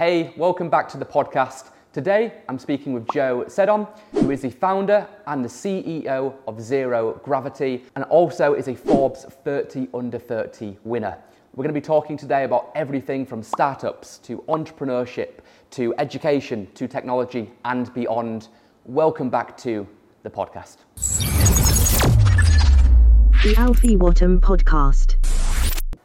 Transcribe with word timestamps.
Hey, 0.00 0.32
welcome 0.38 0.70
back 0.70 0.88
to 0.88 0.96
the 0.96 1.04
podcast. 1.04 1.72
Today 1.92 2.32
I'm 2.48 2.58
speaking 2.58 2.94
with 2.94 3.06
Joe 3.12 3.44
Seddon, 3.48 3.86
who 4.12 4.30
is 4.30 4.40
the 4.40 4.48
founder 4.48 5.06
and 5.26 5.44
the 5.44 5.48
CEO 5.50 6.36
of 6.48 6.58
Zero 6.58 7.20
Gravity 7.22 7.84
and 7.96 8.04
also 8.04 8.54
is 8.54 8.68
a 8.68 8.74
Forbes 8.74 9.24
30 9.24 9.88
under 9.92 10.18
30 10.18 10.78
winner. 10.84 11.18
We're 11.54 11.64
going 11.64 11.74
to 11.74 11.78
be 11.78 11.84
talking 11.84 12.16
today 12.16 12.44
about 12.44 12.72
everything 12.74 13.26
from 13.26 13.42
startups 13.42 14.16
to 14.20 14.38
entrepreneurship 14.48 15.40
to 15.72 15.94
education 15.98 16.66
to 16.76 16.88
technology 16.88 17.50
and 17.66 17.92
beyond. 17.92 18.48
Welcome 18.86 19.28
back 19.28 19.54
to 19.58 19.86
the 20.22 20.30
podcast. 20.30 20.78
The 23.42 23.54
Alfie 23.58 23.98
Whattam 23.98 24.40
Podcast. 24.40 25.16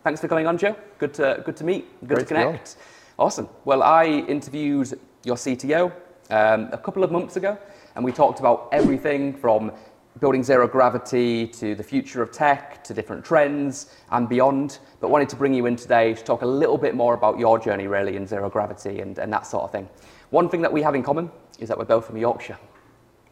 Thanks 0.03 0.19
for 0.19 0.27
coming 0.27 0.47
on, 0.47 0.57
Joe. 0.57 0.75
Good 0.99 1.13
to 1.13 1.41
good 1.45 1.55
to 1.55 1.63
meet. 1.63 1.87
Good 2.01 2.09
Great 2.09 2.27
to 2.27 2.33
to 2.35 2.41
connect. 2.43 2.75
Awesome. 3.17 3.47
Well, 3.63 3.81
I 3.81 4.05
interviewed 4.27 4.99
your 5.23 5.37
CTO 5.37 5.91
um, 6.29 6.69
a 6.73 6.77
couple 6.77 7.01
of 7.03 7.11
months 7.11 7.37
ago, 7.37 7.57
and 7.95 8.03
we 8.03 8.11
talked 8.11 8.39
about 8.41 8.67
everything 8.73 9.33
from 9.33 9.71
building 10.19 10.43
zero 10.43 10.67
gravity 10.67 11.47
to 11.47 11.75
the 11.75 11.83
future 11.83 12.21
of 12.21 12.31
tech 12.31 12.83
to 12.83 12.93
different 12.93 13.23
trends 13.23 13.95
and 14.11 14.27
beyond. 14.27 14.79
But 14.99 15.09
wanted 15.11 15.29
to 15.29 15.37
bring 15.37 15.53
you 15.53 15.65
in 15.65 15.77
today 15.77 16.13
to 16.13 16.23
talk 16.23 16.41
a 16.41 16.45
little 16.45 16.77
bit 16.77 16.93
more 16.93 17.13
about 17.13 17.39
your 17.39 17.57
journey, 17.57 17.87
really, 17.87 18.17
in 18.17 18.27
zero 18.27 18.49
gravity 18.49 18.99
and, 18.99 19.17
and 19.17 19.31
that 19.31 19.47
sort 19.47 19.63
of 19.63 19.71
thing. 19.71 19.87
One 20.31 20.49
thing 20.49 20.61
that 20.61 20.71
we 20.73 20.81
have 20.81 20.95
in 20.95 21.03
common 21.03 21.31
is 21.59 21.69
that 21.69 21.77
we're 21.77 21.85
both 21.85 22.07
from 22.07 22.17
Yorkshire. 22.17 22.57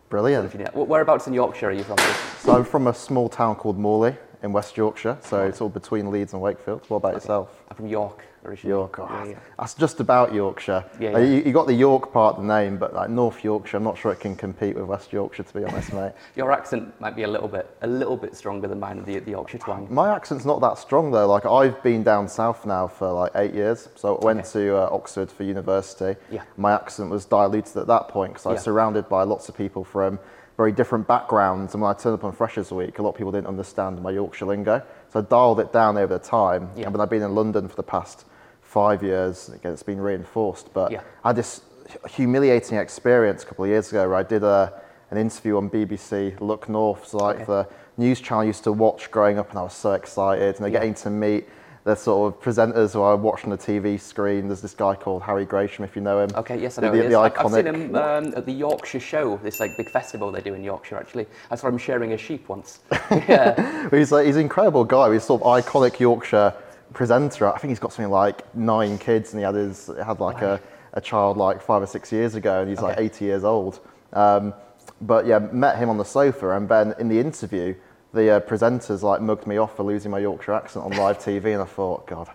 Brilliant. 0.09 0.45
If 0.45 0.53
you 0.53 0.59
know- 0.63 0.85
Whereabouts 0.85 1.27
in 1.27 1.33
Yorkshire 1.33 1.69
are 1.69 1.73
you 1.73 1.83
from? 1.83 1.97
So 2.39 2.55
I'm 2.55 2.63
from 2.63 2.87
a 2.87 2.93
small 2.93 3.27
town 3.27 3.55
called 3.55 3.77
Morley 3.77 4.15
in 4.43 4.51
West 4.51 4.75
Yorkshire, 4.75 5.17
so 5.21 5.45
it's 5.45 5.61
all 5.61 5.69
between 5.69 6.11
Leeds 6.11 6.33
and 6.33 6.41
Wakefield. 6.41 6.83
What 6.89 6.97
about 6.97 7.13
yourself? 7.13 7.49
I'm 7.69 7.77
from 7.77 7.87
York 7.87 8.25
originally. 8.43 8.77
York. 8.77 8.99
oh, 8.99 9.07
Yeah, 9.09 9.25
yeah. 9.25 9.35
That's 9.57 9.73
just 9.73 10.01
about 10.01 10.33
Yorkshire. 10.33 10.83
Yeah, 10.99 11.13
Uh, 11.13 11.19
yeah. 11.19 11.25
You, 11.25 11.43
you 11.45 11.53
got 11.53 11.65
the 11.65 11.73
York 11.73 12.11
part 12.11 12.35
of 12.35 12.41
the 12.41 12.47
name, 12.49 12.77
but 12.77 12.93
like 12.93 13.09
North 13.09 13.41
Yorkshire, 13.41 13.77
I'm 13.77 13.85
not 13.85 13.97
sure 13.97 14.11
it 14.11 14.19
can 14.19 14.35
compete 14.35 14.75
with 14.75 14.83
West 14.83 15.13
Yorkshire, 15.13 15.43
to 15.43 15.53
be 15.53 15.63
honest, 15.63 15.93
mate. 15.99 16.11
Your 16.35 16.51
accent 16.51 16.93
might 16.99 17.15
be 17.15 17.23
a 17.23 17.27
little 17.27 17.47
bit, 17.47 17.73
a 17.83 17.87
little 17.87 18.17
bit 18.17 18.35
stronger 18.35 18.67
than 18.67 18.81
mine, 18.81 19.01
the, 19.05 19.19
the 19.19 19.31
Yorkshire 19.31 19.59
twang. 19.59 19.87
My 19.89 20.13
accent's 20.13 20.43
not 20.43 20.59
that 20.59 20.77
strong 20.77 21.09
though. 21.11 21.25
Like 21.25 21.45
I've 21.45 21.81
been 21.81 22.03
down 22.03 22.27
south 22.27 22.65
now 22.65 22.85
for 22.87 23.09
like 23.13 23.31
eight 23.35 23.53
years. 23.53 23.87
So 23.95 24.17
I 24.17 24.25
went 24.25 24.39
Okay. 24.41 24.49
to 24.59 24.75
uh, 24.75 24.89
Oxford 24.91 25.31
for 25.31 25.43
university. 25.43 26.19
Yeah. 26.29 26.41
My 26.57 26.73
accent 26.73 27.09
was 27.11 27.23
diluted 27.23 27.77
at 27.77 27.87
that 27.87 28.09
point 28.09 28.33
because 28.33 28.45
I 28.45 28.49
was 28.49 28.59
Yeah. 28.59 28.63
surrounded 28.65 29.07
by 29.07 29.23
lots 29.23 29.47
of 29.47 29.55
people 29.55 29.85
from 29.85 30.19
very 30.57 30.71
different 30.71 31.07
backgrounds. 31.07 31.73
And 31.73 31.81
when 31.81 31.89
I 31.89 31.97
turned 31.97 32.13
up 32.15 32.23
on 32.23 32.31
Freshers 32.31 32.71
Week, 32.71 32.99
a 32.99 33.01
lot 33.01 33.09
of 33.09 33.15
people 33.15 33.31
didn't 33.31 33.47
understand 33.47 34.01
my 34.01 34.11
Yorkshire 34.11 34.45
lingo. 34.45 34.81
So 35.09 35.19
I 35.19 35.23
dialed 35.23 35.59
it 35.59 35.73
down 35.73 35.97
over 35.97 36.17
the 36.17 36.23
time. 36.23 36.69
Yeah. 36.75 36.85
And 36.85 36.93
when 36.93 37.01
I've 37.01 37.09
been 37.09 37.23
in 37.23 37.33
London 37.35 37.67
for 37.67 37.75
the 37.75 37.83
past 37.83 38.25
five 38.61 39.01
years, 39.03 39.49
again, 39.49 39.73
it's 39.73 39.83
been 39.83 39.99
reinforced. 40.01 40.73
But 40.73 40.91
Yeah. 40.91 41.01
I 41.23 41.29
had 41.29 41.35
this 41.37 41.61
humiliating 42.09 42.77
experience 42.77 43.43
a 43.43 43.45
couple 43.47 43.65
of 43.65 43.69
years 43.69 43.89
ago 43.89 44.07
where 44.07 44.17
I 44.17 44.23
did 44.23 44.43
a, 44.43 44.81
an 45.11 45.17
interview 45.17 45.57
on 45.57 45.69
BBC 45.69 46.39
Look 46.39 46.69
North, 46.69 47.07
so 47.07 47.17
like 47.17 47.35
Okay. 47.37 47.45
the 47.45 47.67
news 47.97 48.19
channel 48.21 48.41
I 48.41 48.45
used 48.45 48.63
to 48.63 48.71
watch 48.71 49.11
growing 49.11 49.37
up, 49.37 49.49
and 49.49 49.59
I 49.59 49.63
was 49.63 49.73
so 49.73 49.93
excited. 49.93 50.55
And 50.55 50.65
they're 50.65 50.69
Yeah. 50.69 50.79
getting 50.79 50.93
to 50.95 51.09
meet 51.09 51.47
the 51.83 51.95
sort 51.95 52.33
of 52.33 52.41
presenters 52.41 52.93
who 52.93 53.01
are 53.01 53.17
watching 53.17 53.49
the 53.49 53.57
TV 53.57 53.99
screen. 53.99 54.47
There's 54.47 54.61
this 54.61 54.73
guy 54.73 54.95
called 54.95 55.21
Harry 55.23 55.45
Gration, 55.45 55.83
if 55.83 55.95
you 55.95 56.01
know 56.01 56.19
him. 56.21 56.29
Okay, 56.35 56.59
yes, 56.61 56.77
I 56.77 56.83
know. 56.83 56.91
the, 56.91 56.97
he 56.97 57.03
is. 57.03 57.11
the 57.11 57.19
I've- 57.19 57.35
I've 57.37 57.51
seen 57.51 57.65
iconic. 57.65 57.75
him 57.75 57.95
um, 57.95 58.33
at 58.37 58.45
the 58.45 58.53
Yorkshire 58.53 59.01
Show, 59.01 59.37
this 59.43 59.59
like 59.59 59.75
big 59.75 59.89
festival 59.89 60.31
they 60.31 60.39
do 60.41 60.53
in 60.53 60.63
Yorkshire. 60.63 60.95
Actually, 60.97 61.27
I 61.51 61.55
saw 61.55 61.67
him 61.67 61.77
sharing 61.77 62.13
a 62.13 62.17
sheep 62.17 62.47
once. 62.47 62.79
yeah, 63.11 63.89
He's 63.89 64.11
like, 64.13 64.25
he's 64.25 64.37
an 64.37 64.43
incredible 64.43 64.85
guy. 64.85 65.11
He's 65.11 65.23
sort 65.25 65.41
of 65.41 65.47
iconic 65.47 65.99
Yorkshire 65.99 66.53
presenter. 66.93 67.51
I 67.53 67.57
think 67.57 67.69
he's 67.69 67.79
got 67.79 67.91
something 67.91 68.11
like 68.11 68.55
nine 68.55 68.97
kids, 68.97 69.33
and 69.33 69.39
he 69.39 69.43
had 69.43 69.55
his 69.55 69.89
had 70.05 70.21
like 70.21 70.41
a, 70.41 70.61
a 70.93 71.01
child 71.01 71.35
like 71.35 71.61
five 71.61 71.81
or 71.81 71.87
six 71.87 72.13
years 72.13 72.35
ago, 72.35 72.61
and 72.61 72.69
he's 72.69 72.79
like 72.81 72.97
80 72.97 73.25
years 73.25 73.43
old. 73.43 73.81
Um, 74.13 74.53
but 75.01 75.25
yeah, 75.25 75.39
met 75.39 75.77
him 75.77 75.89
on 75.89 75.97
the 75.97 76.05
sofa, 76.05 76.51
and 76.51 76.69
then 76.69 76.93
in 76.97 77.09
the 77.09 77.19
interview, 77.19 77.75
the 78.13 78.35
uh, 78.35 78.39
presenters 78.41 79.01
like 79.01 79.21
mugged 79.21 79.47
me 79.47 79.57
off 79.57 79.75
for 79.75 79.83
losing 79.83 80.11
my 80.11 80.19
Yorkshire 80.19 80.53
accent 80.53 80.85
on 80.85 80.91
live 80.91 81.17
TV, 81.17 81.53
and 81.53 81.61
I 81.61 81.65
thought, 81.65 82.05
God, 82.05 82.29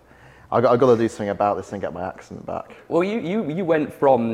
I 0.50 0.60
got, 0.60 0.72
I 0.72 0.76
got 0.76 0.94
to 0.94 0.96
do 0.96 1.08
something 1.08 1.28
about 1.28 1.56
this 1.56 1.72
and 1.72 1.80
get 1.80 1.92
my 1.92 2.06
accent 2.06 2.44
back. 2.44 2.76
Well, 2.88 3.04
you, 3.04 3.20
you, 3.20 3.50
you 3.50 3.64
went 3.64 3.92
from 3.92 4.32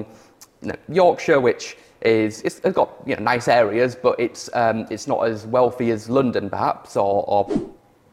you 0.63 0.69
know, 0.69 0.77
Yorkshire, 0.89 1.41
which 1.41 1.77
is 2.01 2.41
it's, 2.43 2.61
it's 2.65 2.75
got 2.75 2.91
you 3.07 3.15
know, 3.17 3.23
nice 3.23 3.49
areas, 3.49 3.95
but 3.95 4.19
it's 4.19 4.49
um, 4.55 4.87
it's 4.91 5.07
not 5.07 5.27
as 5.27 5.47
wealthy 5.47 5.91
as 5.91 6.09
London, 6.09 6.49
perhaps, 6.49 6.97
or, 6.97 7.25
or 7.29 7.69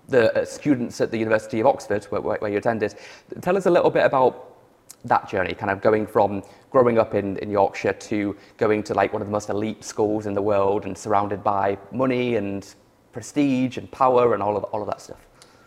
the 0.07 0.41
uh, 0.41 0.45
students 0.45 0.99
at 0.99 1.09
the 1.09 1.17
University 1.17 1.61
of 1.61 1.67
Oxford, 1.67 2.03
where, 2.05 2.21
where, 2.21 2.37
where 2.39 2.51
you 2.51 2.57
attended. 2.57 2.95
Tell 3.41 3.55
us 3.55 3.65
a 3.65 3.71
little 3.71 3.89
bit 3.89 4.05
about 4.05 4.49
that 5.05 5.29
journey, 5.29 5.53
kind 5.53 5.71
of 5.71 5.81
going 5.81 6.05
from 6.05 6.43
growing 6.69 6.99
up 6.99 7.15
in, 7.15 7.37
in 7.37 7.49
Yorkshire 7.49 7.93
to 7.93 8.35
going 8.57 8.83
to 8.83 8.93
like 8.93 9.13
one 9.13 9.21
of 9.21 9.27
the 9.27 9.31
most 9.31 9.49
elite 9.49 9.83
schools 9.83 10.25
in 10.25 10.33
the 10.33 10.41
world 10.41 10.85
and 10.85 10.97
surrounded 10.97 11.43
by 11.43 11.77
money 11.91 12.35
and 12.35 12.75
prestige 13.11 13.77
and 13.77 13.89
power 13.91 14.33
and 14.33 14.41
all 14.43 14.57
of 14.57 14.63
all 14.65 14.81
of 14.81 14.87
that 14.87 15.01
stuff. 15.01 15.19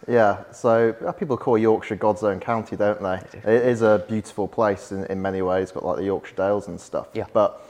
Yeah, 0.07 0.45
so 0.53 0.95
uh, 1.07 1.13
people 1.13 1.37
call 1.39 1.57
Yorkshire 1.57 1.97
God's 1.97 2.23
own 2.23 2.39
county, 2.39 2.77
don't 2.77 3.03
they? 3.03 3.21
It 3.39 3.65
is 3.67 3.81
a 3.81 4.05
beautiful 4.07 4.47
place 4.47 4.93
in, 4.93 5.05
in 5.07 5.23
many 5.23 5.41
ways, 5.41 5.73
got 5.73 5.85
like 5.85 5.97
the 5.97 6.05
Yorkshire 6.05 6.35
Dales 6.37 6.69
and 6.69 6.79
stuff. 6.79 7.09
Yeah. 7.15 7.25
But 7.33 7.63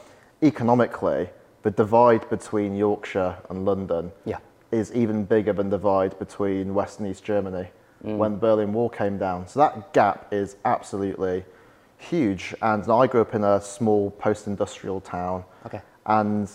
economically, 0.43 1.29
the 1.63 1.71
divide 1.71 2.29
between 2.29 2.75
Yorkshire 2.75 3.37
and 3.49 3.65
London 3.65 4.11
Yeah. 4.25 4.39
is 4.71 4.91
even 4.93 5.23
bigger 5.23 5.53
than 5.53 5.69
the 5.69 5.77
divide 5.77 6.19
between 6.19 6.73
West 6.73 6.99
and 6.99 7.09
East 7.09 7.23
Germany 7.23 7.67
when 8.01 8.33
the 8.33 8.37
Berlin 8.37 8.71
Wall 8.71 8.87
came 8.89 9.17
down. 9.17 9.47
So 9.47 9.59
that 9.61 9.91
gap 9.93 10.31
is 10.31 10.57
absolutely 10.63 11.43
huge. 11.97 12.53
And 12.61 12.83
I 12.91 13.07
grew 13.07 13.21
up 13.21 13.33
in 13.33 13.43
a 13.43 13.59
small 13.59 14.11
post-industrial 14.11 15.01
town 15.01 15.43
Okay. 15.65 15.81
and 16.05 16.47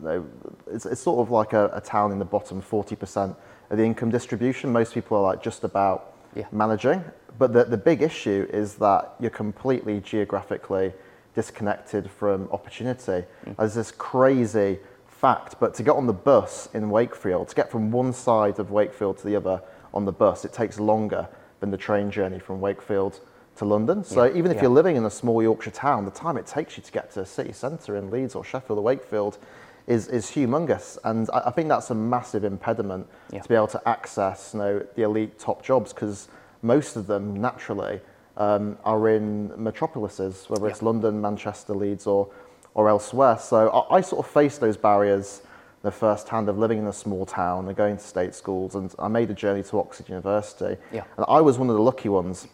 you 0.00 0.04
know, 0.08 0.26
it's, 0.70 0.86
it's 0.86 1.00
sort 1.00 1.20
of 1.20 1.30
like 1.30 1.52
a, 1.52 1.70
a 1.72 1.80
town 1.80 2.12
in 2.12 2.18
the 2.18 2.24
bottom 2.24 2.62
40% 2.62 3.34
of 3.70 3.76
the 3.78 3.84
income 3.84 4.10
distribution. 4.10 4.72
Most 4.72 4.94
people 4.94 5.16
are 5.18 5.22
like 5.22 5.42
just 5.42 5.64
about 5.64 6.14
Yeah. 6.34 6.46
managing. 6.52 7.04
But 7.38 7.52
the, 7.52 7.64
the 7.64 7.76
big 7.76 8.02
issue 8.02 8.46
is 8.52 8.74
that 8.76 9.14
you're 9.20 9.30
completely 9.30 10.00
geographically 10.00 10.92
disconnected 11.34 12.10
from 12.10 12.48
opportunity. 12.50 13.24
Mm. 13.46 13.56
There's 13.56 13.74
this 13.74 13.92
crazy 13.92 14.80
fact, 15.06 15.56
but 15.60 15.74
to 15.74 15.82
get 15.82 15.92
on 15.94 16.06
the 16.06 16.12
bus 16.12 16.68
in 16.74 16.90
Wakefield, 16.90 17.48
to 17.48 17.54
get 17.54 17.70
from 17.70 17.90
one 17.92 18.12
side 18.12 18.58
of 18.58 18.70
Wakefield 18.70 19.18
to 19.18 19.26
the 19.26 19.36
other 19.36 19.62
on 19.94 20.04
the 20.04 20.12
bus, 20.12 20.44
it 20.44 20.52
takes 20.52 20.80
longer 20.80 21.28
than 21.60 21.70
the 21.70 21.76
train 21.76 22.10
journey 22.10 22.38
from 22.38 22.60
Wakefield 22.60 23.20
to 23.56 23.64
London. 23.64 24.02
So 24.04 24.24
Yeah, 24.24 24.36
even 24.36 24.50
if 24.50 24.56
yeah. 24.56 24.62
you're 24.62 24.70
living 24.70 24.96
in 24.96 25.04
a 25.04 25.10
small 25.10 25.42
Yorkshire 25.42 25.70
town, 25.72 26.04
the 26.04 26.10
time 26.10 26.36
it 26.36 26.46
takes 26.46 26.76
you 26.76 26.82
to 26.82 26.92
get 26.92 27.12
to 27.12 27.20
a 27.20 27.26
city 27.26 27.52
centre 27.52 27.96
in 27.96 28.10
Leeds 28.10 28.34
or 28.34 28.44
Sheffield 28.44 28.78
or 28.78 28.82
Wakefield 28.82 29.38
is, 29.88 30.06
is 30.08 30.26
humongous. 30.26 30.98
And 31.02 31.28
I, 31.32 31.44
I 31.46 31.50
think 31.50 31.68
that's 31.68 31.90
a 31.90 31.94
massive 31.94 32.44
impediment 32.44 33.08
Yeah. 33.32 33.40
to 33.40 33.48
be 33.48 33.54
able 33.56 33.66
to 33.68 33.88
access 33.88 34.52
you 34.54 34.60
know, 34.60 34.86
the 34.94 35.02
elite 35.02 35.38
top 35.38 35.62
jobs 35.64 35.92
because 35.92 36.28
most 36.62 36.94
of 36.94 37.06
them 37.08 37.40
naturally 37.40 38.00
um, 38.36 38.78
are 38.84 39.08
in 39.08 39.50
metropolises, 39.60 40.44
whether 40.48 40.68
it's 40.68 40.82
London, 40.82 41.20
Manchester, 41.20 41.74
Leeds 41.74 42.06
or, 42.06 42.28
or 42.74 42.88
elsewhere. 42.88 43.38
So 43.38 43.68
I, 43.70 43.96
I 43.96 44.00
sort 44.02 44.24
of 44.24 44.30
faced 44.30 44.60
those 44.60 44.76
barriers 44.76 45.42
the 45.82 45.90
first 45.90 46.28
hand 46.28 46.48
of 46.48 46.58
living 46.58 46.78
in 46.78 46.86
a 46.86 46.92
small 46.92 47.24
town 47.24 47.66
and 47.66 47.76
going 47.76 47.96
to 47.96 48.02
state 48.02 48.34
schools 48.34 48.74
and 48.74 48.94
I 48.98 49.08
made 49.08 49.30
a 49.30 49.34
journey 49.34 49.62
to 49.64 49.78
Oxford 49.78 50.08
University. 50.08 50.76
Yeah. 50.92 51.04
And 51.16 51.24
I 51.28 51.40
was 51.40 51.58
one 51.58 51.70
of 51.70 51.76
the 51.76 51.82
lucky 51.82 52.08
ones 52.08 52.46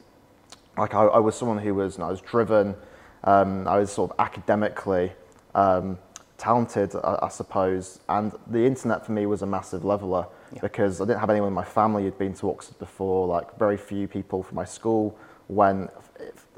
like 0.76 0.94
I, 0.94 1.04
I 1.04 1.18
was 1.18 1.34
someone 1.36 1.58
who 1.58 1.74
was, 1.74 1.98
I 1.98 2.08
was 2.10 2.20
driven, 2.20 2.74
um, 3.24 3.66
I 3.68 3.78
was 3.78 3.92
sort 3.92 4.10
of 4.10 4.20
academically 4.20 5.12
um, 5.54 5.98
talented, 6.38 6.94
I, 6.96 7.18
I 7.22 7.28
suppose, 7.28 8.00
and 8.08 8.32
the 8.46 8.64
internet 8.64 9.04
for 9.06 9.12
me 9.12 9.26
was 9.26 9.42
a 9.42 9.46
massive 9.46 9.84
leveler 9.84 10.26
Yeah. 10.52 10.60
because 10.60 11.00
I 11.00 11.04
didn't 11.04 11.20
have 11.20 11.30
anyone 11.30 11.48
in 11.48 11.54
my 11.54 11.64
family 11.64 12.02
who'd 12.04 12.18
been 12.18 12.34
to 12.34 12.50
Oxford 12.50 12.78
before. 12.78 13.26
Like 13.26 13.56
very 13.58 13.76
few 13.76 14.08
people 14.08 14.42
from 14.42 14.56
my 14.56 14.64
school 14.64 15.16
When 15.48 15.88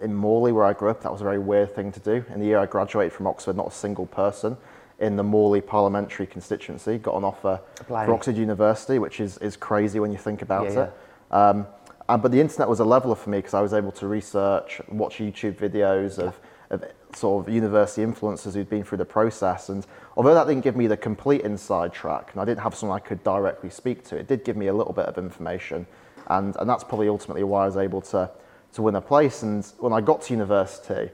in 0.03 0.15
Morley, 0.15 0.53
where 0.53 0.65
I 0.65 0.73
grew 0.75 0.91
up. 0.91 1.03
That 1.03 1.11
was 1.13 1.21
a 1.21 1.25
very 1.25 1.39
weird 1.39 1.75
thing 1.75 1.91
to 1.93 2.01
do. 2.01 2.25
In 2.33 2.41
the 2.41 2.47
year 2.47 2.59
I 2.59 2.67
graduated 2.67 3.13
from 3.13 3.27
Oxford, 3.27 3.57
not 3.57 3.69
a 3.69 3.71
single 3.71 4.07
person 4.07 4.57
in 4.99 5.17
the 5.17 5.23
Morley 5.23 5.61
parliamentary 5.61 6.27
constituency 6.27 6.97
got 6.99 7.15
an 7.17 7.25
offer 7.25 7.61
for 7.87 8.15
Oxford 8.15 8.37
University, 8.37 8.99
which 8.99 9.21
is, 9.21 9.37
is 9.39 9.57
crazy 9.57 10.01
when 10.01 10.11
you 10.11 10.19
think 10.19 10.41
about 10.43 10.73
Yeah, 10.73 10.85
it. 10.85 10.93
Um, 11.31 11.67
uh, 12.09 12.17
but 12.17 12.31
the 12.33 12.41
internet 12.41 12.69
was 12.69 12.81
a 12.81 12.85
leveler 12.85 13.17
for 13.17 13.31
me 13.31 13.39
because 13.39 13.55
I 13.55 13.61
was 13.61 13.75
able 13.75 13.93
to 13.93 14.07
research, 14.07 14.81
watch 14.89 15.19
YouTube 15.19 15.57
videos 15.57 16.19
of, 16.19 16.39
of 16.71 16.85
sort 17.15 17.47
of 17.47 17.53
university 17.53 18.03
influencers 18.03 18.55
who'd 18.55 18.69
been 18.69 18.85
through 18.85 18.99
the 18.99 19.05
process. 19.05 19.69
And 19.69 19.87
although 20.17 20.35
that 20.35 20.47
didn't 20.47 20.63
give 20.63 20.77
me 20.77 20.87
the 20.87 20.97
complete 20.97 21.43
inside 21.43 21.93
track, 21.93 22.31
and 22.33 22.41
I 22.41 22.45
didn't 22.45 22.61
have 22.61 22.75
someone 22.75 22.97
I 22.97 23.01
could 23.01 23.23
directly 23.25 23.71
speak 23.71 24.05
to, 24.05 24.17
it 24.17 24.27
did 24.27 24.45
give 24.45 24.57
me 24.57 24.67
a 24.67 24.75
little 24.75 24.93
bit 24.93 25.07
of 25.07 25.19
information. 25.19 25.87
And, 26.29 26.57
and 26.57 26.69
that's 26.69 26.85
probably 26.85 27.09
ultimately 27.09 27.45
why 27.45 27.63
I 27.63 27.67
was 27.67 27.77
able 27.77 28.01
to, 28.03 28.31
to 28.75 28.83
win 28.83 28.97
a 28.97 29.01
place. 29.01 29.43
And 29.43 29.65
when 29.79 29.93
I 29.93 30.01
got 30.01 30.23
to 30.23 30.33
university, 30.33 31.11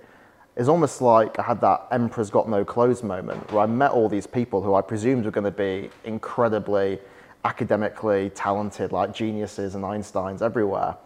it's 0.57 0.69
almost 0.69 1.01
like 1.01 1.39
I 1.39 1.43
had 1.43 1.61
that 1.63 1.89
Emperor's 1.91 2.31
Got 2.31 2.49
No 2.49 2.65
Clothes 2.65 3.03
moment 3.03 3.51
where 3.53 3.63
I 3.63 3.67
met 3.67 3.91
all 3.93 4.09
these 4.09 4.27
people 4.27 4.63
who 4.63 4.75
I 4.75 4.83
presumed 4.83 5.25
were 5.25 5.31
going 5.31 5.45
to 5.45 5.51
be 5.51 5.91
incredibly 6.05 6.99
academically 7.45 8.31
talented, 8.31 8.93
like 8.93 9.15
geniuses 9.15 9.75
and 9.75 9.85
Einsteins 9.85 10.43
everywhere. 10.43 10.97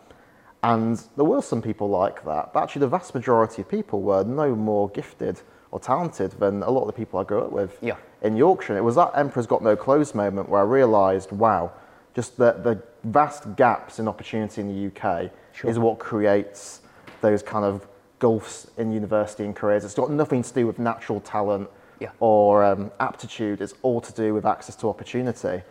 And 0.66 1.00
there 1.14 1.24
were 1.24 1.42
some 1.42 1.62
people 1.62 1.88
like 1.88 2.24
that, 2.24 2.52
but 2.52 2.60
actually 2.64 2.80
the 2.80 2.88
vast 2.88 3.14
majority 3.14 3.62
of 3.62 3.68
people 3.68 4.02
were 4.02 4.24
no 4.24 4.56
more 4.56 4.88
gifted 4.88 5.40
or 5.70 5.78
talented 5.78 6.32
than 6.32 6.64
a 6.64 6.70
lot 6.70 6.80
of 6.80 6.86
the 6.88 6.92
people 6.92 7.20
I 7.20 7.24
grew 7.24 7.40
up 7.42 7.52
with 7.52 7.78
Yeah. 7.80 7.94
in 8.22 8.36
Yorkshire. 8.36 8.76
It 8.76 8.82
was 8.82 8.96
that 8.96 9.12
Emperor's 9.14 9.46
Got 9.46 9.62
No 9.62 9.76
Clothes 9.76 10.12
moment 10.12 10.48
where 10.48 10.60
I 10.60 10.64
realised, 10.64 11.30
wow, 11.30 11.70
just 12.14 12.36
the, 12.36 12.52
the 12.52 12.82
vast 13.04 13.54
gaps 13.54 14.00
in 14.00 14.08
opportunity 14.08 14.60
in 14.60 14.66
the 14.66 14.86
UK 14.88 15.30
Sure. 15.52 15.70
is 15.70 15.78
what 15.78 16.00
creates 16.00 16.80
those 17.20 17.44
kind 17.44 17.64
of 17.64 17.86
gulfs 18.18 18.66
in 18.76 18.90
university 18.90 19.44
and 19.44 19.54
careers. 19.54 19.84
It's 19.84 19.94
got 19.94 20.10
nothing 20.10 20.42
to 20.42 20.52
do 20.52 20.66
with 20.66 20.80
natural 20.80 21.20
talent 21.20 21.68
Yeah. 22.00 22.08
or 22.18 22.64
um, 22.64 22.90
aptitude. 22.98 23.60
It's 23.60 23.74
all 23.82 24.00
to 24.00 24.12
do 24.12 24.34
with 24.34 24.44
access 24.44 24.74
to 24.76 24.88
opportunity. 24.88 25.62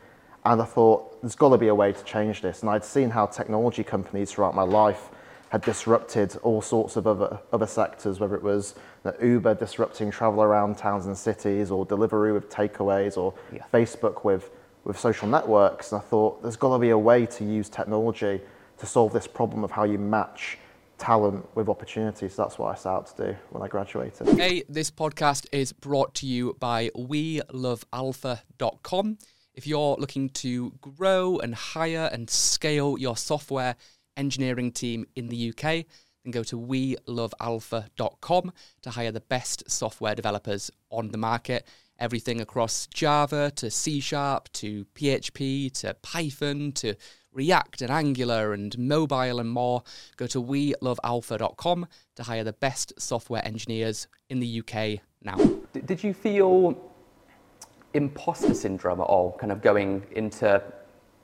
And 0.45 0.61
I 0.61 0.65
thought 0.65 1.19
there's 1.21 1.35
got 1.35 1.49
to 1.49 1.57
be 1.57 1.67
a 1.69 1.75
way 1.75 1.91
to 1.91 2.03
change 2.03 2.41
this. 2.41 2.61
And 2.61 2.69
I'd 2.69 2.85
seen 2.85 3.09
how 3.09 3.25
technology 3.25 3.83
companies 3.83 4.31
throughout 4.31 4.53
my 4.53 4.61
life 4.63 5.09
had 5.49 5.61
disrupted 5.61 6.35
all 6.43 6.61
sorts 6.61 6.95
of 6.97 7.07
other, 7.07 7.39
other 7.51 7.65
sectors, 7.65 8.19
whether 8.19 8.35
it 8.35 8.43
was 8.43 8.75
you 9.03 9.11
know, 9.11 9.17
Uber 9.25 9.55
disrupting 9.55 10.11
travel 10.11 10.43
around 10.43 10.77
towns 10.77 11.07
and 11.07 11.17
cities, 11.17 11.71
or 11.71 11.83
Deliveroo 11.85 12.33
with 12.33 12.49
takeaways, 12.49 13.17
or 13.17 13.33
Yeah. 13.51 13.63
Facebook 13.73 14.23
with, 14.23 14.51
with 14.83 14.99
social 14.99 15.27
networks. 15.27 15.91
And 15.91 15.99
I 16.01 16.03
thought 16.03 16.43
there's 16.43 16.57
got 16.57 16.73
to 16.73 16.79
be 16.79 16.89
a 16.91 16.97
way 16.97 17.25
to 17.25 17.43
use 17.43 17.69
technology 17.69 18.39
to 18.77 18.85
solve 18.85 19.13
this 19.13 19.25
problem 19.27 19.63
of 19.63 19.71
how 19.71 19.85
you 19.85 19.97
match 19.97 20.59
talent 20.97 21.45
with 21.55 21.67
opportunity. 21.69 22.29
So 22.29 22.43
that's 22.43 22.57
what 22.59 22.71
I 22.71 22.75
set 22.75 22.89
out 22.89 23.17
to 23.17 23.31
do 23.31 23.35
when 23.49 23.63
I 23.63 23.67
graduated. 23.67 24.27
Hey, 24.37 24.63
this 24.69 24.91
podcast 24.91 25.47
is 25.51 25.73
brought 25.73 26.13
to 26.15 26.27
you 26.27 26.55
by 26.59 26.89
WeLoveAlfa.com. 26.95 29.17
If 29.55 29.65
you're 29.65 29.95
looking 29.97 30.29
to 30.29 30.73
grow 30.81 31.39
and 31.39 31.55
hire 31.55 32.09
and 32.11 32.29
scale 32.29 32.97
your 32.97 33.15
software 33.15 33.77
engineering 34.17 34.73
team 34.73 35.05
in 35.15 35.29
the 35.29 35.49
UK, 35.49 35.85
then 36.23 36.31
go 36.31 36.43
to 36.43 36.59
WeLoveAlfa.com 36.59 38.51
to 38.81 38.89
hire 38.89 39.11
the 39.13 39.21
best 39.21 39.71
software 39.71 40.13
developers 40.13 40.71
on 40.89 41.11
the 41.11 41.17
market. 41.17 41.65
Everything 41.97 42.41
across 42.41 42.87
Java 42.87 43.49
to 43.55 43.71
C 43.71 44.01
Sharp 44.01 44.51
to 44.53 44.85
PHP 44.93 45.71
to 45.79 45.93
Python 46.01 46.73
to 46.73 46.95
React 47.31 47.83
and 47.83 47.91
Angular 47.91 48.51
and 48.51 48.77
mobile 48.77 49.39
and 49.39 49.49
more. 49.49 49.83
Go 50.17 50.27
to 50.27 50.43
WeLoveAlfa.com 50.43 51.87
to 52.15 52.23
hire 52.23 52.43
the 52.43 52.51
best 52.51 52.91
software 52.99 53.45
engineers 53.47 54.09
in 54.29 54.41
the 54.41 54.59
UK 54.59 54.99
now. 55.21 55.37
Did 55.85 56.03
you 56.03 56.13
feel 56.13 56.91
imposter 57.95 58.53
syndrome 58.53 58.99
at 58.99 59.05
all, 59.05 59.31
kind 59.39 59.51
of 59.51 59.61
going 59.61 60.05
into 60.11 60.61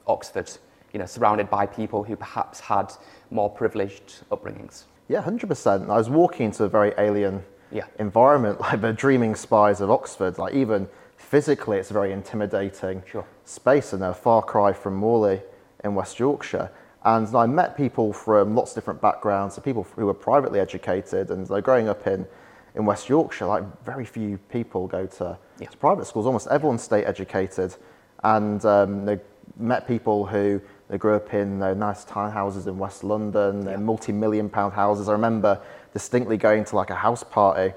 Oxford, 0.08 0.50
you 0.94 1.00
know, 1.00 1.06
surrounded 1.06 1.50
by 1.50 1.66
people 1.66 2.04
who 2.04 2.16
perhaps 2.16 2.60
had 2.60 2.92
more 3.30 3.50
privileged 3.50 4.24
upbringings? 4.32 4.84
Yeah, 5.08 5.22
hundred 5.22 5.48
percent. 5.48 5.90
I 5.90 5.98
was 5.98 6.10
walking 6.10 6.48
into 6.48 6.64
a 6.64 6.70
very 6.70 6.94
alien 6.98 7.44
Yeah. 7.72 7.86
environment, 8.00 8.60
like 8.66 8.82
the 8.82 8.94
dreaming 8.94 9.36
spies 9.36 9.82
of 9.82 9.92
Oxford. 9.92 10.38
Like 10.38 10.54
even 10.54 10.88
physically, 11.18 11.78
it's 11.78 11.92
a 11.92 11.94
very 11.94 12.12
intimidating 12.14 13.04
Sure. 13.06 13.26
space, 13.46 13.94
and 13.94 14.04
a 14.04 14.14
far 14.14 14.42
cry 14.42 14.74
from 14.74 14.96
Morley 14.96 15.42
in 15.84 15.94
West 15.96 16.20
Yorkshire. 16.20 16.72
And 17.04 17.36
I 17.36 17.48
met 17.48 17.76
people 17.76 18.14
from 18.14 18.56
lots 18.56 18.72
of 18.72 18.76
different 18.76 19.02
backgrounds, 19.02 19.56
so 19.56 19.62
people 19.62 19.86
who 19.96 20.06
were 20.06 20.14
privately 20.14 20.60
educated, 20.60 21.32
and 21.32 21.50
like 21.50 21.64
growing 21.64 21.90
up 21.90 22.08
in 22.08 22.26
in 22.74 22.86
West 22.86 23.10
Yorkshire, 23.10 23.48
like 23.48 23.64
very 23.84 24.06
few 24.06 24.38
people 24.50 24.88
go 24.88 25.06
to, 25.06 25.38
Yeah. 25.62 25.70
to 25.70 25.78
private 25.78 26.06
schools. 26.08 26.26
Almost 26.26 26.48
everyone's 26.48 26.82
state 26.84 27.06
educated, 27.06 27.76
and 28.24 28.64
um, 28.66 29.06
they 29.06 29.20
met 29.58 29.88
people 29.88 30.26
who 30.26 30.60
they 30.90 30.98
grew 30.98 31.16
up 31.16 31.34
in 31.34 31.62
uh, 31.62 31.74
nice 31.76 32.04
townhouses 32.04 32.68
in 32.68 32.78
West 32.78 33.04
London, 33.04 33.64
Yeah. 33.64 33.72
yeah. 33.72 33.78
multi-million 33.78 34.50
pound 34.50 34.74
houses. 34.74 35.08
I 35.08 35.14
remember 35.14 35.60
distinctly 35.94 36.38
going 36.38 36.66
to 36.66 36.76
like 36.76 36.90
a 36.90 36.96
house 36.96 37.24
party 37.24 37.74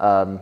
um, 0.00 0.40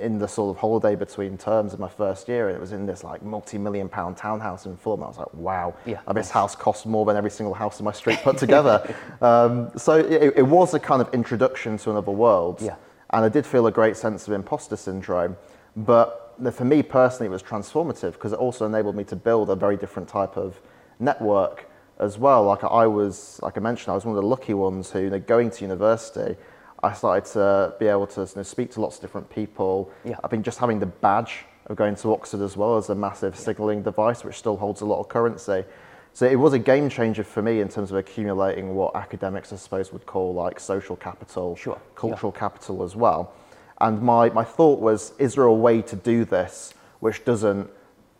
in 0.00 0.18
the 0.18 0.28
sort 0.28 0.54
of 0.54 0.60
holiday 0.60 0.94
between 0.94 1.36
terms 1.36 1.72
of 1.74 1.80
my 1.80 1.88
first 1.88 2.28
year, 2.28 2.48
and 2.48 2.56
it 2.56 2.60
was 2.60 2.70
in 2.72 2.86
this 2.86 3.02
like 3.02 3.22
multi-million 3.22 3.88
pound 3.88 4.16
townhouse 4.16 4.66
in 4.66 4.76
Fulham. 4.76 5.02
I 5.02 5.08
was 5.08 5.18
like, 5.18 5.34
wow, 5.34 5.74
Yeah. 5.84 5.98
like, 6.06 6.14
this 6.14 6.30
house 6.30 6.54
costs 6.54 6.86
more 6.86 7.04
than 7.04 7.16
every 7.16 7.30
single 7.30 7.54
house 7.54 7.80
in 7.80 7.84
my 7.84 7.92
street 7.92 8.20
put 8.22 8.38
together. 8.38 8.94
um, 9.20 9.70
so 9.76 9.94
it, 9.94 10.34
it 10.36 10.46
was 10.46 10.74
a 10.74 10.78
kind 10.78 11.02
of 11.02 11.12
introduction 11.12 11.76
to 11.78 11.90
another 11.90 12.12
world, 12.12 12.60
Yeah. 12.62 12.76
and 13.10 13.24
I 13.24 13.28
did 13.28 13.44
feel 13.44 13.66
a 13.66 13.72
great 13.72 13.96
sense 13.96 14.28
of 14.28 14.32
imposter 14.34 14.76
syndrome. 14.76 15.36
But 15.78 16.34
for 16.52 16.64
me 16.64 16.82
personally, 16.82 17.26
it 17.26 17.30
was 17.30 17.42
transformative 17.42 18.12
because 18.12 18.32
it 18.32 18.38
also 18.38 18.66
enabled 18.66 18.96
me 18.96 19.04
to 19.04 19.16
build 19.16 19.48
a 19.48 19.56
very 19.56 19.76
different 19.76 20.08
type 20.08 20.36
of 20.36 20.60
network 20.98 21.68
as 21.98 22.18
well. 22.18 22.44
Like 22.44 22.64
I 22.64 22.86
was, 22.86 23.38
like 23.42 23.56
I 23.56 23.60
mentioned, 23.60 23.92
I 23.92 23.94
was 23.94 24.04
one 24.04 24.16
of 24.16 24.22
the 24.22 24.28
lucky 24.28 24.54
ones 24.54 24.90
who, 24.90 25.00
you 25.02 25.10
know, 25.10 25.20
going 25.20 25.50
to 25.50 25.62
university, 25.62 26.36
I 26.82 26.92
started 26.92 27.24
to 27.32 27.74
be 27.78 27.86
able 27.86 28.06
to 28.08 28.22
you 28.22 28.28
know, 28.36 28.42
speak 28.42 28.72
to 28.72 28.80
lots 28.80 28.96
of 28.96 29.02
different 29.02 29.30
people. 29.30 29.90
Yeah. 30.04 30.16
I 30.22 30.28
think 30.28 30.44
just 30.44 30.58
having 30.58 30.80
the 30.80 30.86
badge 30.86 31.44
of 31.66 31.76
going 31.76 31.94
to 31.96 32.12
Oxford 32.12 32.40
as 32.40 32.56
well 32.56 32.76
as 32.76 32.88
a 32.88 32.94
massive 32.94 33.36
signalling 33.36 33.82
device, 33.82 34.24
which 34.24 34.36
still 34.36 34.56
holds 34.56 34.80
a 34.80 34.84
lot 34.84 35.00
of 35.00 35.08
currency. 35.08 35.64
So 36.12 36.26
it 36.26 36.36
was 36.36 36.52
a 36.52 36.58
game 36.58 36.88
changer 36.88 37.22
for 37.22 37.42
me 37.42 37.60
in 37.60 37.68
terms 37.68 37.92
of 37.92 37.96
accumulating 37.96 38.74
what 38.74 38.96
academics, 38.96 39.52
I 39.52 39.56
suppose, 39.56 39.92
would 39.92 40.06
call 40.06 40.34
like 40.34 40.58
social 40.58 40.96
capital, 40.96 41.54
Sure, 41.54 41.80
cultural 41.94 42.32
capital 42.32 42.82
as 42.82 42.96
well. 42.96 43.32
And 43.80 44.02
my, 44.02 44.30
my 44.30 44.44
thought 44.44 44.80
was, 44.80 45.12
is 45.18 45.34
there 45.34 45.44
a 45.44 45.54
way 45.54 45.82
to 45.82 45.96
do 45.96 46.24
this 46.24 46.74
which 47.00 47.24
doesn't 47.24 47.70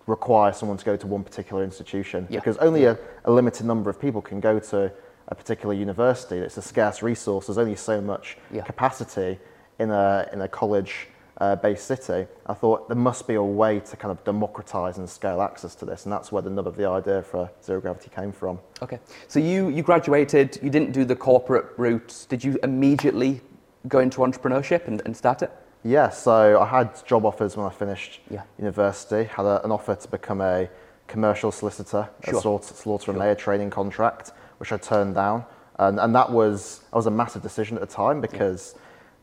require 0.07 0.53
someone 0.53 0.79
to 0.79 0.85
go 0.85 0.97
to 0.97 1.07
one 1.07 1.25
particular 1.25 1.65
institution? 1.65 2.27
Yeah. 2.31 2.39
Because 2.39 2.57
only 2.59 2.85
a, 2.85 2.97
a 3.25 3.33
limited 3.33 3.67
number 3.67 3.91
of 3.91 4.01
people 4.01 4.23
can 4.23 4.41
go 4.41 4.59
to 4.59 4.93
a 5.29 5.35
particular 5.35 5.75
university. 5.75 6.37
It's 6.37 6.57
a 6.57 6.63
scarce 6.63 7.03
resource. 7.03 7.47
There's 7.47 7.59
only 7.59 7.77
so 7.77 8.01
much 8.01 8.39
Yeah. 8.53 8.63
capacity 8.63 9.39
in 9.79 9.91
a, 9.91 10.29
in 10.33 10.41
a 10.41 10.49
college 10.49 11.09
uh, 11.41 11.55
based 11.57 11.87
city. 11.87 12.27
I 12.47 12.55
thought 12.55 12.89
there 12.89 12.97
must 12.97 13.29
be 13.29 13.35
a 13.35 13.43
way 13.43 13.81
to 13.81 13.97
kind 13.97 14.11
of 14.11 14.25
democratize 14.25 14.99
and 14.99 15.09
scale 15.09 15.41
access 15.43 15.75
to 15.77 15.85
this. 15.85 16.05
And 16.05 16.13
that's 16.13 16.33
where 16.33 16.43
the 16.43 16.51
nub 16.51 16.67
of 16.67 16.77
the 16.77 16.89
idea 16.89 17.23
for 17.23 17.51
zero 17.63 17.81
gravity 17.81 18.11
came 18.15 18.33
from. 18.33 18.59
Okay. 18.83 18.99
So 19.29 19.39
you, 19.39 19.69
you 19.69 19.83
graduated, 19.83 20.59
you 20.63 20.71
didn't 20.71 20.93
do 20.93 21.05
the 21.05 21.15
corporate 21.15 21.67
route. 21.77 22.27
Did 22.29 22.43
you 22.43 22.59
immediately 22.63 23.41
go 23.89 23.99
into 23.99 24.19
entrepreneurship 24.21 24.87
and, 24.87 25.03
and 25.05 25.17
start 25.17 25.43
it? 25.43 25.51
Yeah, 25.85 26.11
so 26.11 26.61
I 26.61 26.67
had 26.67 27.05
job 27.07 27.25
offers 27.25 27.57
when 27.57 27.67
I 27.67 27.71
finished 27.71 28.21
Yeah. 28.31 28.43
university. 28.59 29.25
Had 29.25 29.47
a, 29.47 29.65
an 29.65 29.71
offer 29.71 29.95
to 29.95 30.09
become 30.09 30.41
a 30.41 30.69
commercial 31.07 31.51
solicitor, 31.53 32.09
Sure. 32.25 32.39
a 32.39 32.41
Slaughter, 32.41 32.75
Slaughter 32.75 33.11
and 33.13 33.21
layer 33.21 33.35
training 33.35 33.71
contract, 33.71 34.33
which 34.59 34.73
I 34.73 34.77
turned 34.77 35.15
down, 35.15 35.45
and, 35.79 35.99
and 36.01 36.15
that 36.15 36.31
was 36.31 36.81
that 36.91 36.97
was 36.97 37.07
a 37.07 37.11
massive 37.11 37.43
decision 37.43 37.77
at 37.77 37.81
the 37.81 37.87
time 37.87 38.21
because 38.21 38.75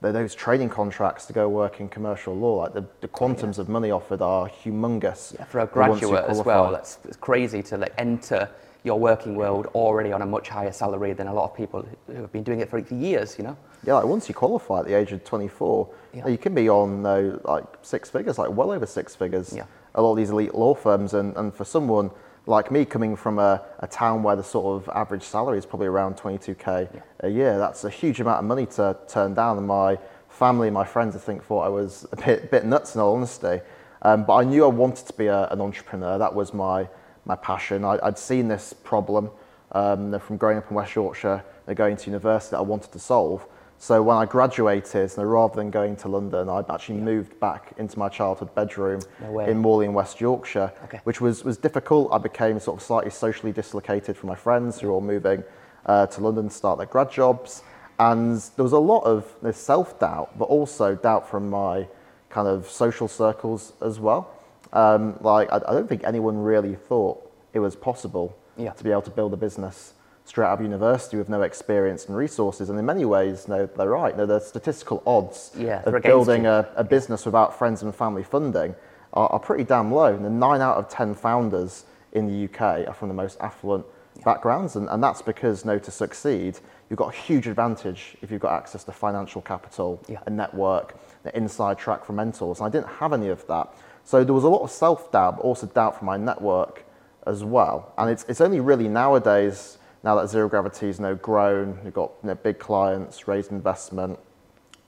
tho- 0.02 0.14
those 0.14 0.34
training 0.34 0.70
contracts 0.70 1.26
to 1.28 1.34
go 1.34 1.48
work 1.50 1.80
in 1.82 1.90
commercial 1.90 2.34
law, 2.34 2.56
like 2.64 2.74
the, 2.74 2.86
the 3.02 3.08
quantums 3.10 3.60
of 3.60 3.68
money 3.70 3.92
offered 3.92 4.22
are 4.22 4.50
humongous. 4.50 5.36
Yeah, 5.38 5.44
for 5.46 5.60
a 5.60 5.68
graduate 5.68 6.26
as 6.28 6.42
well, 6.42 6.72
that's 6.72 6.98
it's 7.04 7.18
crazy 7.18 7.62
to 7.64 7.78
like 7.78 7.94
enter 7.98 8.50
your 8.84 8.98
working 9.00 9.36
world 9.36 9.66
already 9.76 10.12
on 10.14 10.22
a 10.22 10.26
much 10.26 10.48
higher 10.48 10.72
salary 10.72 11.12
than 11.14 11.28
a 11.28 11.34
lot 11.34 11.44
of 11.52 11.56
people 11.58 11.86
who 12.08 12.14
have 12.14 12.32
been 12.32 12.44
doing 12.44 12.60
it 12.62 12.70
for, 12.70 12.82
for 12.84 12.94
years, 12.94 13.36
you 13.38 13.44
know? 13.44 13.58
Yeah, 13.86 13.96
like 13.96 14.06
once 14.06 14.28
you 14.28 14.36
qualify 14.36 14.80
at 14.80 14.86
the 14.86 14.94
age 14.94 15.12
of 15.12 15.24
24, 15.24 15.88
Yeah. 16.14 16.28
you 16.28 16.38
can 16.38 16.54
be 16.56 16.70
on 16.70 17.06
uh, 17.06 17.40
like 17.44 17.66
six 17.82 18.10
figures, 18.10 18.38
like 18.38 18.50
well 18.52 18.72
over 18.72 18.86
six 18.86 19.16
figures. 19.16 19.54
Yeah. 19.56 19.66
A 19.94 20.02
lot 20.02 20.12
of 20.12 20.18
these 20.18 20.30
elite 20.32 20.56
law 20.56 20.74
firms, 20.74 21.14
and, 21.14 21.36
and 21.38 21.54
for 21.54 21.64
someone 21.66 22.12
like 22.48 22.72
me 22.72 22.86
coming 22.86 23.16
from 23.16 23.40
a, 23.40 23.62
a 23.80 23.88
town 23.88 24.22
where 24.24 24.36
the 24.36 24.44
sort 24.44 24.82
of 24.82 24.90
average 24.96 25.24
salary 25.24 25.58
is 25.58 25.66
probably 25.66 25.88
around 25.88 26.16
22k 26.18 27.02
a 27.22 27.30
year, 27.30 27.58
that's 27.58 27.84
a 27.84 27.90
huge 27.90 28.20
amount 28.20 28.40
of 28.40 28.46
money 28.46 28.66
to 28.68 28.98
turn 29.08 29.34
down. 29.34 29.58
And 29.58 29.68
my 29.68 29.98
family, 30.30 30.70
my 30.70 30.84
friends, 30.84 31.16
I 31.16 31.20
think 31.20 31.44
thought 31.44 31.62
I 31.62 31.70
was 31.70 32.06
a 32.12 32.16
bit, 32.18 32.52
bit 32.52 32.66
nuts 32.66 32.96
in 32.96 33.02
all 33.02 33.16
honesty. 33.16 33.62
Um, 34.02 34.26
but 34.26 34.36
I 34.36 34.44
knew 34.44 34.64
I 34.64 34.68
wanted 34.68 35.08
to 35.08 35.14
be 35.14 35.28
a, 35.28 35.48
an 35.48 35.62
entrepreneur. 35.62 36.18
That 36.20 36.36
was 36.36 36.54
my, 36.54 36.88
my 37.26 37.36
passion. 37.36 37.84
I, 37.84 37.98
I'd 38.04 38.20
seen 38.20 38.48
this 38.48 38.74
problem 38.74 39.32
um, 39.72 40.20
from 40.20 40.38
growing 40.38 40.58
up 40.60 40.70
in 40.70 40.76
West 40.76 40.94
Yorkshire 40.96 41.44
and 41.66 41.76
going 41.76 41.98
to 41.98 42.06
university 42.12 42.52
that 42.52 42.60
I 42.60 42.62
wanted 42.62 42.92
to 42.92 43.00
solve. 43.00 43.46
So 43.86 44.02
when 44.02 44.18
I 44.18 44.26
graduated, 44.26 45.12
you 45.12 45.18
know, 45.18 45.30
rather 45.30 45.58
than 45.58 45.70
going 45.70 45.96
to 45.98 46.08
London, 46.08 46.50
I 46.50 46.64
actually 46.74 46.98
moved 46.98 47.40
back 47.40 47.76
into 47.78 48.00
my 48.00 48.10
childhood 48.10 48.56
bedroom 48.56 49.02
No 49.22 49.42
in 49.42 49.60
Morley 49.60 49.86
in 49.86 49.94
West 49.94 50.20
Yorkshire, 50.20 50.74
Okay. 50.86 51.02
which 51.04 51.22
was, 51.22 51.44
was 51.44 51.60
difficult. 51.60 52.12
I 52.12 52.18
became 52.18 52.60
sort 52.60 52.78
of 52.80 52.84
slightly 52.84 53.12
socially 53.12 53.52
dislocated 53.52 54.18
from 54.18 54.30
my 54.30 54.36
friends 54.36 54.80
who 54.80 54.88
were 54.88 54.94
all 54.94 55.02
moving 55.02 55.44
uh, 55.86 56.08
to 56.08 56.20
London 56.20 56.50
to 56.50 56.56
start 56.56 56.80
their 56.80 56.88
grad 56.88 57.12
jobs. 57.12 57.62
And 58.00 58.42
there 58.56 58.64
was 58.64 58.72
a 58.72 58.80
lot 58.80 59.02
of 59.02 59.32
you 59.44 59.50
know, 59.50 59.52
self-doubt, 59.52 60.36
but 60.40 60.46
also 60.46 60.96
doubt 60.96 61.30
from 61.30 61.52
my 61.52 61.88
kind 62.32 62.48
of 62.48 62.68
social 62.68 63.08
circles 63.08 63.74
as 63.84 64.00
well. 64.00 64.32
Um, 64.74 65.16
like, 65.22 65.48
I, 65.52 65.58
I 65.58 65.74
don't 65.74 65.88
think 65.88 66.04
anyone 66.04 66.38
really 66.38 66.74
thought 66.74 67.32
it 67.54 67.60
was 67.60 67.76
possible 67.76 68.36
Yeah. 68.58 68.72
to 68.72 68.84
be 68.84 68.90
able 68.90 69.04
to 69.04 69.12
build 69.12 69.32
a 69.34 69.38
business 69.38 69.94
straight 70.26 70.48
out 70.48 70.60
of 70.60 70.62
university 70.62 71.18
with 71.18 71.30
no 71.30 71.44
experience 71.44 72.06
and 72.08 72.18
resources. 72.18 72.70
And 72.70 72.78
in 72.78 72.86
many 72.86 73.06
ways, 73.06 73.48
no, 73.48 73.68
they're 73.68 73.90
right. 73.90 74.18
No, 74.18 74.26
the 74.26 74.40
statistical 74.40 75.02
odds 75.06 75.52
Yeah, 75.58 75.82
of 75.86 76.02
building 76.02 76.46
a, 76.48 76.68
a 76.76 76.84
business 76.84 77.26
without 77.26 77.58
friends 77.58 77.84
and 77.84 77.94
family 77.96 78.24
funding 78.24 78.76
are, 79.14 79.28
are 79.30 79.40
pretty 79.40 79.64
damn 79.64 79.92
low. 79.94 80.14
And 80.14 80.26
the 80.26 80.30
nine 80.30 80.62
out 80.62 80.78
of 80.78 80.90
10 80.90 81.14
founders 81.14 81.86
in 82.12 82.26
the 82.28 82.46
UK 82.46 82.88
are 82.88 82.94
from 82.94 83.08
the 83.08 83.14
most 83.14 83.40
affluent 83.40 83.86
backgrounds, 84.24 84.78
and, 84.78 84.88
and 84.90 85.04
that's 85.04 85.22
because, 85.22 85.66
know, 85.66 85.78
to 85.78 85.92
succeed, 85.92 86.58
you've 86.90 86.98
got 86.98 87.14
a 87.14 87.18
huge 87.18 87.48
advantage 87.48 88.16
if 88.22 88.32
you've 88.32 88.42
got 88.42 88.54
access 88.54 88.84
to 88.86 88.92
financial 88.92 89.42
capital, 89.42 90.02
Yeah. 90.08 90.20
a 90.26 90.30
network, 90.30 90.96
the 91.24 91.36
inside 91.38 91.78
track 91.78 92.06
from 92.06 92.16
mentors. 92.16 92.60
And 92.60 92.68
I 92.68 92.70
didn't 92.70 92.88
have 92.88 93.12
any 93.14 93.28
of 93.28 93.46
that. 93.48 93.74
So 94.06 94.24
there 94.24 94.34
was 94.34 94.44
a 94.46 94.50
lot 94.50 94.62
of 94.62 94.72
self 94.72 95.12
doubt, 95.12 95.40
also 95.40 95.68
doubt 95.68 95.98
from 95.98 96.06
my 96.06 96.18
network 96.18 96.84
as 97.28 97.44
well. 97.44 97.92
And 97.98 98.10
it's, 98.10 98.24
it's 98.30 98.40
only 98.40 98.60
really 98.60 98.88
nowadays, 98.88 99.78
now 100.06 100.16
that 100.16 100.30
Zero 100.30 100.48
Gravity's 100.48 101.00
you 101.00 101.04
know, 101.04 101.16
grown, 101.16 101.80
you've 101.84 101.96
got 101.96 102.12
you 102.24 102.28
know, 102.30 102.36
big 102.36 102.60
clients, 102.60 103.28
raised 103.28 103.52
investment, 103.52 104.18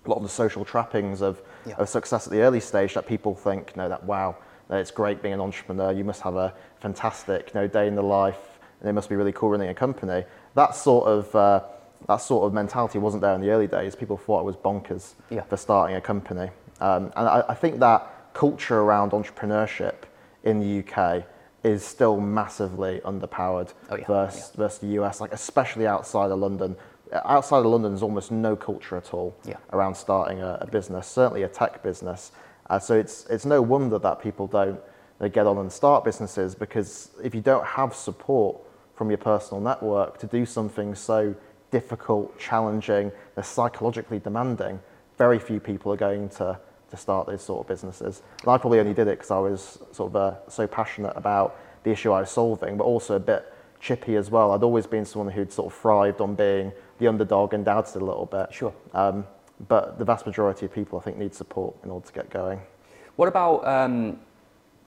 a 0.05 0.09
lot 0.09 0.17
of 0.17 0.23
the 0.23 0.29
social 0.29 0.63
trappings 0.63 1.21
of, 1.21 1.41
Yeah. 1.65 1.73
of 1.79 1.89
success 1.89 2.27
at 2.27 2.31
the 2.31 2.41
early 2.41 2.59
stage 2.61 2.93
that 2.93 3.07
people 3.07 3.33
think, 3.35 3.73
you 3.75 3.81
know, 3.81 3.89
that 3.89 4.03
wow, 4.05 4.35
it's 4.69 4.91
great 4.91 5.21
being 5.21 5.33
an 5.33 5.41
entrepreneur. 5.41 5.91
You 5.91 6.03
must 6.03 6.21
have 6.21 6.35
a 6.35 6.53
fantastic, 6.79 7.51
you 7.53 7.59
know, 7.59 7.67
day 7.67 7.87
in 7.87 7.95
the 7.95 8.03
life, 8.03 8.59
and 8.79 8.87
it 8.89 8.93
must 8.93 9.09
be 9.09 9.15
really 9.15 9.31
cool 9.31 9.49
running 9.49 9.69
a 9.69 9.73
company. 9.73 10.23
That 10.53 10.75
sort 10.75 11.07
of 11.07 11.35
uh, 11.35 11.61
that 12.07 12.17
sort 12.17 12.45
of 12.45 12.53
mentality 12.53 12.99
wasn't 12.99 13.21
there 13.21 13.33
in 13.33 13.41
the 13.41 13.49
early 13.49 13.65
days. 13.67 13.95
People 13.95 14.17
thought 14.17 14.41
it 14.41 14.45
was 14.45 14.55
bonkers 14.55 15.13
Yeah. 15.29 15.41
for 15.41 15.57
starting 15.57 15.95
a 15.95 16.01
company, 16.01 16.51
um, 16.79 17.11
and 17.15 17.27
I, 17.27 17.43
I 17.49 17.53
think 17.55 17.79
that 17.79 18.33
culture 18.33 18.79
around 18.81 19.11
entrepreneurship 19.13 19.95
in 20.43 20.59
the 20.59 20.79
UK 20.83 21.23
is 21.63 21.83
still 21.83 22.19
massively 22.19 23.01
underpowered 23.03 23.73
Oh, 23.89 23.95
yeah, 23.97 24.05
versus, 24.05 24.51
versus 24.55 24.79
the 24.79 24.87
US, 25.01 25.19
like 25.19 25.33
especially 25.33 25.87
outside 25.87 26.31
of 26.31 26.39
London. 26.39 26.75
Outside 27.11 27.59
of 27.59 27.65
London, 27.65 27.91
there's 27.91 28.03
almost 28.03 28.31
no 28.31 28.55
culture 28.55 28.97
at 28.97 29.13
all 29.13 29.35
Yeah. 29.45 29.55
around 29.73 29.95
starting 29.95 30.41
a, 30.41 30.57
a 30.61 30.67
business, 30.67 31.07
certainly 31.07 31.43
a 31.43 31.47
tech 31.47 31.81
business. 31.83 32.31
Uh, 32.69 32.77
so 32.79 32.95
it's, 32.95 33.25
it's 33.27 33.45
no 33.45 33.61
wonder 33.61 33.97
that 33.99 34.21
people 34.21 34.47
don't 34.47 34.79
they 35.19 35.29
get 35.29 35.47
on 35.47 35.57
and 35.57 35.71
start 35.71 36.03
businesses 36.03 36.53
because 36.53 37.09
if 37.23 37.33
you 37.33 37.41
don't 37.41 37.65
have 37.65 37.95
support 37.95 38.55
from 38.93 39.09
your 39.09 39.17
personal 39.17 39.59
network 39.59 40.19
to 40.19 40.27
do 40.27 40.45
something 40.45 40.93
so 40.93 41.33
difficult, 41.71 42.37
challenging, 42.37 43.11
psychologically 43.41 44.19
demanding, 44.19 44.79
very 45.17 45.39
few 45.39 45.59
people 45.59 45.91
are 45.91 45.97
going 45.97 46.29
to, 46.29 46.59
to 46.89 46.97
start 46.97 47.27
those 47.27 47.41
sort 47.41 47.61
of 47.61 47.67
businesses. 47.67 48.21
And 48.41 48.51
I 48.51 48.57
probably 48.57 48.79
only 48.79 48.93
did 48.93 49.07
it 49.07 49.17
because 49.17 49.31
I 49.31 49.39
was 49.39 49.79
sort 49.91 50.11
of 50.11 50.15
uh, 50.15 50.49
so 50.49 50.67
passionate 50.67 51.13
about 51.15 51.59
the 51.83 51.91
issue 51.91 52.11
I 52.11 52.21
was 52.21 52.31
solving, 52.31 52.77
but 52.77 52.83
also 52.83 53.15
a 53.15 53.19
bit 53.19 53.53
chippy 53.79 54.15
as 54.15 54.31
well. 54.31 54.51
I'd 54.51 54.63
always 54.63 54.87
been 54.87 55.05
someone 55.05 55.31
who'd 55.31 55.51
sort 55.51 55.71
of 55.71 55.79
thrived 55.79 56.21
on 56.21 56.35
being 56.35 56.71
the 56.99 57.07
underdog 57.07 57.53
and 57.53 57.63
doubted 57.63 58.01
a 58.01 58.05
little 58.05 58.25
bit. 58.25 58.53
Sure. 58.53 58.73
Um, 58.93 59.25
but 59.67 59.97
the 59.97 60.05
vast 60.05 60.25
majority 60.25 60.65
of 60.65 60.73
people, 60.73 60.99
I 60.99 61.01
think, 61.01 61.17
need 61.17 61.33
support 61.33 61.75
in 61.83 61.89
order 61.89 62.05
to 62.05 62.13
get 62.13 62.29
going. 62.29 62.59
What 63.15 63.27
about, 63.27 63.67
um, 63.67 64.19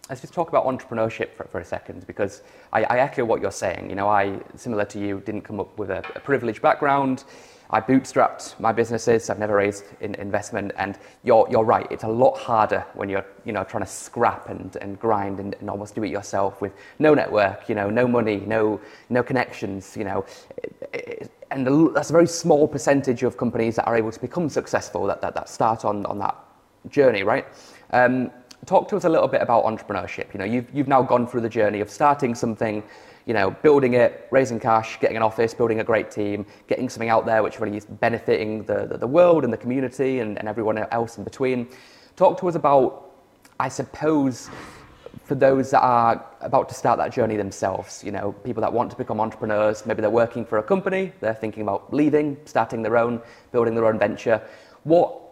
let's 0.08 0.20
just 0.20 0.32
talk 0.32 0.48
about 0.48 0.64
entrepreneurship 0.64 1.34
for, 1.34 1.44
for 1.44 1.60
a 1.60 1.64
second, 1.64 2.06
because 2.06 2.42
I, 2.72 2.84
I 2.84 2.98
echo 2.98 3.24
what 3.24 3.40
you're 3.40 3.50
saying. 3.50 3.90
You 3.90 3.96
know, 3.96 4.08
I, 4.08 4.38
similar 4.56 4.84
to 4.86 4.98
you, 5.00 5.20
didn't 5.20 5.42
come 5.42 5.60
up 5.60 5.76
with 5.78 5.90
a, 5.90 5.98
a 6.14 6.20
privileged 6.20 6.62
background. 6.62 7.24
I 7.72 7.80
bootstrapped 7.80 8.58
my 8.58 8.72
businesses. 8.72 9.30
I've 9.30 9.38
never 9.38 9.54
raised 9.54 9.84
in, 10.00 10.14
investment, 10.16 10.72
and 10.76 10.98
you're, 11.22 11.46
you're 11.50 11.64
right. 11.64 11.86
It's 11.90 12.04
a 12.04 12.08
lot 12.08 12.36
harder 12.36 12.84
when 12.94 13.08
you're, 13.08 13.24
you 13.44 13.52
know, 13.52 13.64
trying 13.64 13.84
to 13.84 13.90
scrap 13.90 14.48
and, 14.48 14.74
and 14.76 14.98
grind 14.98 15.38
and, 15.38 15.54
and 15.60 15.70
almost 15.70 15.94
do 15.94 16.02
it 16.02 16.10
yourself 16.10 16.60
with 16.60 16.72
no 16.98 17.14
network, 17.14 17.68
you 17.68 17.74
know, 17.74 17.88
no 17.88 18.08
money, 18.08 18.38
no, 18.38 18.80
no 19.08 19.22
connections, 19.22 19.96
you 19.96 20.04
know. 20.04 20.24
And 21.52 21.94
that's 21.94 22.10
a 22.10 22.12
very 22.12 22.26
small 22.26 22.66
percentage 22.66 23.22
of 23.22 23.36
companies 23.36 23.76
that 23.76 23.86
are 23.86 23.96
able 23.96 24.10
to 24.10 24.20
become 24.20 24.48
successful 24.48 25.06
that, 25.06 25.20
that, 25.20 25.34
that 25.34 25.48
start 25.48 25.84
on, 25.84 26.04
on 26.06 26.18
that 26.18 26.36
journey, 26.88 27.22
right? 27.22 27.46
Um, 27.92 28.30
talk 28.66 28.88
to 28.88 28.96
us 28.96 29.04
a 29.04 29.08
little 29.08 29.28
bit 29.28 29.42
about 29.42 29.64
entrepreneurship. 29.64 30.32
You 30.32 30.38
know, 30.38 30.44
you've, 30.44 30.66
you've 30.72 30.88
now 30.88 31.02
gone 31.02 31.26
through 31.26 31.40
the 31.42 31.48
journey 31.48 31.80
of 31.80 31.90
starting 31.90 32.34
something, 32.34 32.82
you 33.30 33.34
know, 33.34 33.52
building 33.62 33.94
it, 33.94 34.26
raising 34.32 34.58
cash, 34.58 34.98
getting 34.98 35.16
an 35.16 35.22
office, 35.22 35.54
building 35.54 35.78
a 35.78 35.84
great 35.84 36.10
team, 36.10 36.44
getting 36.66 36.88
something 36.88 37.10
out 37.10 37.24
there 37.26 37.44
which 37.44 37.60
really 37.60 37.76
is 37.76 37.84
benefiting 37.84 38.64
the, 38.64 38.86
the, 38.86 38.98
the 38.98 39.06
world 39.06 39.44
and 39.44 39.52
the 39.52 39.56
community 39.56 40.18
and, 40.18 40.36
and 40.36 40.48
everyone 40.48 40.78
else 40.78 41.16
in 41.16 41.22
between. 41.22 41.68
Talk 42.16 42.40
to 42.40 42.48
us 42.48 42.56
about, 42.56 43.12
I 43.60 43.68
suppose, 43.68 44.50
for 45.22 45.36
those 45.36 45.70
that 45.70 45.78
are 45.78 46.26
about 46.40 46.68
to 46.70 46.74
start 46.74 46.98
that 46.98 47.12
journey 47.12 47.36
themselves, 47.36 48.02
you 48.02 48.10
know, 48.10 48.32
people 48.32 48.62
that 48.62 48.72
want 48.72 48.90
to 48.90 48.96
become 48.96 49.20
entrepreneurs, 49.20 49.86
maybe 49.86 50.00
they're 50.00 50.10
working 50.10 50.44
for 50.44 50.58
a 50.58 50.62
company, 50.64 51.12
they're 51.20 51.32
thinking 51.32 51.62
about 51.62 51.94
leaving, 51.94 52.36
starting 52.46 52.82
their 52.82 52.96
own, 52.96 53.22
building 53.52 53.76
their 53.76 53.86
own 53.86 53.96
venture. 53.96 54.42
What 54.82 55.29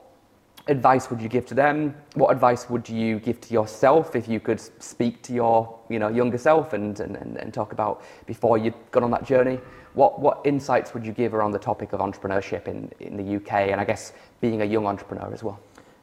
advice 0.69 1.11
would 1.11 1.21
you 1.21 1.29
give 1.29 1.47
to 1.47 1.55
them? 1.55 1.95
What 2.15 2.31
advice 2.31 2.69
would 2.71 2.89
you 2.89 3.19
give 3.19 3.41
to 3.43 3.53
yourself 3.53 4.15
if 4.15 4.29
you 4.29 4.39
could 4.41 4.61
speak 4.83 5.23
to 5.23 5.33
your 5.33 5.79
you 5.89 5.99
know, 5.99 6.09
younger 6.09 6.39
self 6.39 6.73
and, 6.73 6.99
and, 7.01 7.17
and, 7.17 7.37
and 7.37 7.53
talk 7.53 7.73
about 7.73 8.03
before 8.27 8.59
you'd 8.59 8.75
gone 8.91 9.05
on 9.05 9.11
that 9.11 9.25
journey? 9.25 9.59
What, 9.95 10.21
what 10.21 10.41
insights 10.45 10.95
would 10.95 11.05
you 11.05 11.13
give 11.13 11.35
around 11.35 11.53
the 11.53 11.59
topic 11.59 11.93
of 11.93 12.01
entrepreneurship 12.01 12.69
in, 12.69 12.93
in 13.01 13.17
the 13.17 13.37
UK 13.37 13.71
and 13.71 13.81
I 13.81 13.85
guess 13.85 14.13
being 14.41 14.63
a 14.63 14.65
young 14.65 14.87
entrepreneur 14.87 15.33
as 15.33 15.43
well? 15.43 15.59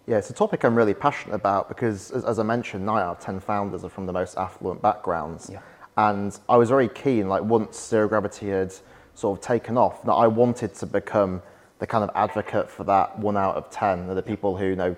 Yeah, 0.08 0.18
it's 0.18 0.30
a 0.30 0.34
topic 0.34 0.64
I'm 0.64 0.76
really 0.76 0.94
passionate 0.94 1.36
about 1.36 1.68
because, 1.68 2.12
as, 2.12 2.26
as 2.26 2.38
I 2.38 2.44
mentioned, 2.44 2.86
nine 2.86 3.02
out 3.02 3.18
of 3.18 3.20
10 3.24 3.40
founders 3.40 3.84
are 3.84 3.90
from 3.90 4.06
the 4.06 4.14
most 4.14 4.38
affluent 4.38 4.82
backgrounds. 4.82 5.50
Yeah. 5.52 5.62
And 5.98 6.38
I 6.50 6.58
was 6.58 6.70
very 6.70 6.90
keen, 6.90 7.28
like, 7.28 7.42
once 7.44 7.90
Zero 7.90 8.08
Gravity 8.08 8.50
had 8.50 8.74
sort 9.16 9.40
of 9.40 9.44
taken 9.44 9.78
off, 9.78 10.04
that 10.04 10.12
I 10.14 10.28
wanted 10.28 10.76
to 10.76 10.86
become 10.86 11.42
the 11.80 11.88
kind 11.88 12.04
of 12.04 12.10
advocate 12.16 12.70
for 12.70 12.84
that 12.86 13.18
one 13.20 13.38
out 13.38 13.56
of 13.56 13.70
10, 13.70 14.08
the 14.14 14.22
people 14.22 14.58
who, 14.58 14.68
you 14.68 14.76
know, 14.76 14.96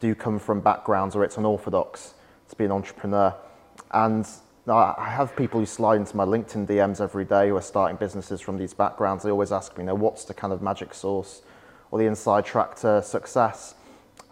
do 0.00 0.14
come 0.14 0.38
from 0.38 0.60
backgrounds 0.60 1.14
where 1.14 1.24
it's 1.24 1.36
unorthodox 1.36 2.14
to 2.48 2.56
be 2.56 2.64
an 2.64 2.72
entrepreneur. 2.72 3.34
And 3.92 4.26
I 4.66 4.94
I 4.96 5.10
have 5.10 5.36
people 5.36 5.60
who 5.60 5.66
slide 5.66 5.96
into 5.96 6.16
my 6.16 6.24
LinkedIn 6.24 6.66
DMs 6.66 7.00
every 7.00 7.24
day 7.24 7.48
who 7.48 7.56
are 7.56 7.62
starting 7.62 7.96
businesses 7.96 8.40
from 8.40 8.58
these 8.58 8.74
backgrounds. 8.74 9.22
They 9.22 9.30
always 9.30 9.52
ask 9.52 9.76
me, 9.76 9.82
you 9.82 9.86
know, 9.86 9.94
what's 9.94 10.24
the 10.24 10.34
kind 10.34 10.52
of 10.52 10.62
magic 10.62 10.94
sauce 10.94 11.42
or 11.90 11.98
the 11.98 12.06
inside 12.06 12.44
track 12.44 12.74
to 12.76 13.02
success? 13.02 13.74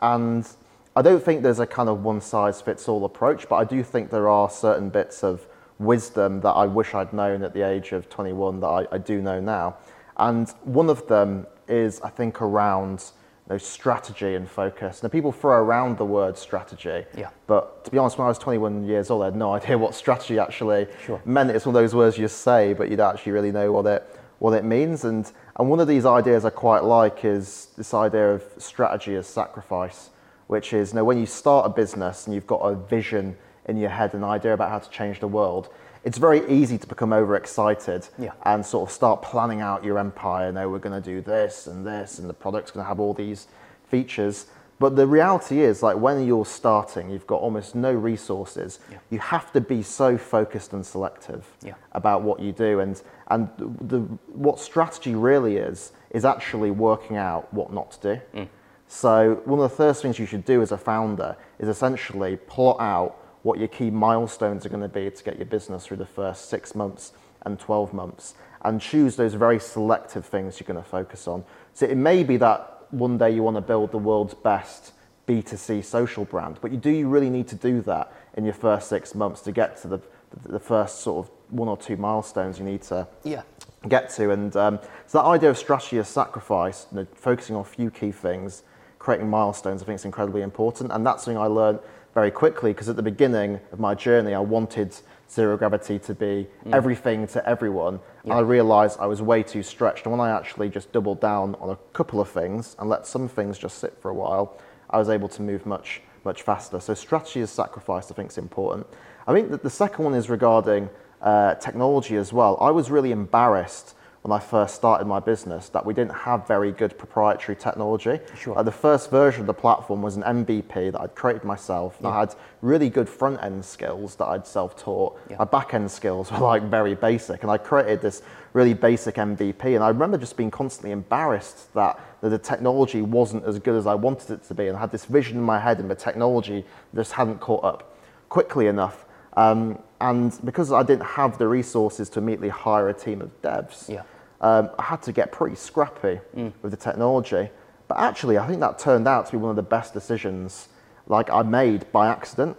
And 0.01 0.49
I 0.97 1.03
don't 1.03 1.23
think 1.23 1.43
there's 1.43 1.61
a 1.61 1.67
kind 1.67 1.89
of 1.89 2.03
one 2.03 2.21
size 2.21 2.61
fits 2.61 2.89
all 2.89 3.05
approach, 3.05 3.49
but 3.49 3.57
I 3.57 3.65
do 3.65 3.83
think 3.83 4.11
there 4.11 4.29
are 4.29 4.51
certain 4.51 4.91
bits 4.91 5.23
of 5.23 5.47
wisdom 5.79 6.41
that 6.43 6.51
I 6.51 6.67
wish 6.67 6.95
I'd 6.95 7.13
known 7.13 7.43
at 7.43 7.55
the 7.55 7.63
age 7.63 7.93
of 7.93 8.09
21 8.09 8.61
that 8.61 8.67
I, 8.67 8.87
I 8.93 8.99
do 8.99 9.21
know 9.21 9.41
now. 9.41 9.77
And 10.23 10.49
one 10.63 10.89
of 10.89 11.07
them 11.09 11.47
is, 11.67 12.01
I 12.01 12.09
think, 12.09 12.41
around 12.41 13.03
you 13.49 13.55
know, 13.55 13.59
strategy 13.59 14.37
and 14.37 14.49
focus. 14.49 15.03
Now, 15.03 15.09
people 15.09 15.33
throw 15.33 15.57
around 15.57 15.99
the 15.99 16.05
word 16.05 16.39
strategy, 16.39 17.05
Yeah. 17.17 17.31
but 17.49 17.85
to 17.85 17.91
be 17.91 17.99
honest, 17.99 18.17
when 18.19 18.27
I 18.27 18.29
was 18.29 18.39
21 18.39 18.85
years 18.85 19.11
old, 19.11 19.23
I 19.23 19.25
had 19.27 19.37
no 19.37 19.53
idea 19.53 19.77
what 19.77 19.95
strategy 19.97 20.39
actually 20.39 20.87
Sure. 21.05 21.21
meant. 21.25 21.51
It's 21.51 21.67
one 21.67 21.75
of 21.75 21.83
those 21.83 21.93
words 21.95 22.17
you 22.19 22.29
say, 22.29 22.73
but 22.73 22.89
you 22.89 22.97
don't 22.97 23.13
actually 23.13 23.33
really 23.33 23.51
know 23.53 23.73
what 23.73 23.87
it 23.87 24.03
what 24.39 24.55
it 24.55 24.65
means. 24.65 25.05
And 25.05 25.31
and 25.57 25.69
one 25.71 25.81
of 25.81 25.87
these 25.89 26.05
ideas 26.07 26.45
I 26.45 26.51
quite 26.51 26.85
like 26.85 27.25
is 27.25 27.69
this 27.77 27.93
idea 27.95 28.33
of 28.35 28.43
strategy 28.59 29.15
as 29.17 29.27
sacrifice, 29.27 30.11
which 30.47 30.73
is 30.73 30.93
you 30.93 30.97
know 30.97 31.05
when 31.05 31.19
you 31.19 31.27
start 31.27 31.67
a 31.67 31.69
business 31.69 32.27
and 32.27 32.35
you've 32.35 32.47
got 32.47 32.61
a 32.61 32.75
vision 32.77 33.37
in 33.67 33.77
your 33.77 33.91
head, 33.91 34.15
an 34.15 34.25
idea 34.25 34.53
about 34.55 34.71
how 34.71 34.79
to 34.79 34.91
change 34.91 35.19
the 35.21 35.29
world. 35.29 35.69
It's 36.05 36.19
very 36.19 36.47
easy 36.49 36.79
to 36.79 36.87
become 36.87 37.13
overexcited 37.13 38.09
Yeah. 38.19 38.33
and 38.45 38.65
sort 38.67 38.89
of 38.89 38.93
start 38.93 39.23
planning 39.23 39.61
out 39.61 39.85
your 39.85 39.99
empire. 39.99 40.51
No, 40.53 40.69
we're 40.69 40.79
going 40.81 41.01
to 41.01 41.11
do 41.15 41.21
this 41.21 41.67
and 41.67 41.87
this, 41.87 42.19
and 42.19 42.29
the 42.29 42.35
product's 42.35 42.71
going 42.73 42.85
to 42.85 42.89
have 42.89 42.99
all 43.01 43.15
these 43.15 43.47
features. 43.85 44.47
But 44.81 44.97
the 44.97 45.07
reality 45.07 45.61
is, 45.61 45.81
like 45.81 45.97
when 45.97 46.27
you're 46.27 46.45
starting, 46.45 47.09
you've 47.09 47.27
got 47.29 47.41
almost 47.41 47.77
no 47.77 47.93
resources. 47.93 48.81
Yeah. 48.91 48.99
You 49.11 49.19
have 49.21 49.53
to 49.53 49.61
be 49.61 49.81
so 49.83 50.19
focused 50.19 50.73
and 50.73 50.85
selective 50.85 51.47
Yeah. 51.63 51.75
about 51.93 52.23
what 52.23 52.41
you 52.41 52.51
do, 52.51 52.81
and 52.81 53.01
and 53.29 53.49
the 53.59 54.01
what 54.35 54.59
strategy 54.59 55.15
really 55.15 55.57
is 55.57 55.93
is 56.11 56.25
actually 56.25 56.73
working 56.73 57.17
out 57.17 57.53
what 57.55 57.73
not 57.73 57.93
to 57.93 58.15
do. 58.17 58.21
Mm. 58.41 58.49
So 58.89 59.41
one 59.45 59.61
of 59.61 59.71
the 59.71 59.77
first 59.77 60.03
things 60.03 60.19
you 60.19 60.27
should 60.27 60.45
do 60.45 60.61
as 60.63 60.73
a 60.73 60.77
founder 60.77 61.37
is 61.61 61.69
essentially 61.69 62.37
plot 62.37 62.79
out 62.81 63.17
what 63.43 63.59
your 63.59 63.69
key 63.69 63.91
milestones 63.91 64.65
are 64.65 64.69
going 64.69 64.83
to 64.83 64.89
be 64.89 65.11
to 65.11 65.25
get 65.25 65.37
your 65.37 65.47
business 65.47 65.87
through 65.87 65.97
the 65.97 66.07
first 66.07 66.49
six 66.49 66.75
months 66.75 67.13
and 67.45 67.59
12 67.59 67.93
months 67.93 68.35
and 68.65 68.81
choose 68.81 69.17
those 69.17 69.35
very 69.35 69.59
selective 69.59 70.25
things 70.25 70.61
you're 70.61 70.67
going 70.73 70.83
to 70.83 70.89
focus 70.89 71.27
on. 71.27 71.45
So 71.75 71.87
it 71.87 71.97
may 71.97 72.23
be 72.23 72.37
that 72.37 72.87
one 72.91 73.19
day 73.19 73.31
you 73.31 73.43
want 73.43 73.57
to 73.57 73.61
build 73.61 73.91
the 73.91 73.99
world's 73.99 74.35
best 74.35 74.93
B2C 75.27 75.85
social 75.85 76.25
brand, 76.25 76.59
but 76.61 76.71
you, 76.71 76.77
do 76.77 76.91
you 76.91 77.09
really 77.09 77.31
need 77.31 77.49
to 77.49 77.57
do 77.57 77.81
that 77.83 78.13
in 78.37 78.45
your 78.45 78.55
first 78.55 78.89
six 78.89 79.15
months 79.15 79.41
to 79.43 79.53
get 79.53 79.81
to 79.83 79.89
the, 79.89 80.01
the 80.45 80.61
first 80.61 81.01
sort 81.01 81.27
of 81.27 81.33
one 81.51 81.69
or 81.69 81.77
two 81.77 81.97
milestones 81.97 82.59
you 82.59 82.65
need 82.65 82.83
to 82.83 83.07
Yeah. 83.25 83.43
get 83.89 84.11
to. 84.11 84.31
And 84.31 84.55
um, 84.57 84.79
so 85.07 85.19
that 85.19 85.25
idea 85.25 85.51
of 85.51 85.59
strategy 85.59 85.99
as 85.99 86.09
sacrifice, 86.09 86.87
you 86.93 86.99
know, 87.01 87.07
focusing 87.15 87.57
on 87.57 87.63
a 87.63 87.65
few 87.65 87.91
key 87.91 88.13
things, 88.13 88.63
creating 88.99 89.29
milestones, 89.29 89.83
I 89.83 89.87
think 89.87 89.97
is 89.97 90.05
incredibly 90.05 90.43
important. 90.43 90.93
And 90.93 91.05
that's 91.07 91.25
something 91.25 91.39
I 91.39 91.47
learned 91.47 91.81
very 92.15 92.31
quickly 92.31 92.73
because 92.73 92.89
at 92.89 92.97
the 92.97 93.03
beginning 93.03 93.61
of 93.73 93.81
my 93.81 93.95
journey, 93.95 94.35
I 94.35 94.41
wanted 94.41 94.95
zero 95.31 95.57
gravity 95.57 95.99
to 95.99 96.15
be 96.15 96.47
everything 96.73 97.27
to 97.29 97.49
everyone. 97.49 98.01
And 98.25 98.33
I 98.33 98.41
realized 98.41 98.99
I 99.01 99.07
was 99.07 99.23
way 99.23 99.43
too 99.43 99.63
stretched. 99.63 100.05
And 100.05 100.17
when 100.17 100.21
I 100.21 100.31
actually 100.31 100.69
just 100.69 100.93
doubled 100.93 101.21
down 101.21 101.55
on 101.57 101.71
a 101.71 101.77
couple 101.93 102.21
of 102.21 102.29
things 102.29 102.77
and 102.79 102.89
let 102.89 103.07
some 103.07 103.29
things 103.29 103.59
just 103.59 103.79
sit 103.79 103.97
for 104.01 104.11
a 104.11 104.15
while, 104.15 104.59
I 104.91 104.99
was 104.99 105.09
able 105.09 105.29
to 105.31 105.43
move 105.43 105.65
much, 105.65 106.03
much 106.25 106.43
faster. 106.43 106.81
So 106.81 106.93
strategy 106.95 107.41
is 107.41 107.51
sacrifice, 107.51 108.11
I 108.11 108.15
think, 108.15 108.31
is 108.31 108.39
important. 108.39 108.87
I 109.27 109.33
think 109.33 109.51
that 109.51 109.63
the 109.63 109.71
second 109.71 110.05
one 110.05 110.15
is 110.15 110.29
regarding 110.29 110.91
uh, 111.23 111.55
technology 111.55 112.17
as 112.17 112.33
well. 112.33 112.59
I 112.61 112.71
was 112.71 112.91
really 112.91 113.13
embarrassed 113.13 113.95
when 114.23 114.31
I 114.31 114.39
first 114.39 114.77
started 114.77 115.07
my 115.07 115.19
business 115.19 115.69
that 115.71 115.85
we 115.85 115.95
didn't 115.95 116.15
have 116.15 116.47
very 116.47 116.71
good 116.71 116.97
proprietary 116.97 117.57
technology. 117.57 118.21
Sure. 118.37 118.57
Uh, 118.57 118.63
the 118.63 118.71
first 118.71 119.11
version 119.11 119.41
of 119.41 119.47
the 119.49 119.55
platform 119.55 120.01
was 120.01 120.17
an 120.17 120.23
MVP 120.23 120.93
that 120.93 121.01
I'd 121.01 121.17
created 121.17 121.43
myself. 121.43 121.99
And 121.99 122.07
I 122.07 122.21
had 122.21 122.35
really 122.61 122.89
good 122.89 123.09
front 123.09 123.43
end 123.43 123.65
skills 123.65 124.15
that 124.17 124.27
I'd 124.27 124.47
self 124.47 124.77
taught. 124.77 125.19
Yeah. 125.29 125.37
My 125.41 125.45
back 125.45 125.75
end 125.75 125.91
skills 125.91 126.31
were 126.31 126.39
like 126.39 126.63
very 126.63 126.95
basic. 126.95 127.43
And 127.43 127.51
I 127.51 127.59
created 127.59 128.01
this 128.01 128.23
really 128.53 128.75
basic 128.75 129.17
MVP. 129.17 129.65
And 129.75 129.83
I 129.83 129.89
remember 129.89 130.19
just 130.19 130.37
being 130.37 130.53
constantly 130.53 130.93
embarrassed 130.93 131.75
that, 131.75 131.99
that 132.21 132.29
the 132.29 132.39
technology 132.39 133.03
wasn't 133.03 133.45
as 133.45 133.59
good 133.59 133.75
as 133.75 133.89
I 133.89 133.95
wanted 133.95 134.31
it 134.31 134.45
to 134.45 134.55
be. 134.55 134.69
And 134.69 134.77
I 134.77 134.81
had 134.81 134.93
this 134.93 135.05
vision 135.05 135.37
in 135.37 135.43
my 135.43 135.59
head, 135.59 135.81
and 135.81 135.91
the 135.91 135.97
technology 135.97 136.65
just 136.95 137.13
hadn't 137.13 137.41
caught 137.41 137.65
up 137.65 137.97
quickly 138.29 138.69
enough. 138.69 139.05
Um, 139.37 139.79
and 140.03 140.37
because 140.45 140.73
I 140.73 140.83
didn't 140.83 141.07
have 141.07 141.39
the 141.39 141.47
resources 141.47 142.09
to 142.11 142.19
immediately 142.19 142.49
hire 142.49 142.89
a 142.89 142.95
team 142.95 143.23
of 143.23 143.31
devs, 143.41 143.89
Yeah. 143.89 144.03
um, 144.41 144.71
I 144.79 144.83
had 144.83 145.01
to 145.03 145.13
get 145.13 145.31
pretty 145.31 145.55
scrappy 145.57 146.21
with 146.35 146.71
the 146.73 146.77
technology. 146.77 147.51
But 147.87 147.99
actually, 147.99 148.37
I 148.37 148.47
think 148.49 148.61
that 148.61 148.79
turned 148.79 149.07
out 149.07 149.27
to 149.27 149.33
be 149.33 149.39
one 149.39 149.51
of 149.51 149.57
the 149.57 149.63
best 149.77 149.95
decisions 149.95 150.69
like 151.07 151.31
I 151.31 151.43
made 151.43 151.91
by 151.93 152.09
accident, 152.09 152.57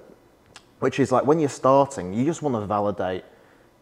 which 0.79 0.99
is 0.99 1.11
like 1.11 1.25
when 1.25 1.39
you're 1.39 1.49
starting, 1.49 2.13
you 2.13 2.23
just 2.23 2.41
want 2.41 2.55
to 2.55 2.65
validate 2.65 3.25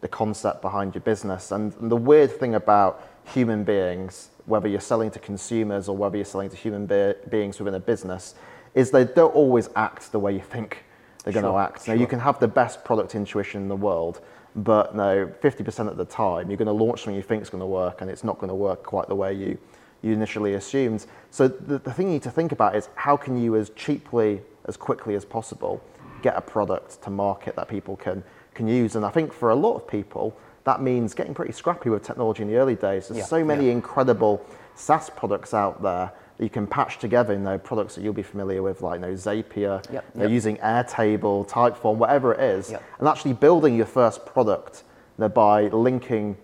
the 0.00 0.08
concept 0.08 0.60
behind 0.60 0.94
your 0.96 1.02
business. 1.02 1.52
And, 1.52 1.72
and 1.80 1.88
the 1.90 1.96
weird 1.96 2.32
thing 2.32 2.56
about 2.56 3.00
human 3.24 3.62
beings, 3.62 4.30
whether 4.46 4.66
you're 4.66 4.80
selling 4.80 5.10
to 5.12 5.20
consumers 5.20 5.88
or 5.88 5.96
whether 5.96 6.16
you're 6.16 6.24
selling 6.24 6.50
to 6.50 6.56
human 6.56 6.86
be- 6.86 7.14
beings 7.30 7.60
within 7.60 7.74
a 7.74 7.80
business, 7.80 8.34
is 8.74 8.90
they 8.90 9.04
don't 9.04 9.34
always 9.34 9.68
act 9.76 10.10
the 10.10 10.18
way 10.18 10.32
you 10.32 10.40
think 10.40 10.84
they're 11.24 11.32
going 11.32 11.44
Sure, 11.44 11.52
to 11.52 11.58
act. 11.58 11.88
Now, 11.88 11.94
you 11.94 12.06
can 12.06 12.20
have 12.20 12.38
the 12.40 12.48
best 12.48 12.84
product 12.84 13.14
intuition 13.14 13.62
in 13.62 13.68
the 13.68 13.76
world, 13.76 14.20
but 14.56 14.94
no, 14.94 15.30
50% 15.40 15.88
of 15.88 15.96
the 15.96 16.04
time, 16.04 16.50
you're 16.50 16.56
going 16.56 16.66
to 16.66 16.72
launch 16.72 17.00
something 17.00 17.14
you 17.14 17.22
think 17.22 17.42
is 17.42 17.50
going 17.50 17.60
to 17.60 17.66
work, 17.66 18.00
and 18.00 18.10
it's 18.10 18.24
not 18.24 18.38
going 18.38 18.48
to 18.48 18.54
work 18.54 18.82
quite 18.82 19.08
the 19.08 19.14
way 19.14 19.32
you, 19.32 19.58
you 20.02 20.12
initially 20.12 20.54
assumed. 20.54 21.06
So 21.30 21.48
the, 21.48 21.78
the 21.78 21.92
thing 21.92 22.08
you 22.08 22.14
need 22.14 22.22
to 22.24 22.30
think 22.30 22.52
about 22.52 22.76
is 22.76 22.88
how 22.96 23.16
can 23.16 23.40
you, 23.42 23.56
as 23.56 23.70
cheaply, 23.70 24.42
as 24.66 24.76
quickly 24.76 25.14
as 25.14 25.24
possible, 25.24 25.82
get 26.22 26.36
a 26.36 26.40
product 26.40 27.02
to 27.02 27.10
market 27.10 27.56
that 27.56 27.68
people 27.68 27.96
can, 27.96 28.22
can 28.54 28.68
use. 28.68 28.96
And 28.96 29.04
I 29.04 29.10
think 29.10 29.32
for 29.32 29.50
a 29.50 29.56
lot 29.56 29.74
of 29.74 29.88
people, 29.88 30.36
that 30.64 30.80
means 30.82 31.14
getting 31.14 31.34
pretty 31.34 31.52
scrappy 31.52 31.90
with 31.90 32.02
technology 32.04 32.42
in 32.42 32.48
the 32.48 32.56
early 32.56 32.76
days. 32.76 33.08
There's 33.08 33.18
Yeah, 33.18 33.24
so 33.24 33.44
many 33.44 33.66
yeah. 33.66 33.72
incredible 33.72 34.44
SaaS 34.74 35.10
products 35.10 35.54
out 35.54 35.82
there 35.82 36.12
you 36.38 36.48
can 36.50 36.66
patch 36.66 36.98
together, 36.98 37.34
you 37.34 37.38
know, 37.38 37.58
products 37.58 37.94
that 37.94 38.02
you'll 38.02 38.12
be 38.12 38.22
familiar 38.22 38.62
with, 38.62 38.80
like 38.82 39.00
you 39.00 39.06
know, 39.06 39.12
Zapier, 39.14 39.82
Yep, 39.92 40.04
yep. 40.16 40.30
using 40.30 40.56
Airtable, 40.58 41.48
Typeform, 41.48 41.96
whatever 41.96 42.32
it 42.34 42.40
is, 42.40 42.70
Yep. 42.70 42.82
and 43.00 43.08
actually 43.08 43.34
building 43.34 43.76
your 43.76 43.86
first 43.86 44.24
product 44.26 44.82
you 45.18 45.22
know, 45.22 45.28
by 45.28 45.68
linking 45.68 46.36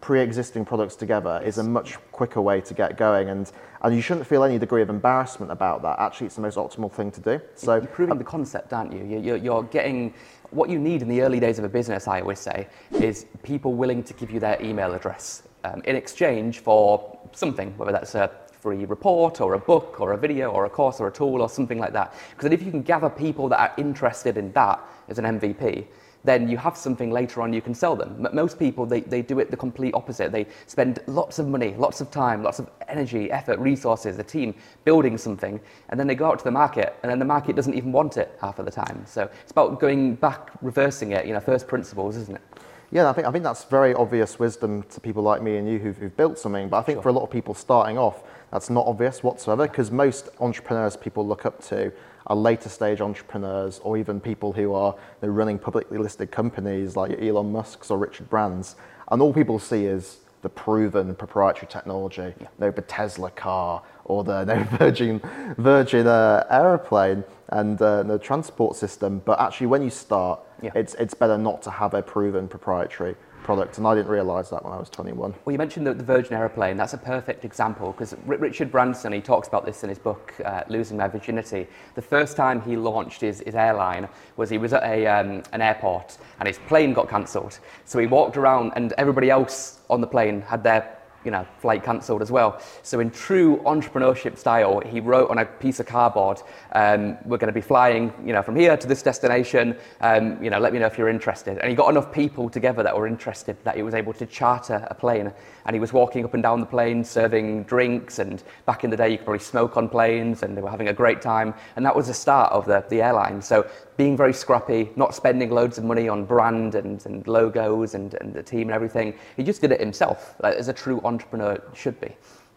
pre-existing 0.00 0.66
products 0.66 0.94
together 0.96 1.40
is 1.46 1.56
a 1.56 1.62
much 1.64 1.96
quicker 2.12 2.40
way 2.42 2.60
to 2.60 2.74
get 2.74 2.98
going 2.98 3.30
and 3.30 3.50
and 3.80 3.94
you 3.96 4.02
shouldn't 4.02 4.26
feel 4.26 4.44
any 4.44 4.58
degree 4.58 4.82
of 4.82 4.90
embarrassment 4.90 5.50
about 5.50 5.80
that 5.80 5.98
actually 5.98 6.26
it's 6.26 6.36
the 6.36 6.42
most 6.42 6.58
optimal 6.58 6.92
thing 6.92 7.10
to 7.10 7.22
do 7.22 7.40
so 7.54 7.76
You're 7.76 7.86
proving 7.86 8.18
the 8.18 8.24
concept, 8.24 8.74
aren't 8.74 8.92
you? 8.92 9.02
You- 9.02 9.18
You're, 9.20 9.36
you're 9.38 9.62
getting 9.62 10.12
what 10.50 10.68
you 10.68 10.78
need 10.78 11.00
in 11.00 11.08
the 11.08 11.22
early 11.22 11.40
days 11.40 11.58
of 11.58 11.64
a 11.64 11.70
business, 11.70 12.06
I 12.06 12.20
always 12.20 12.38
say, 12.38 12.68
is 12.92 13.24
people 13.42 13.72
willing 13.72 14.02
to 14.04 14.12
give 14.12 14.30
you 14.30 14.38
their 14.40 14.60
email 14.62 14.92
address 14.92 15.42
um, 15.64 15.80
in 15.86 15.96
exchange 15.96 16.58
for 16.60 17.18
something, 17.32 17.72
whether 17.78 17.90
that's 17.90 18.14
a 18.14 18.30
free 18.64 18.86
report 18.86 19.42
or 19.42 19.52
a 19.52 19.58
book 19.58 20.00
or 20.00 20.14
a 20.14 20.16
video 20.16 20.50
or 20.50 20.64
a 20.64 20.70
course 20.70 20.98
or 20.98 21.06
a 21.06 21.12
tool 21.12 21.42
or 21.42 21.50
something 21.50 21.78
like 21.78 21.92
that. 21.92 22.14
Because 22.30 22.50
if 22.50 22.62
you 22.62 22.70
can 22.70 22.80
gather 22.80 23.10
people 23.10 23.46
that 23.50 23.60
are 23.60 23.74
interested 23.76 24.38
in 24.38 24.50
that 24.52 24.80
as 25.06 25.18
an 25.18 25.26
MVP, 25.38 25.84
then 26.24 26.48
you 26.48 26.56
have 26.56 26.74
something 26.74 27.10
later 27.10 27.42
on 27.42 27.52
you 27.52 27.60
can 27.60 27.74
sell 27.74 27.94
them. 27.94 28.24
M- 28.24 28.34
Most 28.34 28.58
people, 28.58 28.86
they, 28.86 29.00
they 29.02 29.20
do 29.20 29.38
it 29.38 29.50
the 29.50 29.56
complete 29.58 29.92
opposite. 29.92 30.32
They 30.32 30.46
spend 30.66 31.00
lots 31.06 31.38
of 31.38 31.46
money, 31.46 31.74
lots 31.76 32.00
of 32.00 32.10
time, 32.10 32.42
lots 32.42 32.58
of 32.58 32.70
energy, 32.88 33.30
effort, 33.30 33.58
resources, 33.58 34.18
a 34.18 34.22
team 34.22 34.54
building 34.84 35.18
something, 35.18 35.60
and 35.90 36.00
then 36.00 36.06
they 36.06 36.14
go 36.14 36.24
out 36.24 36.38
to 36.38 36.44
the 36.44 36.50
market, 36.50 36.96
and 37.02 37.12
then 37.12 37.18
the 37.18 37.26
market 37.26 37.54
doesn't 37.56 37.74
even 37.74 37.92
want 37.92 38.16
it 38.16 38.34
half 38.40 38.58
of 38.58 38.64
the 38.64 38.70
time. 38.70 39.04
So 39.04 39.28
it's 39.42 39.52
about 39.52 39.78
going 39.78 40.14
back, 40.14 40.52
reversing 40.62 41.12
it, 41.12 41.26
you 41.26 41.34
know, 41.34 41.40
first 41.40 41.68
principles, 41.68 42.16
isn't 42.16 42.36
it? 42.36 42.42
Yeah, 42.90 43.08
I 43.08 43.12
think, 43.12 43.26
I 43.26 43.32
think 43.32 43.44
that's 43.44 43.64
very 43.64 43.94
obvious 43.94 44.38
wisdom 44.38 44.82
to 44.84 45.00
people 45.00 45.22
like 45.22 45.42
me 45.42 45.56
and 45.56 45.68
you 45.68 45.78
who've, 45.78 45.96
who've 45.96 46.16
built 46.16 46.38
something. 46.38 46.68
But 46.68 46.78
I 46.78 46.82
think 46.82 46.96
Sure. 46.96 47.02
for 47.02 47.08
a 47.08 47.12
lot 47.12 47.22
of 47.22 47.30
people 47.30 47.54
starting 47.54 47.98
off, 47.98 48.22
that's 48.50 48.70
not 48.70 48.86
obvious 48.86 49.22
whatsoever 49.22 49.66
because 49.66 49.90
most 49.90 50.28
entrepreneurs 50.40 50.96
people 50.96 51.26
look 51.26 51.44
up 51.44 51.60
to 51.64 51.92
are 52.26 52.36
later 52.36 52.68
stage 52.68 53.00
entrepreneurs 53.00 53.80
or 53.82 53.96
even 53.98 54.20
people 54.20 54.52
who 54.52 54.72
are 54.72 54.94
you 55.22 55.28
know, 55.28 55.34
running 55.34 55.58
publicly 55.58 55.98
listed 55.98 56.30
companies 56.30 56.96
like 56.96 57.20
Elon 57.20 57.52
Musk's 57.52 57.90
or 57.90 57.98
Richard 57.98 58.30
Brands. 58.30 58.76
And 59.10 59.20
all 59.20 59.32
people 59.32 59.58
see 59.58 59.84
is 59.86 60.18
the 60.42 60.48
proven 60.48 61.14
proprietary 61.14 61.66
technology, 61.66 62.34
you 62.38 62.46
know, 62.58 62.70
the 62.70 62.82
Tesla 62.82 63.30
car 63.30 63.82
or 64.04 64.24
the 64.24 64.44
know, 64.44 64.62
Virgin, 64.78 65.20
Virgin 65.58 66.06
uh, 66.06 66.46
aeroplane 66.50 67.24
and 67.48 67.80
uh, 67.80 68.02
the 68.02 68.18
transport 68.18 68.76
system. 68.76 69.20
But 69.24 69.40
actually, 69.40 69.66
when 69.68 69.82
you 69.82 69.90
start, 69.90 70.40
Yeah. 70.64 70.70
it's, 70.74 70.94
it's 70.94 71.14
better 71.14 71.38
not 71.38 71.62
to 71.62 71.70
have 71.70 71.94
a 71.94 72.02
proven 72.02 72.48
proprietary 72.48 73.16
product. 73.44 73.78
And 73.78 73.86
I 73.86 73.94
didn't 73.94 74.10
realize 74.10 74.50
that 74.50 74.64
when 74.64 74.72
I 74.72 74.78
was 74.78 74.88
21. 74.88 75.34
Well, 75.44 75.52
you 75.52 75.58
mentioned 75.58 75.86
the, 75.86 75.94
the 75.94 76.02
Virgin 76.02 76.32
aeroplane. 76.32 76.76
That's 76.76 76.94
a 76.94 76.98
perfect 76.98 77.44
example 77.44 77.92
because 77.92 78.16
Richard 78.26 78.72
Branson, 78.72 79.12
he 79.12 79.20
talks 79.20 79.46
about 79.46 79.64
this 79.64 79.84
in 79.84 79.90
his 79.90 79.98
book, 79.98 80.34
uh, 80.44 80.62
Losing 80.68 80.96
My 80.96 81.06
Virginity. 81.06 81.68
The 81.94 82.02
first 82.02 82.36
time 82.36 82.62
he 82.62 82.76
launched 82.76 83.20
his, 83.20 83.40
his 83.40 83.54
airline 83.54 84.08
was 84.36 84.50
he 84.50 84.58
was 84.58 84.72
at 84.72 84.82
a, 84.82 85.06
um, 85.06 85.42
an 85.52 85.60
airport 85.60 86.18
and 86.40 86.48
his 86.48 86.58
plane 86.66 86.94
got 86.94 87.08
cancelled. 87.08 87.58
So 87.84 87.98
he 87.98 88.06
walked 88.06 88.36
around 88.36 88.72
and 88.74 88.92
everybody 88.96 89.30
else 89.30 89.80
on 89.90 90.00
the 90.00 90.06
plane 90.06 90.40
had 90.40 90.64
their 90.64 90.93
you 91.24 91.30
know, 91.30 91.46
flight 91.58 91.82
cancelled 91.82 92.22
as 92.22 92.30
well. 92.30 92.60
So 92.82 93.00
in 93.00 93.10
true 93.10 93.58
entrepreneurship 93.64 94.36
style, 94.38 94.80
he 94.80 95.00
wrote 95.00 95.30
on 95.30 95.38
a 95.38 95.44
piece 95.44 95.80
of 95.80 95.86
cardboard, 95.86 96.42
um, 96.72 97.16
"We're 97.24 97.38
going 97.38 97.48
to 97.48 97.52
be 97.52 97.60
flying, 97.60 98.12
you 98.24 98.32
know, 98.32 98.42
from 98.42 98.56
here 98.56 98.76
to 98.76 98.86
this 98.86 99.02
destination. 99.02 99.76
Um, 100.00 100.42
you 100.42 100.50
know, 100.50 100.58
let 100.58 100.72
me 100.72 100.78
know 100.78 100.86
if 100.86 100.98
you're 100.98 101.08
interested." 101.08 101.58
And 101.58 101.68
he 101.70 101.74
got 101.74 101.88
enough 101.90 102.12
people 102.12 102.48
together 102.50 102.82
that 102.82 102.96
were 102.96 103.06
interested 103.06 103.56
that 103.64 103.76
he 103.76 103.82
was 103.82 103.94
able 103.94 104.12
to 104.14 104.26
charter 104.26 104.86
a 104.90 104.94
plane. 104.94 105.32
And 105.66 105.74
he 105.74 105.80
was 105.80 105.92
walking 105.92 106.24
up 106.24 106.34
and 106.34 106.42
down 106.42 106.60
the 106.60 106.66
plane, 106.66 107.04
serving 107.04 107.64
drinks. 107.64 108.18
And 108.18 108.42
back 108.66 108.84
in 108.84 108.90
the 108.90 108.96
day, 108.96 109.08
you 109.08 109.16
could 109.16 109.24
probably 109.24 109.40
smoke 109.40 109.76
on 109.76 109.88
planes, 109.88 110.42
and 110.42 110.56
they 110.56 110.62
were 110.62 110.70
having 110.70 110.88
a 110.88 110.92
great 110.92 111.22
time. 111.22 111.54
And 111.76 111.84
that 111.86 111.96
was 111.96 112.06
the 112.08 112.14
start 112.14 112.52
of 112.52 112.66
the 112.66 112.84
the 112.88 113.02
airline. 113.02 113.40
So 113.42 113.66
being 113.96 114.16
very 114.16 114.32
scrappy, 114.32 114.90
not 114.96 115.14
spending 115.14 115.50
loads 115.50 115.78
of 115.78 115.84
money 115.84 116.08
on 116.08 116.24
brand 116.24 116.74
and, 116.74 117.04
and 117.06 117.26
logos 117.26 117.94
and, 117.94 118.14
and 118.14 118.34
the 118.34 118.42
team 118.42 118.62
and 118.62 118.72
everything. 118.72 119.14
He 119.36 119.42
just 119.42 119.60
did 119.60 119.72
it 119.72 119.80
himself, 119.80 120.34
like, 120.42 120.56
as 120.56 120.68
a 120.68 120.72
true 120.72 121.00
entrepreneur 121.04 121.62
should 121.74 122.00
be. 122.00 122.16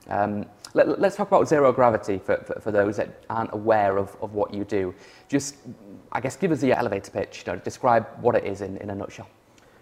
Um, 0.10 0.46
let, 0.74 0.88
us 0.88 1.16
talk 1.16 1.28
about 1.28 1.48
zero 1.48 1.72
gravity 1.72 2.18
for, 2.18 2.38
for, 2.38 2.60
for 2.60 2.72
those 2.72 2.98
that 2.98 3.24
aren't 3.30 3.54
aware 3.54 3.98
of, 3.98 4.16
of 4.22 4.34
what 4.34 4.54
you 4.54 4.64
do. 4.64 4.94
Just, 5.28 5.56
I 6.12 6.22
guess, 6.22 6.36
give 6.36 6.52
us 6.52 6.60
the 6.60 6.74
elevator 6.74 7.12
pitch. 7.12 7.44
You 7.46 7.54
know, 7.54 7.60
describe 7.60 8.08
what 8.22 8.36
it 8.36 8.46
is 8.46 8.62
in, 8.62 8.78
in 8.78 8.90
a 8.90 8.96
nutshell. 8.96 9.28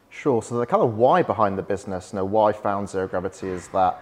Sure. 0.10 0.42
So 0.42 0.58
the 0.58 0.66
kind 0.66 0.82
of 0.82 0.98
why 0.98 1.22
behind 1.22 1.58
the 1.58 1.64
business, 1.64 2.12
you 2.14 2.18
know, 2.18 2.26
why 2.26 2.54
found 2.54 2.90
Zero 2.90 3.08
Gravity 3.08 3.48
is 3.48 3.68
that 3.70 4.02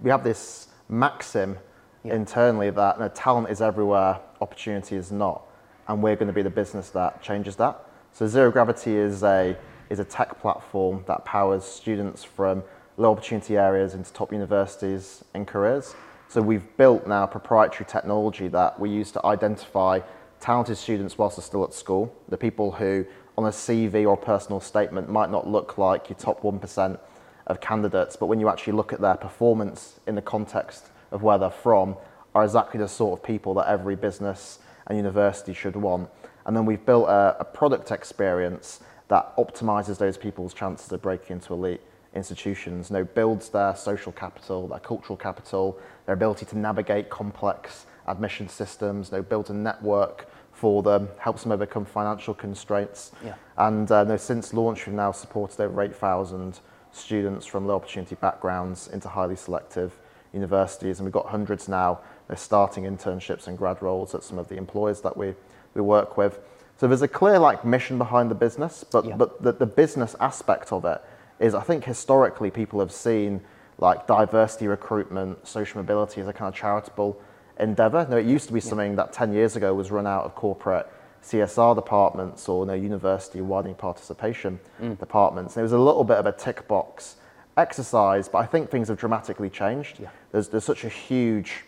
we 0.00 0.10
have 0.10 0.24
this 0.24 0.68
maxim 0.88 1.58
Yeah. 2.04 2.14
internally 2.14 2.70
that 2.70 2.96
you 2.96 3.02
know, 3.02 3.08
talent 3.08 3.50
is 3.50 3.60
everywhere, 3.60 4.18
opportunity 4.40 4.96
is 4.96 5.12
not, 5.12 5.42
and 5.90 6.00
we're 6.00 6.14
going 6.14 6.28
to 6.28 6.32
be 6.32 6.42
the 6.42 6.48
business 6.48 6.90
that 6.90 7.20
changes 7.20 7.56
that. 7.56 7.84
So 8.12 8.28
Zero 8.28 8.50
Gravity 8.52 8.96
is 8.96 9.24
a 9.24 9.56
is 9.90 9.98
a 9.98 10.04
tech 10.04 10.40
platform 10.40 11.02
that 11.08 11.24
powers 11.24 11.64
students 11.64 12.22
from 12.22 12.62
low 12.96 13.10
opportunity 13.10 13.56
areas 13.56 13.94
into 13.94 14.12
top 14.12 14.32
universities 14.32 15.24
and 15.34 15.48
careers. 15.48 15.96
So 16.28 16.40
we've 16.40 16.76
built 16.76 17.08
now 17.08 17.26
proprietary 17.26 17.86
technology 17.90 18.46
that 18.48 18.78
we 18.78 18.88
use 18.88 19.10
to 19.12 19.26
identify 19.26 19.98
talented 20.38 20.78
students 20.78 21.18
whilst 21.18 21.36
they're 21.36 21.44
still 21.44 21.64
at 21.64 21.74
school, 21.74 22.14
the 22.28 22.36
people 22.36 22.70
who 22.70 23.04
on 23.36 23.46
a 23.46 23.50
CV 23.50 24.06
or 24.06 24.16
personal 24.16 24.60
statement 24.60 25.08
might 25.08 25.28
not 25.28 25.48
look 25.48 25.76
like 25.76 26.08
your 26.08 26.16
top 26.16 26.42
1% 26.42 27.00
of 27.48 27.60
candidates, 27.60 28.14
but 28.14 28.26
when 28.26 28.38
you 28.38 28.48
actually 28.48 28.74
look 28.74 28.92
at 28.92 29.00
their 29.00 29.16
performance 29.16 29.98
in 30.06 30.14
the 30.14 30.22
context 30.22 30.86
of 31.10 31.24
where 31.24 31.36
they're 31.36 31.50
from, 31.50 31.96
are 32.32 32.44
exactly 32.44 32.78
the 32.78 32.86
sort 32.86 33.18
of 33.18 33.26
people 33.26 33.54
that 33.54 33.66
every 33.66 33.96
business 33.96 34.60
and 34.90 34.98
university 34.98 35.54
should 35.54 35.76
want. 35.76 36.10
And 36.44 36.56
then 36.56 36.66
we've 36.66 36.84
built 36.84 37.08
a, 37.08 37.36
a 37.40 37.44
product 37.44 37.92
experience 37.92 38.80
that 39.08 39.34
optimizes 39.36 39.98
those 39.98 40.18
people's 40.18 40.52
chances 40.52 40.90
of 40.92 41.00
breaking 41.00 41.36
into 41.36 41.54
elite 41.54 41.80
institutions, 42.14 42.90
you 42.90 42.96
know, 42.96 43.04
builds 43.04 43.50
their 43.50 43.74
social 43.76 44.10
capital, 44.10 44.66
their 44.66 44.80
cultural 44.80 45.16
capital, 45.16 45.78
their 46.06 46.14
ability 46.14 46.44
to 46.46 46.58
navigate 46.58 47.08
complex 47.08 47.86
admission 48.08 48.48
systems, 48.48 49.10
you 49.10 49.18
know, 49.18 49.22
builds 49.22 49.50
a 49.50 49.54
network 49.54 50.28
for 50.52 50.82
them, 50.82 51.08
helps 51.18 51.44
them 51.44 51.52
overcome 51.52 51.84
financial 51.84 52.34
constraints. 52.34 53.12
Yeah. 53.24 53.34
And 53.56 53.90
uh, 53.90 54.04
no, 54.04 54.16
since 54.16 54.52
launch, 54.52 54.86
we've 54.86 54.94
now 54.94 55.12
supported 55.12 55.60
over 55.60 55.80
8,000 55.80 56.58
students 56.90 57.46
from 57.46 57.66
low 57.66 57.76
opportunity 57.76 58.16
backgrounds 58.16 58.88
into 58.88 59.08
highly 59.08 59.36
selective 59.36 59.92
universities. 60.32 60.98
And 60.98 61.06
we've 61.06 61.12
got 61.12 61.26
hundreds 61.26 61.68
now 61.68 62.00
they're 62.30 62.36
starting 62.36 62.84
internships 62.84 63.48
and 63.48 63.58
grad 63.58 63.82
roles 63.82 64.14
at 64.14 64.22
some 64.22 64.38
of 64.38 64.48
the 64.48 64.56
employers 64.56 65.00
that 65.00 65.16
we, 65.16 65.34
we 65.74 65.80
work 65.80 66.16
with. 66.16 66.38
So 66.76 66.86
there's 66.86 67.02
a 67.02 67.08
clear 67.08 67.40
like 67.40 67.64
mission 67.64 67.98
behind 67.98 68.30
the 68.30 68.36
business, 68.36 68.84
but 68.84 69.04
Yeah. 69.04 69.16
but 69.16 69.42
the, 69.42 69.50
the 69.50 69.66
business 69.66 70.14
aspect 70.20 70.72
of 70.72 70.84
it 70.84 71.02
is 71.40 71.56
I 71.56 71.62
think 71.62 71.82
historically 71.82 72.52
people 72.52 72.78
have 72.78 72.92
seen 72.92 73.40
like 73.78 74.06
diversity 74.06 74.68
recruitment, 74.68 75.44
social 75.44 75.80
mobility 75.80 76.20
as 76.20 76.28
a 76.28 76.32
kind 76.32 76.48
of 76.48 76.54
charitable 76.54 77.20
endeavor. 77.58 78.06
No, 78.08 78.16
it 78.16 78.26
used 78.26 78.46
to 78.46 78.54
be 78.54 78.60
something 78.60 78.94
that 78.94 79.12
10 79.12 79.32
years 79.32 79.56
ago 79.56 79.74
was 79.74 79.90
run 79.90 80.06
out 80.06 80.24
of 80.24 80.36
corporate 80.36 80.86
CSR 81.24 81.74
departments 81.74 82.48
or 82.48 82.64
no 82.64 82.74
university 82.74 83.40
widening 83.40 83.74
participation 83.74 84.60
mm. 84.80 84.96
departments. 85.00 85.56
And 85.56 85.62
it 85.62 85.64
was 85.64 85.72
a 85.72 85.78
little 85.78 86.04
bit 86.04 86.18
of 86.18 86.26
a 86.26 86.32
tick 86.32 86.68
box 86.68 87.16
exercise, 87.56 88.28
but 88.28 88.38
I 88.38 88.46
think 88.46 88.70
things 88.70 88.86
have 88.86 88.98
dramatically 88.98 89.50
changed. 89.50 89.98
Yeah. 89.98 90.10
There's, 90.30 90.46
there's 90.46 90.62
such 90.62 90.84
a 90.84 90.88
huge 90.88 91.64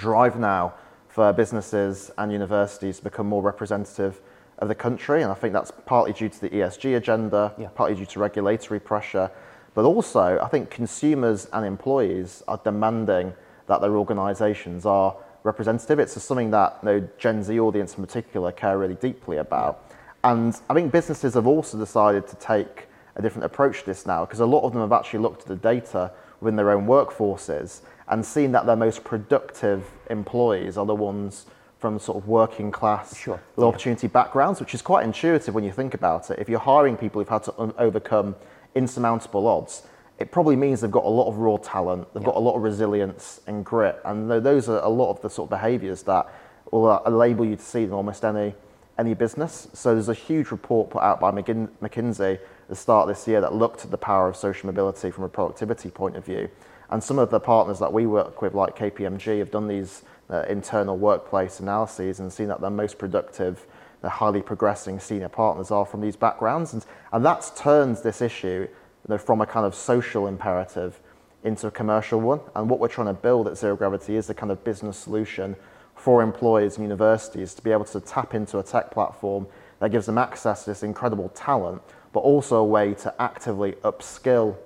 drive 0.00 0.38
now 0.38 0.72
for 1.08 1.32
businesses 1.32 2.10
and 2.18 2.32
universities 2.32 2.96
to 2.98 3.04
become 3.04 3.26
more 3.28 3.42
representative 3.42 4.20
of 4.58 4.68
the 4.68 4.74
country. 4.74 5.22
And 5.22 5.30
I 5.30 5.34
think 5.34 5.52
that's 5.52 5.70
partly 5.86 6.12
due 6.12 6.28
to 6.28 6.40
the 6.40 6.48
ESG 6.48 6.96
agenda, 6.96 7.52
Yeah. 7.58 7.68
partly 7.74 7.96
due 7.96 8.06
to 8.06 8.20
regulatory 8.20 8.80
pressure. 8.80 9.30
But 9.74 9.84
also, 9.84 10.38
I 10.40 10.48
think 10.48 10.70
consumers 10.70 11.46
and 11.52 11.64
employees 11.64 12.42
are 12.48 12.58
demanding 12.64 13.34
that 13.66 13.80
their 13.80 13.96
organizations 13.96 14.84
are 14.86 15.14
representative. 15.44 15.98
It's 15.98 16.20
something 16.22 16.50
that 16.50 16.78
you 16.82 16.88
know, 16.88 17.08
Gen 17.18 17.42
Z 17.42 17.58
audience 17.60 17.96
in 17.96 18.04
particular 18.04 18.52
care 18.52 18.78
really 18.78 18.96
deeply 18.96 19.36
about. 19.36 19.84
And 20.24 20.58
I 20.68 20.74
think 20.74 20.92
businesses 20.92 21.34
have 21.34 21.46
also 21.46 21.78
decided 21.78 22.26
to 22.28 22.36
take 22.36 22.88
a 23.16 23.22
different 23.22 23.44
approach 23.44 23.80
to 23.80 23.86
this 23.86 24.06
now 24.06 24.24
because 24.24 24.40
a 24.40 24.46
lot 24.46 24.62
of 24.64 24.72
them 24.72 24.82
have 24.82 24.92
actually 24.92 25.20
looked 25.20 25.42
at 25.42 25.48
the 25.48 25.56
data 25.56 26.12
within 26.40 26.56
their 26.56 26.70
own 26.70 26.86
workforces 26.86 27.80
and 28.10 28.24
seen 28.26 28.52
that 28.52 28.66
their 28.66 28.76
most 28.76 29.04
productive 29.04 29.84
employees 30.10 30.76
are 30.76 30.84
the 30.86 30.94
ones 30.94 31.46
from 31.78 31.98
sort 31.98 32.18
of 32.18 32.28
working 32.28 32.70
class 32.70 33.16
Sure. 33.16 33.40
low 33.56 33.68
opportunity 33.68 34.06
backgrounds, 34.06 34.60
which 34.60 34.74
is 34.74 34.82
quite 34.82 35.04
intuitive 35.04 35.54
when 35.54 35.64
you 35.64 35.72
think 35.72 35.94
about 35.94 36.30
it. 36.30 36.38
If 36.38 36.48
you're 36.48 36.58
hiring 36.60 36.96
people 36.96 37.20
who've 37.20 37.28
had 37.28 37.44
to 37.44 37.54
un- 37.58 37.72
overcome 37.78 38.34
insurmountable 38.74 39.46
odds, 39.46 39.82
it 40.18 40.30
probably 40.30 40.56
means 40.56 40.82
they've 40.82 40.90
got 40.90 41.06
a 41.06 41.08
lot 41.08 41.28
of 41.28 41.38
raw 41.38 41.56
talent, 41.56 42.12
they've 42.12 42.22
got 42.22 42.36
a 42.36 42.40
lot 42.40 42.54
of 42.54 42.62
resilience 42.62 43.40
and 43.46 43.64
grit, 43.64 43.98
and 44.04 44.30
tho- 44.30 44.40
those 44.40 44.68
are 44.68 44.80
a 44.80 44.88
lot 44.88 45.10
of 45.10 45.22
the 45.22 45.30
sort 45.30 45.46
of 45.46 45.50
behaviours 45.50 46.02
that 46.02 46.26
will 46.70 46.86
uh, 46.86 47.00
enable 47.06 47.44
you 47.46 47.56
to 47.56 47.62
see 47.62 47.84
in 47.84 47.92
almost 47.92 48.24
any 48.24 48.54
any 48.98 49.14
business. 49.14 49.66
So 49.72 49.94
there's 49.94 50.10
a 50.10 50.14
huge 50.14 50.50
report 50.50 50.90
put 50.90 51.00
out 51.02 51.20
by 51.20 51.30
McKin- 51.30 51.70
McKinsey 51.80 52.34
at 52.34 52.68
the 52.68 52.76
start 52.76 53.08
of 53.08 53.16
this 53.16 53.26
year 53.26 53.40
that 53.40 53.54
looked 53.54 53.82
at 53.82 53.90
the 53.90 53.96
power 53.96 54.28
of 54.28 54.36
social 54.36 54.66
mobility 54.66 55.10
from 55.10 55.24
a 55.24 55.28
productivity 55.28 55.88
point 55.88 56.16
of 56.16 56.24
view. 56.26 56.50
And 56.90 57.02
some 57.02 57.18
of 57.18 57.30
the 57.30 57.40
partners 57.40 57.78
that 57.78 57.92
we 57.92 58.06
work 58.06 58.42
with, 58.42 58.54
like 58.54 58.76
KPMG, 58.76 59.38
have 59.38 59.50
done 59.50 59.68
these 59.68 60.02
uh, 60.28 60.44
internal 60.48 60.96
workplace 60.96 61.60
analyses 61.60 62.20
and 62.20 62.32
seen 62.32 62.48
that 62.48 62.60
their 62.60 62.70
most 62.70 62.98
productive, 62.98 63.66
the 64.02 64.08
highly 64.08 64.42
progressing 64.42 64.98
senior 64.98 65.28
partners 65.28 65.70
are 65.70 65.86
from 65.86 66.00
these 66.00 66.16
backgrounds. 66.16 66.72
And, 66.72 66.84
and 67.12 67.24
that's 67.24 67.50
turned 67.50 67.96
this 67.98 68.20
issue 68.20 68.66
you 68.68 69.08
know, 69.08 69.18
from 69.18 69.40
a 69.40 69.46
kind 69.46 69.64
of 69.64 69.74
social 69.74 70.26
imperative 70.26 71.00
into 71.44 71.68
a 71.68 71.70
commercial 71.70 72.20
one. 72.20 72.40
And 72.54 72.68
what 72.68 72.80
we're 72.80 72.88
trying 72.88 73.06
to 73.06 73.14
build 73.14 73.46
at 73.46 73.56
Zero 73.56 73.76
Gravity 73.76 74.16
is 74.16 74.28
a 74.28 74.34
kind 74.34 74.52
of 74.52 74.62
business 74.64 74.98
solution 74.98 75.56
for 75.94 76.22
employers 76.22 76.76
and 76.76 76.84
universities 76.84 77.54
to 77.54 77.62
be 77.62 77.70
able 77.70 77.84
to 77.84 78.00
tap 78.00 78.34
into 78.34 78.58
a 78.58 78.62
tech 78.62 78.90
platform 78.90 79.46
that 79.78 79.90
gives 79.90 80.06
them 80.06 80.18
access 80.18 80.64
to 80.64 80.70
this 80.70 80.82
incredible 80.82 81.28
talent, 81.30 81.82
but 82.12 82.20
also 82.20 82.56
a 82.56 82.64
way 82.64 82.94
to 82.94 83.14
actively 83.20 83.72
upskill 83.84 84.56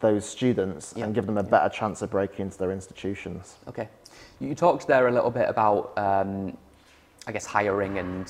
those 0.00 0.28
students 0.28 0.92
Yeah. 0.96 1.04
and 1.06 1.14
give 1.14 1.26
them 1.26 1.38
a 1.38 1.42
better 1.42 1.68
chance 1.68 2.02
of 2.02 2.10
breaking 2.10 2.46
into 2.46 2.58
their 2.58 2.70
institutions. 2.72 3.56
Okay. 3.68 3.88
You 4.40 4.54
talked 4.54 4.86
there 4.86 5.08
a 5.08 5.12
little 5.12 5.30
bit 5.30 5.48
about, 5.48 5.92
um, 5.96 6.56
I 7.26 7.32
guess, 7.32 7.46
hiring 7.46 7.98
and 7.98 8.26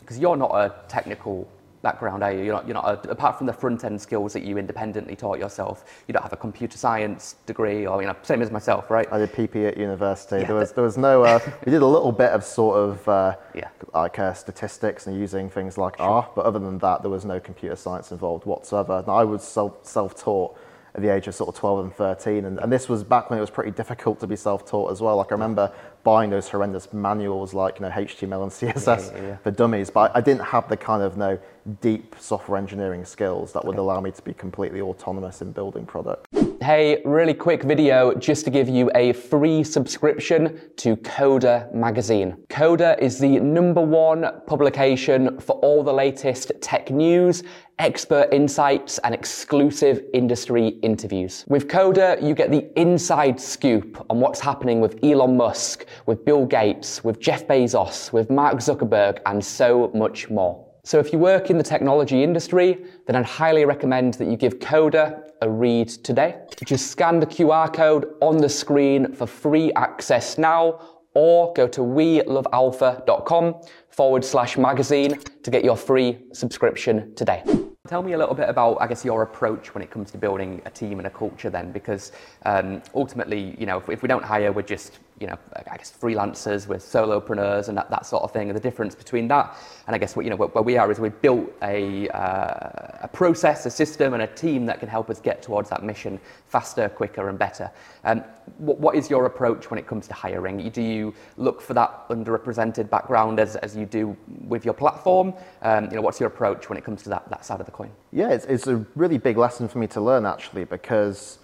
because 0.00 0.18
you're 0.18 0.36
not 0.36 0.50
a 0.54 0.74
technical 0.88 1.48
background, 1.82 2.22
are 2.22 2.32
you? 2.32 2.44
You're 2.44 2.54
not, 2.54 2.66
you're 2.66 2.74
not 2.74 3.06
a, 3.06 3.10
apart 3.10 3.36
from 3.36 3.46
the 3.46 3.52
front 3.52 3.84
end 3.84 4.00
skills 4.00 4.32
that 4.32 4.42
you 4.42 4.56
independently 4.56 5.16
taught 5.16 5.38
yourself, 5.38 5.84
you 6.06 6.12
don't 6.12 6.22
have 6.22 6.32
a 6.32 6.36
computer 6.36 6.78
science 6.78 7.36
degree 7.46 7.86
or, 7.86 8.00
you 8.00 8.08
know, 8.08 8.16
same 8.22 8.40
as 8.40 8.50
myself, 8.50 8.90
right? 8.90 9.06
I 9.12 9.18
did 9.18 9.32
PP 9.32 9.68
at 9.68 9.76
university. 9.76 10.36
Yeah, 10.40 10.46
there 10.46 10.56
was 10.56 10.72
there 10.72 10.84
was 10.84 10.96
no. 10.96 11.22
Uh, 11.24 11.38
we 11.66 11.72
did 11.72 11.82
a 11.82 11.86
little 11.86 12.12
bit 12.12 12.30
of 12.30 12.44
sort 12.44 12.76
of 12.78 13.08
uh, 13.08 13.36
Yeah. 13.54 13.68
like 13.92 14.18
uh, 14.18 14.32
statistics 14.32 15.06
and 15.06 15.18
using 15.18 15.50
things 15.50 15.76
like 15.76 15.96
R, 15.98 16.28
but 16.34 16.44
other 16.46 16.58
than 16.58 16.78
that, 16.78 17.02
there 17.02 17.10
was 17.10 17.24
no 17.24 17.40
computer 17.40 17.76
science 17.76 18.12
involved 18.12 18.46
whatsoever. 18.46 18.98
And 18.98 19.08
I 19.08 19.24
was 19.24 19.42
self 19.42 19.84
self 19.84 20.14
taught 20.16 20.56
at 20.94 21.00
the 21.02 21.08
age 21.08 21.26
of 21.26 21.34
sort 21.34 21.48
of 21.48 21.54
12 21.54 21.84
and 21.86 21.94
13, 21.94 22.44
and, 22.44 22.58
and 22.58 22.70
this 22.70 22.88
was 22.88 23.02
back 23.02 23.30
when 23.30 23.38
it 23.38 23.40
was 23.40 23.50
pretty 23.50 23.70
difficult 23.70 24.20
to 24.20 24.26
be 24.26 24.36
self 24.36 24.66
taught 24.66 24.90
as 24.92 25.00
well. 25.00 25.16
Like 25.16 25.32
I 25.32 25.34
remember 25.34 25.72
buying 26.04 26.30
those 26.30 26.48
horrendous 26.48 26.92
manuals 26.92 27.54
like 27.54 27.78
you 27.78 27.86
know 27.86 27.90
HTML 27.90 28.42
and 28.42 28.52
CSS 28.52 29.12
Yeah, 29.12 29.16
yeah, 29.20 29.28
yeah. 29.28 29.36
for 29.36 29.50
dummies, 29.50 29.90
but 29.90 30.14
I 30.14 30.20
didn't 30.20 30.44
have 30.44 30.68
the 30.68 30.76
kind 30.76 31.02
of 31.02 31.16
no 31.16 31.38
deep 31.80 32.16
software 32.18 32.58
engineering 32.58 33.04
skills 33.04 33.52
that 33.52 33.64
would 33.64 33.78
allow 33.78 34.00
me 34.00 34.10
to 34.10 34.22
be 34.22 34.34
completely 34.34 34.80
autonomous 34.80 35.40
in 35.40 35.52
building 35.52 35.86
products. 35.86 36.28
Hey, 36.62 37.02
really 37.04 37.34
quick 37.34 37.64
video 37.64 38.14
just 38.14 38.44
to 38.44 38.50
give 38.50 38.68
you 38.68 38.88
a 38.94 39.14
free 39.14 39.64
subscription 39.64 40.60
to 40.76 40.94
Coder 40.98 41.74
magazine. 41.74 42.36
Coder 42.50 42.96
is 43.00 43.18
the 43.18 43.40
number 43.40 43.80
one 43.80 44.40
publication 44.46 45.40
for 45.40 45.56
all 45.56 45.82
the 45.82 45.92
latest 45.92 46.52
tech 46.60 46.88
news, 46.92 47.42
expert 47.80 48.28
insights, 48.32 48.98
and 48.98 49.12
exclusive 49.12 50.04
industry 50.14 50.68
interviews. 50.84 51.44
With 51.48 51.66
Coder, 51.66 52.22
you 52.22 52.32
get 52.32 52.52
the 52.52 52.70
inside 52.80 53.40
scoop 53.40 54.06
on 54.08 54.20
what's 54.20 54.38
happening 54.38 54.80
with 54.80 55.02
Elon 55.02 55.36
Musk, 55.36 55.86
with 56.06 56.24
Bill 56.24 56.46
Gates, 56.46 57.02
with 57.02 57.18
Jeff 57.18 57.48
Bezos, 57.48 58.12
with 58.12 58.30
Mark 58.30 58.58
Zuckerberg, 58.58 59.18
and 59.26 59.44
so 59.44 59.90
much 59.94 60.30
more. 60.30 60.71
So 60.84 60.98
if 60.98 61.12
you 61.12 61.18
work 61.20 61.48
in 61.48 61.58
the 61.58 61.62
technology 61.62 62.24
industry, 62.24 62.84
then 63.06 63.14
I'd 63.14 63.24
highly 63.24 63.64
recommend 63.64 64.14
that 64.14 64.26
you 64.26 64.36
give 64.36 64.58
Coder 64.58 65.30
a 65.40 65.48
read 65.48 65.88
today. 65.88 66.40
Just 66.64 66.88
scan 66.88 67.20
the 67.20 67.26
QR 67.26 67.72
code 67.72 68.14
on 68.20 68.38
the 68.38 68.48
screen 68.48 69.12
for 69.12 69.28
free 69.28 69.72
access 69.74 70.38
now, 70.38 70.80
or 71.14 71.52
go 71.52 71.68
to 71.68 71.82
welovealfa.com 71.82 73.60
forward 73.90 74.24
slash 74.24 74.58
magazine 74.58 75.20
to 75.44 75.50
get 75.52 75.64
your 75.64 75.76
free 75.76 76.18
subscription 76.32 77.14
today. 77.14 77.44
Tell 77.86 78.02
me 78.02 78.14
a 78.14 78.18
little 78.18 78.34
bit 78.34 78.48
about, 78.48 78.78
I 78.80 78.88
guess, 78.88 79.04
your 79.04 79.22
approach 79.22 79.74
when 79.74 79.82
it 79.82 79.90
comes 79.90 80.10
to 80.12 80.18
building 80.18 80.62
a 80.64 80.70
team 80.70 80.98
and 80.98 81.06
a 81.06 81.10
culture 81.10 81.50
then, 81.50 81.70
because 81.70 82.10
um, 82.44 82.82
ultimately, 82.94 83.54
you 83.56 83.66
know, 83.66 83.78
if, 83.78 83.88
if 83.88 84.02
we 84.02 84.08
don't 84.08 84.24
hire, 84.24 84.50
we're 84.50 84.62
just, 84.62 84.98
you 85.22 85.28
know, 85.28 85.38
I 85.54 85.76
guess 85.76 85.92
freelancers, 85.92 86.66
we're 86.66 86.78
solopreneurs 86.78 87.68
and 87.68 87.78
that, 87.78 87.88
that 87.90 88.04
sort 88.04 88.24
of 88.24 88.32
thing. 88.32 88.50
And 88.50 88.56
the 88.56 88.60
difference 88.60 88.96
between 88.96 89.28
that 89.28 89.56
and 89.86 89.94
I 89.94 89.98
guess 89.98 90.16
what, 90.16 90.24
you 90.24 90.30
know, 90.30 90.36
where, 90.36 90.48
where 90.48 90.64
we 90.64 90.76
are 90.76 90.90
is 90.90 90.98
we've 90.98 91.22
built 91.22 91.48
a, 91.62 92.08
uh, 92.08 92.98
a 93.02 93.10
process, 93.12 93.64
a 93.64 93.70
system 93.70 94.14
and 94.14 94.24
a 94.24 94.26
team 94.26 94.66
that 94.66 94.80
can 94.80 94.88
help 94.88 95.08
us 95.10 95.20
get 95.20 95.40
towards 95.40 95.70
that 95.70 95.84
mission 95.84 96.18
faster, 96.48 96.88
quicker 96.88 97.28
and 97.28 97.38
better. 97.38 97.70
Um, 98.02 98.24
what, 98.58 98.80
what 98.80 98.96
is 98.96 99.08
your 99.08 99.26
approach 99.26 99.70
when 99.70 99.78
it 99.78 99.86
comes 99.86 100.08
to 100.08 100.14
hiring? 100.14 100.68
Do 100.70 100.82
you 100.82 101.14
look 101.36 101.62
for 101.62 101.74
that 101.74 102.08
underrepresented 102.08 102.90
background 102.90 103.38
as, 103.38 103.54
as 103.56 103.76
you 103.76 103.86
do 103.86 104.16
with 104.48 104.64
your 104.64 104.74
platform? 104.74 105.34
Um, 105.62 105.84
you 105.84 105.94
know, 105.94 106.02
what's 106.02 106.18
your 106.18 106.26
approach 106.26 106.68
when 106.68 106.76
it 106.76 106.84
comes 106.84 107.04
to 107.04 107.10
that, 107.10 107.30
that 107.30 107.44
side 107.44 107.60
of 107.60 107.66
the 107.66 107.72
coin? 107.72 107.92
Yeah, 108.10 108.30
it's, 108.30 108.46
it's 108.46 108.66
a 108.66 108.84
really 108.96 109.18
big 109.18 109.36
lesson 109.36 109.68
for 109.68 109.78
me 109.78 109.86
to 109.86 110.00
learn 110.00 110.26
actually 110.26 110.64
because 110.64 111.38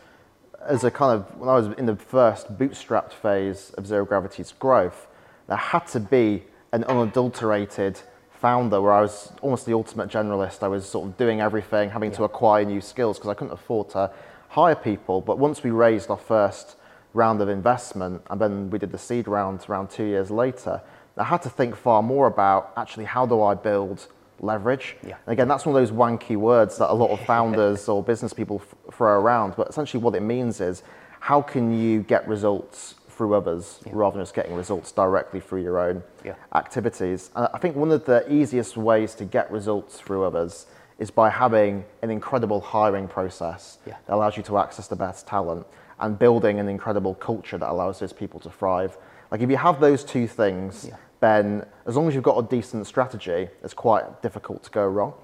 as 0.67 0.85
a 0.85 0.91
kind 0.91 1.19
of 1.19 1.39
when 1.39 1.49
I 1.49 1.55
was 1.55 1.69
in 1.79 1.87
the 1.87 1.97
first 1.97 2.59
bootstrapped 2.59 3.13
phase 3.13 3.73
of 3.77 3.87
zero 3.87 4.05
gravity's 4.05 4.53
growth, 4.53 5.07
there 5.47 5.57
had 5.57 5.87
to 5.89 6.01
be 6.01 6.45
an 6.73 6.85
unadulterated 6.85 8.01
founder 8.31 8.81
where 8.81 8.93
I 8.93 9.01
was 9.01 9.33
almost 9.43 9.67
the 9.67 9.73
ultimate 9.73 10.11
generalist. 10.11 10.63
I 10.63 10.69
was 10.69 10.87
sort 10.87 11.09
of 11.09 11.17
doing 11.17 11.41
everything, 11.41 11.91
having 11.91 12.13
to 12.13 12.25
acquire 12.25 12.65
new 12.65 12.81
skills 12.81 13.19
because 13.19 13.31
I 13.31 13.35
couldn't 13.35 13.55
afford 13.55 13.91
to 13.91 14.11
hire 14.49 14.77
people. 14.77 15.21
But 15.21 15.39
once 15.39 15.63
we 15.63 15.71
raised 15.71 16.11
our 16.11 16.19
first 16.19 16.77
round 17.15 17.41
of 17.41 17.49
investment 17.49 18.23
and 18.31 18.41
then 18.41 18.71
we 18.71 18.79
did 18.79 18.93
the 18.93 18.99
seed 18.99 19.27
round 19.27 19.65
around 19.69 19.91
two 19.91 20.05
years 20.05 20.31
later, 20.31 20.83
I 21.17 21.25
had 21.25 21.43
to 21.43 21.51
think 21.51 21.75
far 21.75 22.03
more 22.03 22.27
about 22.27 22.73
actually 22.77 23.07
how 23.07 23.27
do 23.27 23.43
I 23.43 23.55
build 23.55 24.07
leverage. 24.41 24.97
Yeah. 25.07 25.17
And 25.27 25.33
again, 25.33 25.49
that's 25.49 25.67
one 25.67 25.75
of 25.77 25.81
those 25.81 25.91
wanky 25.97 26.37
words 26.37 26.79
that 26.79 26.91
a 26.91 26.95
lot 26.95 27.11
of 27.11 27.21
founders 27.27 27.89
or 27.89 28.03
business 28.03 28.33
people 28.33 28.63
f- 28.65 28.95
throw 28.95 29.19
around. 29.21 29.55
But 29.57 29.69
essentially, 29.69 30.03
what 30.03 30.15
it 30.15 30.23
means 30.23 30.61
is 30.61 30.83
how 31.21 31.43
can 31.43 31.73
you 31.79 32.03
get 32.03 32.27
results 32.29 32.95
through 33.09 33.35
others 33.35 33.81
rather 33.91 34.17
than 34.17 34.23
just 34.25 34.35
getting 34.35 34.55
results 34.55 34.93
directly 34.93 35.41
through 35.41 35.61
your 35.63 35.81
own 35.81 36.05
Yeah. 36.25 36.35
activities. 36.55 37.31
And 37.35 37.49
I 37.53 37.59
think 37.59 37.75
one 37.75 37.91
of 37.91 38.05
the 38.05 38.25
easiest 38.33 38.77
ways 38.77 39.17
to 39.17 39.25
get 39.25 39.51
results 39.51 39.99
through 39.99 40.23
others 40.23 40.67
is 41.01 41.11
by 41.11 41.29
having 41.29 41.85
an 42.03 42.11
incredible 42.11 42.61
hiring 42.61 43.09
process 43.09 43.79
Yeah. 43.87 43.95
that 44.07 44.15
allows 44.15 44.37
you 44.37 44.45
to 44.45 44.59
access 44.59 44.87
the 44.87 44.95
best 44.95 45.27
talent 45.27 45.67
and 45.99 46.17
building 46.17 46.61
an 46.61 46.69
incredible 46.69 47.15
culture 47.15 47.59
that 47.59 47.69
allows 47.69 47.99
those 47.99 48.13
people 48.13 48.39
to 48.41 48.51
thrive. 48.51 48.97
Like 49.33 49.41
if 49.41 49.51
you 49.51 49.57
have 49.57 49.81
those 49.81 50.05
two 50.05 50.29
things, 50.29 50.87
Yeah. 50.89 50.95
Then 51.21 51.67
as 51.87 51.97
long 51.97 52.09
as 52.09 52.15
you've 52.15 52.25
got 52.25 52.39
a 52.39 52.47
decent 52.49 52.87
strategy, 52.87 53.49
it's 53.63 53.75
quite 53.75 54.23
difficult 54.23 54.63
to 54.65 54.71
go 54.71 54.87
wrong. 54.87 55.15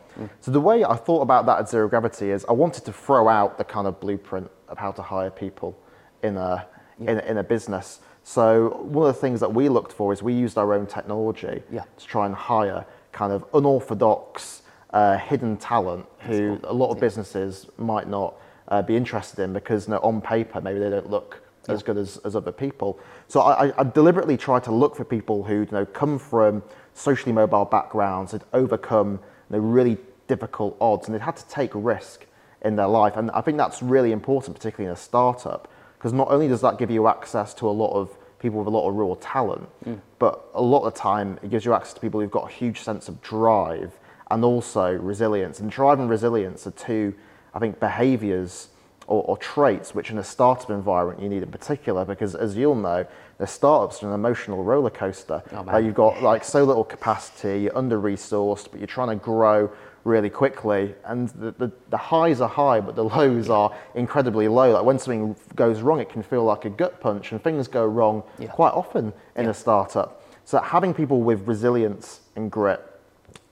So 0.40 0.50
the 0.52 0.60
way 0.60 0.84
I 0.84 0.94
thought 0.94 1.22
about 1.22 1.44
that 1.46 1.58
at 1.58 1.68
Zero 1.68 1.88
Gravity 1.88 2.30
is 2.30 2.44
I 2.48 2.52
wanted 2.52 2.84
to 2.84 2.92
throw 2.92 3.28
out 3.28 3.58
the 3.58 3.64
kind 3.64 3.86
of 3.88 3.98
blueprint 3.98 4.48
of 4.68 4.78
how 4.78 4.92
to 4.92 5.02
hire 5.02 5.30
people 5.30 5.76
in 6.22 6.36
a, 6.36 6.66
in, 7.00 7.18
a 7.18 7.22
in 7.30 7.38
a 7.38 7.42
business 7.42 8.00
So 8.24 8.70
one 8.82 9.06
of 9.08 9.14
the 9.14 9.20
things 9.20 9.40
that 9.40 9.52
we 9.52 9.68
looked 9.68 9.92
for 9.92 10.12
is 10.12 10.22
we 10.22 10.32
used 10.32 10.56
our 10.56 10.72
own 10.72 10.86
technology 10.86 11.62
Yeah. 11.70 11.82
to 11.98 12.06
try 12.06 12.24
and 12.26 12.34
hire 12.34 12.86
kind 13.12 13.32
of 13.32 13.44
unorthodox, 13.52 14.62
uh, 14.90 15.18
hidden 15.18 15.56
talent 15.58 16.06
who 16.20 16.58
a 16.64 16.72
lot 16.72 16.90
of 16.90 16.98
businesses 16.98 17.66
might 17.76 18.08
not 18.08 18.34
uh, 18.68 18.80
be 18.82 18.96
interested 18.96 19.40
in 19.40 19.52
because 19.52 19.86
you 19.86 19.92
know, 19.92 20.00
on 20.00 20.20
paper 20.20 20.60
maybe 20.60 20.78
they 20.78 20.88
don't 20.90 21.10
look 21.10 21.42
as 21.68 21.82
good 21.82 21.96
as, 21.96 22.18
as 22.18 22.36
other 22.36 22.52
people. 22.52 22.98
So 23.28 23.40
I, 23.40 23.72
I- 23.78 23.84
deliberately 23.84 24.36
try 24.36 24.60
to 24.60 24.72
look 24.72 24.96
for 24.96 25.04
people 25.04 25.44
who 25.44 25.60
you 25.60 25.68
know 25.70 25.86
come 25.86 26.18
from 26.18 26.62
socially 26.94 27.32
mobile 27.32 27.64
backgrounds, 27.64 28.32
had 28.32 28.44
overcome 28.52 29.20
you 29.50 29.56
know, 29.56 29.58
really 29.58 29.98
difficult 30.26 30.76
odds, 30.80 31.06
and 31.06 31.14
they'd 31.14 31.22
had 31.22 31.36
to 31.36 31.48
take 31.48 31.70
risk 31.74 32.26
in 32.62 32.76
their 32.76 32.86
life. 32.86 33.16
And 33.16 33.30
I 33.32 33.40
think 33.40 33.58
that's 33.58 33.82
really 33.82 34.12
important, 34.12 34.56
particularly 34.56 34.88
in 34.88 34.94
a 34.94 35.00
startup, 35.00 35.70
because 35.98 36.12
not 36.12 36.28
only 36.30 36.48
does 36.48 36.60
that 36.62 36.78
give 36.78 36.90
you 36.90 37.06
access 37.06 37.54
to 37.54 37.68
a 37.68 37.70
lot 37.70 37.92
of 37.92 38.16
people 38.38 38.58
with 38.58 38.66
a 38.66 38.70
lot 38.70 38.88
of 38.88 38.94
raw 38.94 39.14
talent, 39.20 39.68
hmm. 39.84 39.94
but 40.18 40.50
a 40.54 40.62
lot 40.62 40.84
of 40.84 40.92
the 40.92 40.98
time 40.98 41.38
it 41.42 41.50
gives 41.50 41.64
you 41.64 41.72
access 41.72 41.94
to 41.94 42.00
people 42.00 42.20
who've 42.20 42.30
got 42.30 42.50
a 42.50 42.52
huge 42.52 42.80
sense 42.80 43.08
of 43.08 43.20
drive 43.22 43.98
and 44.30 44.44
also 44.44 44.92
resilience. 44.92 45.60
And 45.60 45.70
drive 45.70 46.00
and 46.00 46.08
resilience 46.08 46.66
are 46.66 46.72
two, 46.72 47.14
I 47.54 47.58
think, 47.58 47.80
behaviors 47.80 48.68
or, 49.06 49.22
or 49.24 49.36
traits 49.36 49.94
which 49.94 50.10
in 50.10 50.18
a 50.18 50.24
startup 50.24 50.70
environment 50.70 51.20
you 51.20 51.28
need 51.28 51.42
in 51.42 51.50
particular 51.50 52.04
because 52.04 52.34
as 52.34 52.56
you'll 52.56 52.74
know, 52.74 53.06
the 53.38 53.46
startups 53.46 54.02
are 54.02 54.08
an 54.08 54.14
emotional 54.14 54.62
roller 54.62 54.90
coaster. 54.90 55.42
Oh. 55.52 55.62
Where 55.62 55.80
you've 55.80 55.94
got 55.94 56.22
like 56.22 56.44
so 56.44 56.64
little 56.64 56.84
capacity, 56.84 57.62
you're 57.62 57.76
under 57.76 58.00
resourced, 58.00 58.70
but 58.70 58.78
you're 58.80 58.86
trying 58.86 59.08
to 59.08 59.16
grow 59.24 59.70
really 60.04 60.30
quickly. 60.30 60.94
And 61.04 61.28
the, 61.30 61.50
the, 61.52 61.72
the 61.90 61.96
highs 61.96 62.40
are 62.40 62.48
high, 62.48 62.80
but 62.80 62.94
the 62.94 63.04
lows 63.04 63.50
are 63.50 63.74
incredibly 63.94 64.48
low. 64.48 64.72
Like 64.72 64.84
when 64.84 64.98
something 64.98 65.34
goes 65.56 65.80
wrong, 65.80 65.98
it 66.00 66.08
can 66.10 66.22
feel 66.22 66.44
like 66.44 66.64
a 66.64 66.70
gut 66.70 67.00
punch, 67.00 67.32
and 67.32 67.42
things 67.42 67.68
go 67.68 67.84
wrong 67.86 68.22
Yeah. 68.38 68.48
quite 68.48 68.72
often 68.72 69.12
in 69.36 69.46
a 69.46 69.54
startup. 69.54 70.22
So 70.44 70.60
having 70.60 70.92
people 70.94 71.22
with 71.22 71.48
resilience 71.48 72.20
and 72.36 72.50
grit 72.50 72.82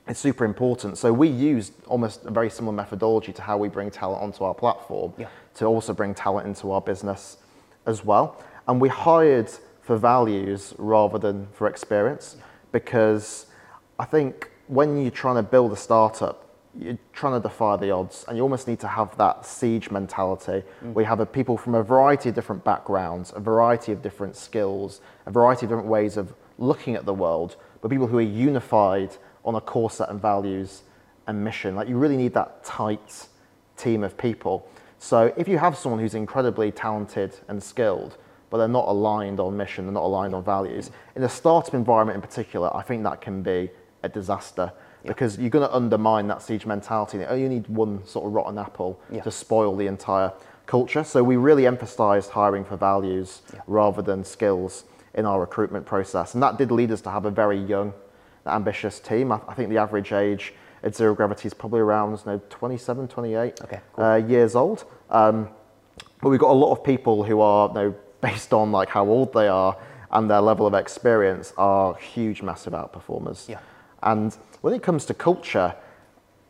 it's 0.08 0.20
super 0.20 0.44
important. 0.44 0.98
So 0.98 1.12
we 1.12 1.28
used 1.28 1.72
almost 1.86 2.24
a 2.24 2.30
very 2.30 2.50
similar 2.50 2.74
methodology 2.74 3.32
to 3.32 3.42
how 3.42 3.56
we 3.56 3.68
bring 3.68 3.90
talent 3.90 4.22
onto 4.22 4.44
our 4.44 4.54
platform 4.54 5.12
Yeah. 5.16 5.28
to 5.54 5.66
also 5.66 5.92
bring 5.92 6.14
talent 6.14 6.46
into 6.46 6.72
our 6.72 6.80
business 6.80 7.38
as 7.86 8.04
well. 8.04 8.36
And 8.66 8.80
we 8.80 8.88
hired 8.88 9.50
for 9.80 9.96
values 9.96 10.74
rather 10.78 11.18
than 11.18 11.48
for 11.52 11.66
experience 11.66 12.36
because 12.72 13.46
I 13.98 14.04
think 14.04 14.50
when 14.68 15.00
you're 15.00 15.10
trying 15.10 15.36
to 15.36 15.42
build 15.42 15.72
a 15.72 15.76
startup, 15.76 16.46
you're 16.78 16.98
trying 17.12 17.34
to 17.34 17.40
defy 17.48 17.76
the 17.76 17.90
odds 17.90 18.24
and 18.26 18.36
you 18.36 18.42
almost 18.42 18.66
need 18.66 18.80
to 18.80 18.88
have 18.88 19.16
that 19.18 19.44
siege 19.44 19.90
mentality. 19.90 20.62
Mm. 20.82 20.94
We 20.94 21.04
have 21.04 21.20
a 21.20 21.26
people 21.26 21.56
from 21.58 21.74
a 21.74 21.82
variety 21.82 22.30
of 22.30 22.34
different 22.34 22.64
backgrounds, 22.64 23.32
a 23.36 23.40
variety 23.40 23.92
of 23.92 24.00
different 24.02 24.36
skills, 24.36 25.00
a 25.26 25.30
variety 25.30 25.66
of 25.66 25.70
different 25.70 25.88
ways 25.88 26.16
of 26.16 26.32
looking 26.58 26.94
at 26.94 27.04
the 27.04 27.12
world, 27.14 27.56
but 27.80 27.90
people 27.90 28.06
who 28.06 28.18
are 28.18 28.22
unified 28.22 29.16
on 29.44 29.54
a 29.54 29.60
core 29.60 29.90
set 29.90 30.08
of 30.08 30.20
values 30.20 30.82
and 31.26 31.42
mission. 31.42 31.74
Like 31.74 31.88
you 31.88 31.96
really 31.96 32.16
need 32.16 32.34
that 32.34 32.64
tight 32.64 33.26
team 33.76 34.04
of 34.04 34.16
people. 34.16 34.66
So 34.98 35.32
if 35.36 35.48
you 35.48 35.58
have 35.58 35.76
someone 35.76 36.00
who's 36.00 36.14
incredibly 36.14 36.70
talented 36.70 37.34
and 37.48 37.62
skilled, 37.62 38.16
but 38.50 38.58
they're 38.58 38.68
not 38.68 38.86
aligned 38.86 39.40
on 39.40 39.56
mission, 39.56 39.86
they're 39.86 39.94
not 39.94 40.04
aligned 40.04 40.34
on 40.34 40.44
values, 40.44 40.90
in 41.16 41.22
a 41.22 41.28
startup 41.28 41.74
environment 41.74 42.16
in 42.16 42.22
particular, 42.22 42.74
I 42.76 42.82
think 42.82 43.02
that 43.04 43.20
can 43.20 43.42
be 43.42 43.70
a 44.02 44.08
disaster 44.08 44.72
because 45.04 45.38
you're 45.38 45.50
going 45.50 45.66
to 45.68 45.74
undermine 45.74 46.28
that 46.28 46.42
siege 46.42 46.66
mentality. 46.66 47.18
You 47.18 47.24
only 47.24 47.48
need 47.48 47.66
one 47.66 48.06
sort 48.06 48.26
of 48.26 48.32
rotten 48.32 48.58
apple 48.58 49.00
Yeah. 49.10 49.22
to 49.22 49.30
spoil 49.32 49.74
the 49.74 49.88
entire 49.88 50.32
culture. 50.66 51.02
So 51.02 51.24
we 51.24 51.36
really 51.36 51.66
emphasized 51.66 52.30
hiring 52.30 52.64
for 52.64 52.76
values 52.76 53.42
rather 53.66 54.02
than 54.02 54.22
skills 54.22 54.84
in 55.14 55.26
our 55.26 55.40
recruitment 55.40 55.86
process. 55.86 56.34
And 56.34 56.42
that 56.42 56.56
did 56.56 56.70
lead 56.70 56.92
us 56.92 57.00
to 57.02 57.10
have 57.10 57.24
a 57.24 57.30
very 57.30 57.58
young, 57.58 57.92
ambitious 58.46 59.00
team. 59.00 59.32
I, 59.32 59.40
I 59.48 59.54
think 59.54 59.68
the 59.68 59.78
average 59.78 60.12
age 60.12 60.54
at 60.82 60.94
Zero 60.94 61.14
Gravity 61.14 61.46
is 61.46 61.54
probably 61.54 61.80
around 61.80 62.12
you 62.12 62.32
know, 62.32 62.40
27, 62.50 63.08
28 63.08 63.60
Okay, 63.62 63.80
uh, 63.98 64.14
years 64.26 64.56
old. 64.56 64.84
Um, 65.10 65.48
but 66.20 66.30
we've 66.30 66.40
got 66.40 66.50
a 66.50 66.54
lot 66.54 66.72
of 66.72 66.84
people 66.84 67.24
who 67.24 67.40
are, 67.40 67.68
you 67.68 67.74
know, 67.74 67.94
based 68.20 68.52
on 68.52 68.72
like 68.72 68.88
how 68.88 69.06
old 69.06 69.32
they 69.32 69.48
are 69.48 69.76
and 70.12 70.30
their 70.30 70.40
level 70.40 70.66
of 70.66 70.74
experience, 70.74 71.52
are 71.56 71.94
huge, 71.96 72.42
massive 72.42 72.74
outperformers. 72.74 73.48
Yeah. 73.48 73.60
And 74.02 74.36
when 74.60 74.74
it 74.74 74.82
comes 74.82 75.06
to 75.06 75.14
culture, 75.14 75.74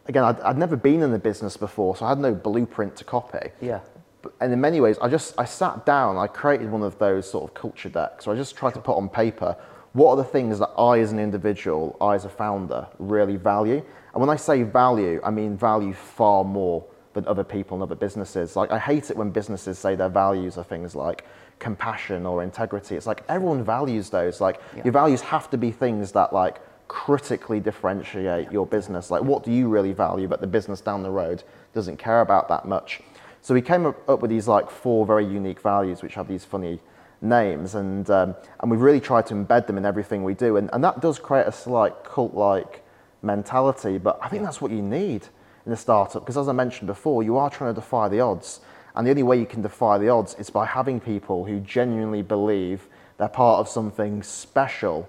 again, 0.06 0.24
I'd, 0.24 0.40
I'd 0.40 0.58
never 0.58 0.76
been 0.76 1.02
in 1.02 1.12
the 1.12 1.18
business 1.18 1.56
before, 1.56 1.96
so 1.96 2.04
I 2.04 2.08
had 2.10 2.18
no 2.18 2.34
blueprint 2.34 2.96
to 2.96 3.04
copy. 3.04 3.50
Yeah. 3.60 3.80
And 4.40 4.52
in 4.52 4.60
many 4.60 4.80
ways, 4.80 4.98
I 5.00 5.08
just 5.08 5.34
I 5.38 5.44
sat 5.44 5.86
down, 5.86 6.16
I 6.16 6.26
created 6.26 6.70
one 6.70 6.82
of 6.82 6.98
those 6.98 7.28
sort 7.30 7.44
of 7.44 7.54
culture 7.54 7.88
decks. 7.88 8.24
So 8.24 8.32
I 8.32 8.36
just 8.36 8.56
tried 8.56 8.74
to 8.74 8.80
put 8.80 8.96
on 8.96 9.08
paper 9.08 9.56
what 9.92 10.10
are 10.12 10.16
the 10.16 10.24
things 10.24 10.58
that 10.58 10.70
I, 10.78 10.98
as 11.00 11.12
an 11.12 11.18
individual, 11.18 11.96
I, 12.00 12.14
as 12.14 12.24
a 12.24 12.28
founder, 12.28 12.86
really 12.98 13.36
value. 13.36 13.82
And 14.14 14.20
when 14.20 14.30
I 14.30 14.36
say 14.36 14.62
value, 14.62 15.20
I 15.22 15.30
mean 15.30 15.56
value 15.56 15.92
far 15.92 16.44
more 16.44 16.84
than 17.12 17.26
other 17.28 17.44
people 17.44 17.74
and 17.76 17.82
other 17.82 17.94
businesses. 17.94 18.56
Like 18.56 18.70
I 18.70 18.78
hate 18.78 19.10
it 19.10 19.16
when 19.16 19.30
businesses 19.30 19.78
say 19.78 19.94
their 19.94 20.08
values 20.08 20.56
are 20.56 20.64
things 20.64 20.94
like 20.94 21.26
compassion 21.58 22.24
or 22.24 22.42
integrity. 22.42 22.96
It's 22.96 23.06
like 23.06 23.22
everyone 23.28 23.62
values 23.64 24.08
those. 24.08 24.40
Like 24.40 24.60
Yeah. 24.76 24.84
your 24.84 24.92
values 24.92 25.20
have 25.20 25.50
to 25.50 25.58
be 25.58 25.70
things 25.70 26.12
that 26.12 26.32
like 26.32 26.60
critically 26.88 27.60
differentiate 27.60 28.50
your 28.50 28.66
business. 28.66 29.10
Like 29.10 29.22
what 29.22 29.44
do 29.44 29.52
you 29.52 29.68
really 29.68 29.92
value, 29.92 30.26
but 30.26 30.40
the 30.40 30.46
business 30.46 30.80
down 30.80 31.02
the 31.02 31.10
road 31.10 31.42
doesn't 31.74 31.98
care 31.98 32.22
about 32.22 32.48
that 32.48 32.64
much. 32.66 33.02
So 33.42 33.52
we 33.54 33.60
came 33.62 33.84
up 33.86 34.22
with 34.22 34.30
these 34.30 34.48
like 34.48 34.70
four 34.70 35.04
very 35.04 35.26
unique 35.26 35.60
values, 35.60 36.02
which 36.02 36.14
have 36.14 36.28
these 36.28 36.44
funny 36.44 36.80
names, 37.22 37.74
and 37.74 38.10
um, 38.10 38.34
and 38.60 38.70
we've 38.70 38.80
really 38.80 39.00
tried 39.00 39.26
to 39.26 39.34
embed 39.34 39.66
them 39.66 39.78
in 39.78 39.84
everything 39.84 40.24
we 40.24 40.34
do, 40.34 40.56
and, 40.56 40.68
and 40.72 40.82
that 40.84 41.00
does 41.00 41.18
create 41.18 41.46
a 41.46 41.52
slight 41.52 42.04
cult-like 42.04 42.84
mentality. 43.22 43.98
But 43.98 44.18
I 44.20 44.28
think 44.28 44.42
that's 44.42 44.60
what 44.60 44.72
you 44.72 44.82
need 44.82 45.26
in 45.64 45.72
a 45.72 45.76
startup, 45.76 46.22
because 46.22 46.36
as 46.36 46.48
I 46.48 46.52
mentioned 46.52 46.88
before, 46.88 47.22
you 47.22 47.36
are 47.36 47.48
trying 47.48 47.72
to 47.72 47.80
defy 47.80 48.08
the 48.08 48.20
odds, 48.20 48.60
and 48.94 49.06
the 49.06 49.10
only 49.10 49.22
way 49.22 49.38
you 49.38 49.46
can 49.46 49.62
defy 49.62 49.98
the 49.98 50.08
odds 50.08 50.34
is 50.34 50.50
by 50.50 50.66
having 50.66 51.00
people 51.00 51.44
who 51.44 51.60
genuinely 51.60 52.22
believe 52.22 52.88
they're 53.18 53.28
part 53.28 53.60
of 53.60 53.68
something 53.68 54.22
special 54.22 55.08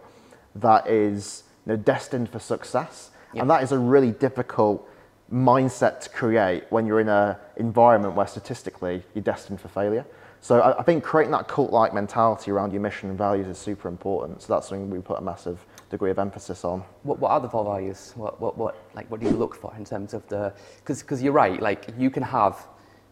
that 0.55 0.87
is 0.87 1.43
you 1.65 1.71
know, 1.73 1.77
destined 1.77 2.29
for 2.29 2.39
success, 2.39 3.09
and 3.35 3.49
that 3.49 3.63
is 3.63 3.71
a 3.71 3.79
really 3.79 4.11
difficult 4.11 4.87
mindset 5.31 6.01
to 6.01 6.09
create 6.09 6.63
when 6.69 6.85
you're 6.85 6.99
in 6.99 7.09
an 7.09 7.35
environment 7.55 8.13
where 8.13 8.27
statistically 8.27 9.01
you're 9.15 9.23
destined 9.23 9.59
for 9.59 9.67
failure. 9.67 10.05
So 10.43 10.59
I, 10.59 10.77
I 10.77 10.83
think 10.83 11.05
creating 11.05 11.31
that 11.31 11.47
cult-like 11.47 11.93
mentality 11.93 12.51
around 12.51 12.73
your 12.73 12.81
mission 12.81 13.07
and 13.07 13.17
values 13.17 13.47
is 13.47 13.57
super 13.57 13.87
important. 13.87 14.41
So 14.41 14.53
that's 14.53 14.67
something 14.67 14.89
we 14.89 14.99
put 14.99 15.17
a 15.17 15.21
massive 15.21 15.65
degree 15.89 16.11
of 16.11 16.19
emphasis 16.19 16.65
on. 16.65 16.83
What, 17.03 17.19
what 17.19 17.31
are 17.31 17.39
the 17.39 17.47
four 17.47 17.63
values? 17.63 18.11
What, 18.17 18.41
what, 18.41 18.57
what, 18.57 18.75
like, 18.93 19.09
what 19.09 19.21
do 19.21 19.25
you 19.25 19.31
look 19.31 19.55
for 19.55 19.73
in 19.77 19.85
terms 19.85 20.13
of 20.13 20.27
the? 20.27 20.53
Because 20.85 21.23
you're 21.23 21.31
right. 21.31 21.61
Like, 21.61 21.87
you 21.97 22.09
can 22.09 22.23
have 22.23 22.67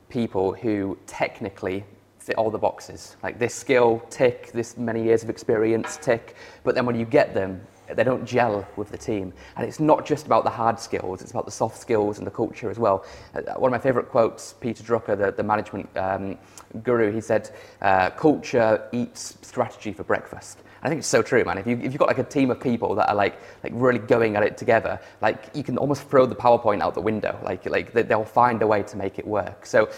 people 0.10 0.54
who 0.54 0.98
technically 1.08 1.86
fit 2.20 2.36
all 2.36 2.52
the 2.52 2.58
boxes. 2.58 3.16
Like 3.24 3.40
this 3.40 3.56
skill, 3.56 4.04
tick. 4.10 4.52
This 4.52 4.76
many 4.76 5.02
years 5.02 5.24
of 5.24 5.30
experience, 5.30 5.98
tick. 6.02 6.36
But 6.66 6.76
then 6.76 6.86
when 6.86 7.00
you 7.00 7.06
get 7.06 7.34
them, 7.34 7.66
they 7.96 8.04
don't 8.04 8.26
gel 8.26 8.68
with 8.76 8.90
the 8.90 8.98
team. 8.98 9.34
And 9.56 9.68
it's 9.68 9.80
not 9.80 10.06
just 10.06 10.26
about 10.26 10.44
the 10.44 10.50
hard 10.50 10.80
skills. 10.80 11.22
It's 11.22 11.32
about 11.32 11.46
the 11.46 11.52
soft 11.52 11.80
skills 11.80 12.18
and 12.18 12.28
the 12.28 12.32
culture 12.32 12.70
as 12.70 12.80
well. 12.80 13.06
Uh, 13.36 13.42
one 13.58 13.74
of 13.74 13.80
my 13.80 13.82
favourite 13.84 14.10
quotes, 14.10 14.54
Peter 14.54 14.84
Drucker, 14.84 15.18
the, 15.18 15.32
the 15.32 15.44
management 15.44 15.90
um, 15.98 16.38
guru, 16.84 17.12
he 17.12 17.22
said, 17.22 17.50
uh, 17.82 18.10
"Culture 18.12 18.88
eats 18.92 19.38
strategy 19.42 19.94
for 19.94 20.04
breakfast." 20.04 20.60
I 20.84 20.90
think 20.90 21.00
it's 21.00 21.08
so 21.08 21.22
true, 21.22 21.44
man. 21.44 21.60
If, 21.60 21.68
you, 21.68 21.78
if 21.78 21.84
you've 21.84 21.98
got 21.98 22.08
like 22.08 22.18
a 22.18 22.24
team 22.24 22.50
of 22.50 22.60
people 22.60 22.96
that 22.96 23.08
are 23.10 23.16
like, 23.16 23.40
like 23.64 23.72
really 23.76 24.00
going 24.00 24.36
at 24.36 24.42
it 24.44 24.58
together, 24.58 25.00
like 25.22 25.50
you 25.54 25.64
can 25.64 25.78
almost 25.78 26.10
throw 26.10 26.26
the 26.26 26.36
PowerPoint 26.36 26.82
out 26.82 26.96
the 26.96 27.02
window. 27.02 27.40
Like, 27.44 27.66
like 27.68 27.94
they- 27.94 28.02
they'll 28.02 28.26
find 28.26 28.62
a 28.64 28.68
way 28.68 28.82
to 28.84 28.98
make 28.98 29.20
it 29.20 29.28
work. 29.28 29.66
So, 29.66 29.90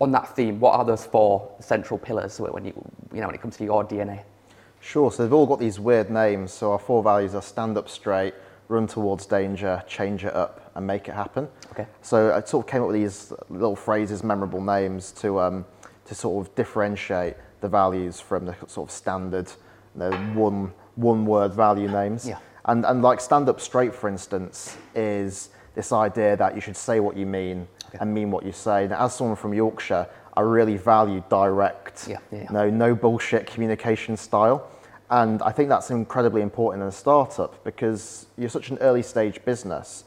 on 0.00 0.10
that 0.12 0.34
theme, 0.34 0.58
what 0.58 0.74
are 0.74 0.84
those 0.84 1.04
four 1.04 1.54
central 1.60 1.98
pillars 1.98 2.40
when 2.40 2.64
you, 2.64 2.72
you 3.14 3.20
know, 3.20 3.26
when 3.26 3.34
it 3.34 3.40
comes 3.40 3.56
to 3.58 3.64
your 3.64 3.84
DNA? 3.84 4.22
Sure, 4.80 5.12
so 5.12 5.22
they've 5.22 5.32
all 5.32 5.46
got 5.46 5.60
these 5.60 5.78
weird 5.78 6.10
names. 6.10 6.52
So 6.52 6.72
our 6.72 6.78
four 6.78 7.02
values 7.02 7.34
are 7.34 7.42
stand 7.42 7.76
up 7.76 7.88
straight, 7.88 8.34
run 8.68 8.86
towards 8.86 9.26
danger, 9.26 9.82
change 9.86 10.24
it 10.24 10.34
up, 10.34 10.70
and 10.74 10.86
make 10.86 11.08
it 11.08 11.14
happen. 11.14 11.48
Okay. 11.72 11.86
So 12.02 12.34
I 12.34 12.40
sort 12.42 12.66
of 12.66 12.70
came 12.70 12.82
up 12.82 12.88
with 12.88 12.96
these 12.96 13.32
little 13.50 13.76
phrases, 13.76 14.24
memorable 14.24 14.62
names 14.62 15.12
to, 15.12 15.40
um, 15.40 15.64
to 16.06 16.14
sort 16.14 16.46
of 16.46 16.54
differentiate 16.54 17.36
the 17.60 17.68
values 17.68 18.20
from 18.20 18.46
the 18.46 18.56
sort 18.66 18.88
of 18.88 18.90
standard 18.90 19.52
you 19.94 20.00
know, 20.00 20.10
one, 20.34 20.72
one 20.94 21.26
word 21.26 21.52
value 21.52 21.88
names. 21.88 22.26
Yeah. 22.26 22.38
And, 22.64 22.84
and 22.86 23.02
like 23.02 23.20
stand 23.20 23.48
up 23.48 23.60
straight, 23.60 23.94
for 23.94 24.08
instance, 24.08 24.76
is 24.94 25.50
this 25.74 25.92
idea 25.92 26.36
that 26.36 26.54
you 26.54 26.60
should 26.60 26.76
say 26.76 27.00
what 27.00 27.16
you 27.16 27.26
mean 27.26 27.68
and 28.00 28.12
mean 28.12 28.30
what 28.30 28.44
you 28.44 28.52
say. 28.52 28.86
Now, 28.86 29.04
as 29.04 29.14
someone 29.14 29.36
from 29.36 29.52
Yorkshire, 29.52 30.06
I 30.36 30.42
really 30.42 30.76
value 30.76 31.22
direct, 31.28 32.06
Yeah, 32.08 32.18
yeah, 32.32 32.42
yeah. 32.42 32.46
no, 32.50 32.70
no 32.70 32.94
bullshit 32.94 33.46
communication 33.46 34.16
style. 34.16 34.68
And 35.10 35.42
I 35.42 35.50
think 35.50 35.68
that's 35.68 35.90
incredibly 35.90 36.40
important 36.40 36.82
in 36.82 36.88
a 36.88 36.92
startup 36.92 37.62
because 37.64 38.26
you're 38.38 38.48
such 38.48 38.70
an 38.70 38.78
early 38.78 39.02
stage 39.02 39.44
business. 39.44 40.04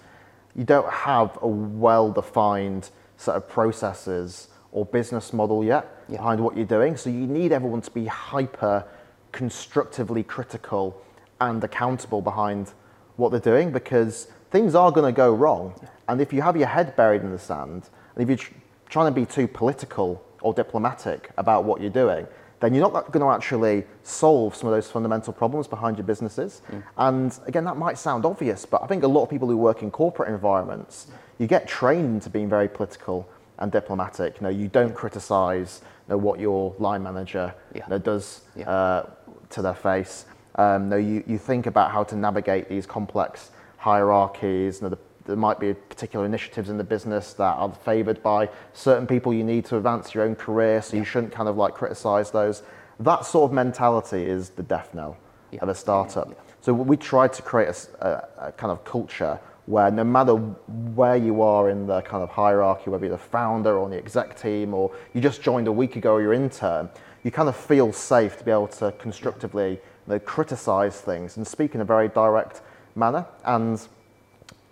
You 0.56 0.64
don't 0.64 0.90
have 0.90 1.38
a 1.42 1.48
well 1.48 2.12
defined 2.12 2.90
set 3.18 3.36
of 3.36 3.50
processes 3.50 4.48
or 4.72 4.86
business 4.86 5.34
model 5.34 5.64
yet 5.64 5.86
Yeah. 6.08 6.18
behind 6.18 6.42
what 6.42 6.56
you're 6.56 6.66
doing. 6.66 6.96
So 6.98 7.10
you 7.10 7.28
need 7.28 7.52
everyone 7.52 7.82
to 7.82 7.92
be 7.92 8.06
hyper 8.06 8.86
constructively 9.34 10.24
critical 10.24 10.96
and 11.42 11.62
accountable 11.64 12.22
behind 12.22 12.72
what 13.18 13.30
they're 13.32 13.40
doing 13.54 13.72
because 13.72 14.28
things 14.52 14.74
are 14.74 14.92
going 14.92 15.12
to 15.14 15.16
go 15.16 15.34
wrong. 15.34 15.74
And 16.08 16.22
if 16.22 16.32
you 16.32 16.42
have 16.42 16.56
your 16.56 16.68
head 16.68 16.96
buried 16.96 17.24
in 17.24 17.32
the 17.32 17.40
sand, 17.40 17.90
and 18.16 18.24
if 18.24 18.30
you're 18.30 18.38
tr- 18.38 18.54
trying 18.94 19.12
to 19.12 19.20
be 19.22 19.26
too 19.26 19.48
political 19.48 20.24
or 20.42 20.54
diplomatic 20.54 21.32
about 21.38 21.64
what 21.64 21.82
you're 21.82 21.90
doing, 22.06 22.28
then 22.60 22.76
you're 22.76 22.88
not 22.92 23.12
going 23.12 23.26
to 23.26 23.32
actually 23.32 23.84
solve 24.04 24.56
some 24.56 24.68
of 24.70 24.74
those 24.76 24.90
fundamental 24.90 25.34
problems 25.34 25.68
behind 25.68 25.98
your 25.98 26.06
businesses. 26.06 26.62
And 26.98 27.38
again, 27.48 27.64
that 27.66 27.76
might 27.76 27.98
sound 27.98 28.24
obvious, 28.24 28.68
but 28.68 28.84
I 28.84 28.88
think 28.88 29.02
a 29.04 29.08
lot 29.08 29.24
of 29.24 29.30
people 29.32 29.48
who 29.48 29.58
work 29.58 29.82
in 29.82 29.90
corporate 29.90 30.30
environments, 30.30 31.08
you 31.40 31.48
get 31.48 31.68
trained 31.68 32.14
into 32.16 32.30
being 32.30 32.48
very 32.48 32.70
political 32.70 33.28
and 33.58 33.72
diplomatic. 33.72 34.36
You 34.40 34.44
know, 34.44 34.50
you 34.50 34.68
don't 34.68 34.94
criticize 34.94 35.82
you 36.08 36.12
know, 36.12 36.18
what 36.18 36.40
your 36.40 36.76
line 36.78 37.02
manager 37.02 37.54
Yeah. 37.74 37.86
you 37.86 37.90
know, 37.90 37.98
does 37.98 38.42
Yeah. 38.56 38.70
uh, 38.70 39.06
to 39.50 39.62
their 39.64 39.74
face. 39.74 40.26
Um, 40.56 40.90
no, 40.90 40.98
you, 40.98 41.24
you 41.26 41.40
think 41.40 41.66
about 41.66 41.90
how 41.92 42.04
to 42.04 42.16
navigate 42.16 42.70
these 42.70 42.86
complex 42.86 43.50
hierarchies. 43.78 44.82
You 44.82 44.84
know, 44.84 44.90
the, 44.96 45.00
there 45.26 45.36
might 45.36 45.60
be 45.60 45.74
particular 45.74 46.26
initiatives 46.26 46.70
in 46.70 46.78
the 46.78 46.84
business 46.84 47.34
that 47.34 47.56
are 47.58 47.72
favoured 47.74 48.22
by 48.22 48.50
certain 48.74 49.08
people 49.08 49.34
you 49.34 49.44
need 49.44 49.66
to 49.66 49.78
advance 49.78 50.14
your 50.14 50.24
own 50.24 50.36
career, 50.36 50.82
so 50.82 50.98
you 50.98 51.04
shouldn't 51.06 51.32
kind 51.32 51.48
of 51.48 51.58
like 51.58 51.74
criticise 51.74 52.32
those. 52.32 52.64
That 53.00 53.26
sort 53.26 53.50
of 53.50 53.54
mentality 53.54 54.24
is 54.26 54.50
the 54.50 54.64
death 54.64 54.94
knell 54.94 55.18
Yeah. 55.52 55.62
of 55.62 55.70
a 55.70 55.76
startup. 55.76 56.30
Yeah. 56.30 56.36
So 56.62 56.74
we 56.74 56.98
tried 56.98 57.34
to 57.34 57.42
create 57.42 57.88
a 58.00 58.54
kind 58.58 58.72
of 58.72 58.84
culture 58.84 59.40
where 59.66 59.90
no 59.92 60.04
matter 60.04 60.34
where 60.34 61.16
you 61.16 61.42
are 61.42 61.70
in 61.70 61.88
the 61.88 62.02
kind 62.02 62.22
of 62.22 62.30
hierarchy, 62.30 62.90
whether 62.90 63.06
you're 63.06 63.16
the 63.16 63.24
founder 63.24 63.78
or 63.78 63.86
on 63.86 63.92
the 63.92 63.98
exec 63.98 64.38
team, 64.40 64.74
or 64.74 64.92
you 65.14 65.22
just 65.22 65.42
joined 65.42 65.68
a 65.68 65.72
week 65.72 65.96
ago 65.96 66.14
or 66.14 66.22
you're 66.22 66.34
intern, 66.34 66.90
you 67.24 67.32
kind 67.32 67.48
of 67.48 67.56
feel 67.56 67.94
safe 67.94 68.38
to 68.38 68.44
be 68.44 68.52
able 68.52 68.68
to 68.68 68.92
constructively 69.00 69.72
you 69.72 69.80
know, 70.08 70.20
criticize 70.20 71.00
things 71.00 71.38
and 71.38 71.48
speak 71.48 71.76
in 71.76 71.82
a 71.82 71.86
very 71.86 72.10
direct 72.10 72.62
manner. 72.96 73.26
And 73.46 73.82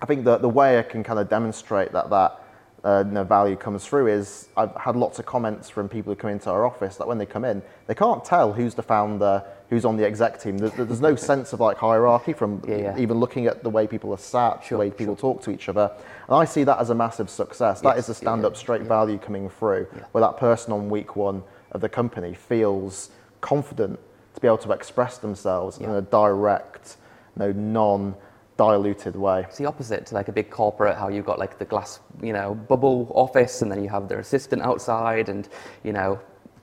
I 0.02 0.06
think 0.06 0.26
that 0.26 0.42
the 0.42 0.50
way 0.50 0.80
I 0.80 0.84
can 0.84 1.04
kind 1.04 1.20
of 1.20 1.30
demonstrate 1.30 1.92
that 1.92 2.10
that 2.10 2.42
uh, 2.84 3.04
you 3.06 3.14
know, 3.14 3.24
value 3.24 3.56
comes 3.56 3.86
through 3.86 4.08
is 4.08 4.50
I've 4.58 4.76
had 4.76 4.96
lots 4.96 5.20
of 5.20 5.26
comments 5.28 5.70
from 5.70 5.88
people 5.88 6.12
who 6.12 6.16
come 6.20 6.32
into 6.32 6.50
our 6.50 6.66
office 6.66 6.96
that 6.98 7.08
when 7.08 7.20
they 7.20 7.28
come 7.28 7.46
in, 7.46 7.62
they 7.86 7.94
can't 7.94 8.26
tell 8.26 8.54
who's 8.54 8.74
the 8.74 8.82
founder, 8.82 9.44
who's 9.70 9.86
on 9.86 9.98
the 9.98 10.06
exec 10.06 10.42
team. 10.42 10.58
There's, 10.58 10.74
there's 10.74 11.02
no 11.02 11.16
sense 11.32 11.54
of 11.54 11.60
like 11.60 11.78
hierarchy 11.78 12.34
from 12.34 12.64
Yeah, 12.68 12.78
yeah. 12.78 12.98
even 12.98 13.20
looking 13.20 13.46
at 13.46 13.62
the 13.62 13.70
way 13.70 13.86
people 13.86 14.12
are 14.14 14.18
sat, 14.18 14.64
Sure, 14.64 14.78
the 14.78 14.80
way 14.80 14.90
people 14.90 15.16
talk 15.16 15.44
to 15.44 15.52
each 15.52 15.70
other. 15.70 15.92
And 16.28 16.36
I 16.36 16.46
see 16.46 16.64
that 16.64 16.80
as 16.80 16.90
a 16.90 16.96
massive 16.96 17.30
success. 17.30 17.82
That 17.82 17.98
Yes, 17.98 18.00
is 18.00 18.08
the 18.08 18.14
stand 18.16 18.46
up 18.46 18.54
yeah, 18.54 18.60
straight 18.60 18.82
value 18.82 19.20
coming 19.20 19.48
through, 19.48 19.86
where 20.12 20.22
that 20.22 20.38
person 20.38 20.74
on 20.74 20.90
week 20.90 21.16
one 21.16 21.44
of 21.74 21.82
the 21.82 21.90
company 21.90 22.34
feels 22.34 23.12
confident 23.42 24.00
to 24.34 24.42
be 24.42 24.48
able 24.48 24.58
to 24.58 24.72
express 24.72 25.20
themselves 25.20 25.78
in 25.78 25.90
a 25.92 26.02
direct, 26.02 26.98
no 27.36 27.52
non 27.52 28.16
diluted 28.66 29.16
way. 29.16 29.40
It's 29.50 29.58
the 29.58 29.66
opposite 29.66 30.02
to 30.08 30.16
like 30.20 30.28
a 30.34 30.36
big 30.40 30.50
corporate, 30.52 30.96
how 31.02 31.08
you've 31.14 31.26
got 31.32 31.40
like 31.40 31.54
the 31.58 31.66
glass, 31.66 32.00
you 32.22 32.34
know, 32.38 32.54
bubble 32.72 33.12
office, 33.26 33.56
and 33.64 33.72
then 33.72 33.80
you 33.84 33.90
have 33.90 34.08
their 34.10 34.20
assistant 34.20 34.62
outside, 34.62 35.30
and 35.34 35.44
you 35.88 35.94
know, 35.98 36.20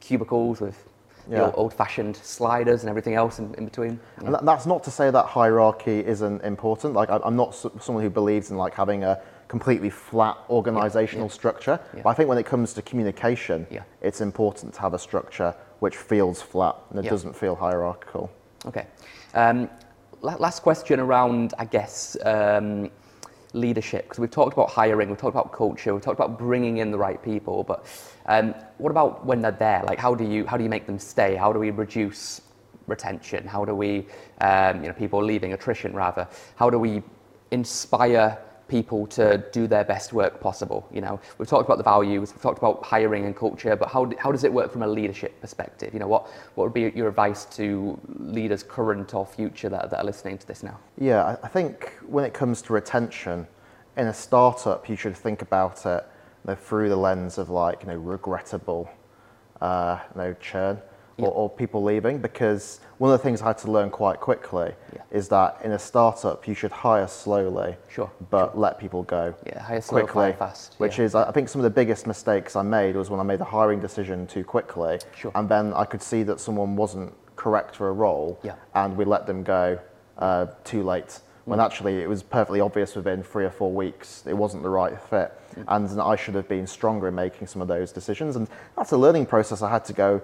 cubicles 0.09 0.61
with 0.61 0.79
Yeah. 1.31 1.39
your 1.41 1.53
old-fashioned 1.61 2.17
sliders 2.37 2.81
and 2.83 2.89
everything 2.89 3.15
else 3.23 3.35
in, 3.43 3.47
in 3.59 3.65
between. 3.71 3.95
And 4.25 4.35
that's 4.51 4.67
not 4.73 4.81
to 4.85 4.91
say 4.91 5.11
that 5.17 5.27
hierarchy 5.39 5.99
isn't 6.15 6.39
important. 6.55 6.95
Like 7.01 7.11
I, 7.15 7.17
I'm 7.27 7.37
not 7.37 7.51
someone 7.87 8.03
who 8.07 8.13
believes 8.21 8.51
in 8.51 8.57
like 8.65 8.75
having 8.85 9.01
a 9.05 9.15
completely 9.49 9.91
flat 9.91 10.37
organizational 10.49 11.27
yeah. 11.27 11.41
structure. 11.41 11.77
Yeah. 11.95 12.03
But 12.05 12.11
I 12.13 12.15
think 12.17 12.29
when 12.31 12.39
it 12.39 12.47
comes 12.53 12.73
to 12.77 12.81
communication, 12.91 13.67
Yeah. 13.71 13.83
it's 14.09 14.21
important 14.21 14.69
to 14.75 14.81
have 14.81 14.95
a 14.95 14.99
structure 15.09 15.51
which 15.85 15.97
feels 15.97 16.39
flat 16.53 16.77
and 16.91 16.99
it 17.01 17.05
Yeah. 17.05 17.15
doesn't 17.15 17.35
feel 17.43 17.55
hierarchical. 17.67 18.25
Okay. 18.71 18.87
Um, 19.35 19.69
last 20.23 20.61
question 20.63 21.01
around, 21.01 21.55
I 21.59 21.65
guess, 21.65 22.17
um, 22.25 22.91
leadership. 23.53 24.05
Because 24.05 24.19
we've 24.19 24.31
talked 24.31 24.53
about 24.53 24.71
hiring, 24.71 25.09
we've 25.09 25.19
talked 25.19 25.35
about 25.35 25.53
culture, 25.53 25.95
we've 25.95 26.03
talked 26.03 26.19
about 26.19 26.39
bringing 26.39 26.79
in 26.79 26.91
the 26.91 26.99
right 26.99 27.23
people. 27.23 27.65
But 27.65 27.87
um, 28.27 28.55
what 28.79 28.91
about 28.91 29.25
when 29.25 29.41
they're 29.41 29.53
there? 29.53 29.83
Like, 29.85 29.99
how 29.99 30.15
do 30.15 30.25
you 30.25 30.47
how 30.47 30.57
do 30.57 30.65
you 30.65 30.71
make 30.71 30.87
them 30.87 30.99
stay? 30.99 31.37
How 31.37 31.53
do 31.53 31.59
we 31.59 31.71
reduce 31.71 32.41
retention? 32.87 33.47
How 33.47 33.65
do 33.65 33.75
we, 33.75 34.07
um, 34.41 34.83
you 34.83 34.89
know, 34.89 34.95
people 34.95 35.23
leaving 35.23 35.53
attrition 35.53 35.95
rather? 35.95 36.27
How 36.57 36.71
do 36.71 36.79
we 36.79 37.03
inspire 37.51 38.39
people 38.69 39.07
to 39.09 39.45
do 39.53 39.67
their 39.67 39.85
best 39.85 40.13
work 40.13 40.41
possible. 40.41 40.87
You 40.93 41.01
know, 41.01 41.21
we've 41.39 41.49
talked 41.49 41.67
about 41.67 41.79
the 41.79 41.85
values, 41.85 42.33
we've 42.33 42.43
talked 42.43 42.59
about 42.59 42.85
hiring 42.85 43.25
and 43.25 43.35
culture, 43.35 43.75
but 43.75 43.89
how, 43.89 44.11
how 44.19 44.31
does 44.31 44.45
it 44.45 44.53
work 44.53 44.71
from 44.71 44.83
a 44.83 44.87
leadership 44.87 45.41
perspective? 45.41 45.93
You 45.93 46.01
know, 46.01 46.09
what, 46.09 46.29
what 46.55 46.65
would 46.65 46.75
be 46.75 46.93
your 46.97 47.09
advice 47.09 47.47
to 47.57 47.99
leaders 48.19 48.63
current 48.63 49.15
or 49.15 49.27
future 49.27 49.69
that, 49.71 49.91
that 49.91 49.99
are 49.99 50.05
listening 50.05 50.39
to 50.39 50.47
this 50.47 50.63
now? 50.63 50.79
Yeah, 50.99 51.37
I- 51.43 51.49
think 51.49 51.95
when 52.07 52.25
it 52.25 52.35
comes 52.35 52.63
to 52.63 52.73
retention, 52.75 53.47
in 53.97 54.07
a 54.07 54.15
startup, 54.15 54.89
you 54.89 54.95
should 54.97 55.17
think 55.17 55.43
about 55.43 55.85
it 55.85 56.07
you 56.45 56.51
know, 56.51 56.55
through 56.55 56.89
the 56.89 56.97
lens 56.97 57.37
of 57.37 57.51
like 57.51 57.83
you 57.83 57.89
know 57.89 57.97
regrettable, 57.97 58.89
uh, 59.61 59.99
you 60.15 60.21
know 60.21 60.35
churn. 60.41 60.79
Or, 61.19 61.31
or 61.31 61.51
people 61.51 61.83
leaving. 61.83 62.19
Because 62.19 62.81
one 62.99 63.13
of 63.13 63.19
the 63.19 63.23
things 63.23 63.43
I 63.43 63.47
had 63.49 63.59
to 63.59 63.71
learn 63.71 63.91
quite 63.91 64.21
quickly 64.21 64.73
Yeah. 64.95 65.03
is 65.11 65.29
that 65.29 65.59
in 65.63 65.73
a 65.73 65.79
startup, 65.79 66.47
you 66.47 66.55
should 66.55 66.71
hire 66.73 67.07
slowly, 67.09 67.77
Sure, 67.89 68.11
but 68.31 68.57
let 68.59 68.79
people 68.79 69.03
go 69.03 69.35
Yeah, 69.47 69.61
hire 69.61 69.81
slow, 69.81 70.03
quickly. 70.03 70.33
fast. 70.33 70.75
Which 70.79 70.99
yeah. 70.99 71.05
is, 71.07 71.15
I 71.15 71.31
think, 71.33 71.49
some 71.49 71.61
of 71.61 71.65
the 71.65 71.71
biggest 71.71 72.07
mistakes 72.07 72.57
I 72.57 72.63
made 72.63 72.97
was 72.97 73.11
when 73.11 73.21
I 73.21 73.25
made 73.25 73.41
the 73.41 73.45
hiring 73.45 73.81
decision 73.81 74.27
too 74.27 74.45
quickly, 74.45 74.99
Sure. 75.15 75.33
and 75.35 75.49
then 75.49 75.73
I 75.75 75.85
could 75.85 76.03
see 76.03 76.23
that 76.25 76.41
someone 76.41 76.77
wasn't 76.77 77.13
correct 77.37 77.77
for 77.77 77.89
a 77.89 77.93
role, 77.93 78.39
Yeah. 78.43 78.55
and 78.75 78.97
we 78.97 79.05
let 79.05 79.27
them 79.27 79.43
go 79.43 79.79
uh, 80.19 80.47
too 80.65 80.83
late. 80.83 81.21
When 81.45 81.61
actually 81.61 82.03
it 82.03 82.09
was 82.09 82.23
perfectly 82.23 82.61
obvious 82.61 82.95
within 82.95 83.23
three 83.23 83.47
or 83.47 83.51
four 83.51 83.73
weeks 83.73 84.23
it 84.27 84.35
wasn't 84.35 84.63
the 84.65 84.69
right 84.69 85.01
fit, 85.01 85.33
and 85.67 85.89
I 85.99 86.15
should 86.15 86.35
have 86.35 86.47
been 86.47 86.67
stronger 86.67 87.09
in 87.09 87.15
making 87.15 87.47
some 87.47 87.63
of 87.63 87.69
those 87.69 87.91
decisions. 87.91 88.37
And 88.37 88.49
that's 88.77 88.93
a 88.93 88.99
learning 88.99 89.25
process 89.27 89.63
I 89.63 89.71
had 89.71 89.83
to 89.87 89.95
go 89.95 90.21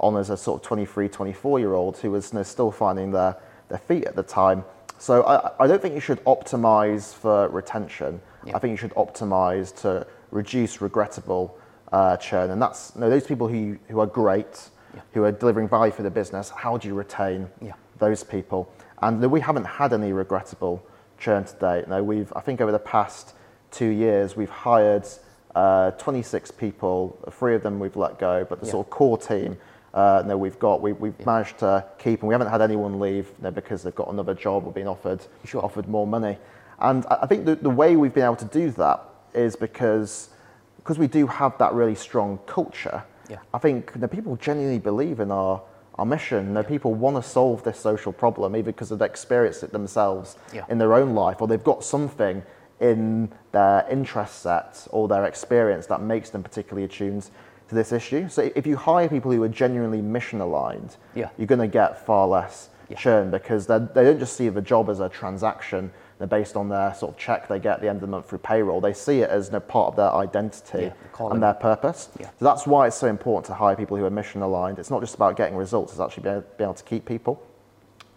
on 0.00 0.16
as 0.16 0.30
a 0.30 0.36
sort 0.36 0.60
of 0.60 0.66
23, 0.66 1.08
24 1.08 1.58
year 1.58 1.74
old 1.74 1.96
who 1.98 2.10
was 2.10 2.32
you 2.32 2.38
know, 2.38 2.42
still 2.42 2.70
finding 2.70 3.10
their, 3.10 3.36
their 3.68 3.78
feet 3.78 4.04
at 4.04 4.16
the 4.16 4.22
time. 4.22 4.64
So 4.98 5.22
I, 5.24 5.64
I 5.64 5.66
don't 5.66 5.80
think 5.80 5.94
you 5.94 6.00
should 6.00 6.22
optimize 6.24 7.14
for 7.14 7.48
retention. 7.48 8.20
Yeah. 8.44 8.56
I 8.56 8.58
think 8.58 8.72
you 8.72 8.76
should 8.76 8.94
optimize 8.94 9.74
to 9.82 10.06
reduce 10.30 10.80
regrettable 10.80 11.56
uh, 11.92 12.16
churn. 12.16 12.50
And 12.50 12.60
that's 12.60 12.92
you 12.94 13.00
know, 13.00 13.10
those 13.10 13.26
people 13.26 13.48
who, 13.48 13.78
who 13.88 14.00
are 14.00 14.06
great, 14.06 14.68
Yeah. 14.94 15.00
who 15.12 15.24
are 15.24 15.32
delivering 15.32 15.68
value 15.68 15.92
for 15.92 16.02
the 16.02 16.10
business, 16.10 16.50
how 16.50 16.76
do 16.76 16.88
you 16.88 16.94
retain 16.94 17.48
Yeah. 17.60 17.72
those 17.98 18.24
people? 18.24 18.70
And 19.00 19.30
we 19.30 19.40
haven't 19.40 19.64
had 19.64 19.92
any 19.92 20.12
regrettable 20.12 20.84
churn 21.18 21.44
to 21.44 21.54
date. 21.56 21.88
No, 21.88 22.02
we've, 22.02 22.32
I 22.34 22.40
think 22.40 22.60
over 22.60 22.72
the 22.72 22.78
past 22.78 23.34
two 23.70 23.88
years, 23.88 24.36
we've 24.36 24.50
hired 24.50 25.06
uh, 25.54 25.92
26 25.92 26.50
people, 26.52 27.18
three 27.30 27.54
of 27.54 27.62
them 27.62 27.78
we've 27.80 27.96
let 27.96 28.18
go, 28.18 28.44
but 28.48 28.60
the 28.60 28.66
sort 28.66 28.86
of 28.86 28.90
core 28.90 29.18
team, 29.18 29.56
uh, 29.94 30.22
no, 30.26 30.36
we've 30.36 30.58
got, 30.58 30.82
we, 30.82 30.92
we've 30.92 31.18
managed 31.26 31.58
to 31.58 31.84
keep, 31.98 32.20
and 32.20 32.28
we 32.28 32.34
haven't 32.34 32.48
had 32.48 32.60
anyone 32.60 33.00
leave 33.00 33.26
you 33.26 33.44
know, 33.44 33.50
because 33.50 33.82
they've 33.82 33.94
got 33.94 34.08
another 34.08 34.34
job 34.34 34.66
or 34.66 34.72
been 34.72 34.86
offered, 34.86 35.24
Sure. 35.44 35.64
offered 35.64 35.88
more 35.88 36.06
money. 36.06 36.38
And 36.80 37.04
I 37.06 37.18
I 37.22 37.26
think 37.26 37.44
the, 37.46 37.56
the 37.56 37.70
way 37.70 37.96
we've 37.96 38.14
been 38.14 38.24
able 38.24 38.36
to 38.36 38.44
do 38.44 38.70
that 38.72 39.02
is 39.34 39.56
because, 39.56 40.28
because 40.76 40.98
we 40.98 41.06
do 41.06 41.26
have 41.26 41.56
that 41.58 41.72
really 41.72 41.94
strong 41.94 42.38
culture. 42.46 43.02
Yeah. 43.28 43.38
I 43.52 43.58
think 43.58 43.92
you 43.94 44.00
know, 44.00 44.08
people 44.08 44.36
genuinely 44.36 44.78
believe 44.78 45.20
in 45.20 45.30
our, 45.30 45.60
our 45.96 46.06
mission. 46.06 46.46
You 46.48 46.52
know, 46.52 46.62
People 46.62 46.94
want 46.94 47.16
to 47.16 47.22
solve 47.22 47.62
this 47.64 47.78
social 47.78 48.12
problem 48.12 48.54
either 48.56 48.72
because 48.72 48.90
they've 48.90 49.00
experienced 49.02 49.62
it 49.64 49.72
themselves 49.72 50.36
Yeah. 50.52 50.64
in 50.68 50.78
their 50.78 50.94
own 50.94 51.14
life 51.14 51.40
or 51.42 51.48
they've 51.48 51.64
got 51.64 51.82
something 51.84 52.42
in 52.80 53.28
their 53.52 53.84
interest 53.90 54.40
set 54.42 54.86
or 54.92 55.08
their 55.08 55.24
experience 55.24 55.86
that 55.86 56.00
makes 56.00 56.30
them 56.30 56.42
particularly 56.44 56.84
attuned 56.84 57.28
to 57.68 57.74
this 57.74 57.92
issue. 57.92 58.28
So 58.28 58.50
if 58.54 58.66
you 58.66 58.76
hire 58.76 59.08
people 59.08 59.30
who 59.30 59.42
are 59.42 59.48
genuinely 59.48 60.00
mission 60.02 60.40
aligned, 60.40 60.96
Yeah. 61.14 61.28
you're 61.36 61.46
going 61.46 61.60
to 61.60 61.68
get 61.68 62.04
far 62.04 62.26
less 62.26 62.70
Yeah. 62.88 62.96
churn 62.96 63.30
because 63.30 63.66
they're- 63.66 63.78
don't 63.94 64.18
just 64.18 64.34
see 64.36 64.48
the 64.48 64.62
job 64.62 64.88
as 64.88 65.00
a 65.00 65.08
transaction 65.08 65.92
they're 66.18 66.26
based 66.26 66.56
on 66.56 66.68
their 66.68 66.92
sort 66.94 67.12
of 67.12 67.16
check 67.16 67.46
they 67.46 67.60
get 67.60 67.74
at 67.74 67.80
the 67.80 67.88
end 67.88 67.98
of 67.98 68.00
the 68.00 68.06
month 68.08 68.28
through 68.28 68.38
payroll. 68.40 68.80
They 68.80 68.92
see 68.92 69.20
it 69.20 69.30
as 69.30 69.46
you 69.46 69.52
know, 69.52 69.60
part 69.60 69.88
of 69.90 69.96
their 69.96 70.12
identity 70.12 70.90
Yeah, 71.20 71.26
and 71.30 71.40
their 71.40 71.54
purpose. 71.54 72.08
Yeah. 72.18 72.26
So 72.40 72.44
that's 72.44 72.66
why 72.66 72.88
it's 72.88 72.96
so 72.96 73.06
important 73.06 73.44
to 73.46 73.54
hire 73.54 73.76
people 73.76 73.96
who 73.96 74.04
are 74.04 74.10
mission 74.10 74.42
aligned. 74.42 74.80
It's 74.80 74.90
not 74.90 75.00
just 75.00 75.14
about 75.14 75.36
getting 75.36 75.54
results, 75.56 75.92
it's 75.92 76.00
actually 76.00 76.24
being, 76.24 76.40
being 76.56 76.66
able 76.68 76.74
to 76.74 76.82
keep 76.82 77.04
people. 77.04 77.40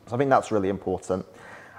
So 0.07 0.15
I 0.15 0.17
think 0.17 0.31
that's 0.31 0.51
really 0.51 0.69
important. 0.69 1.27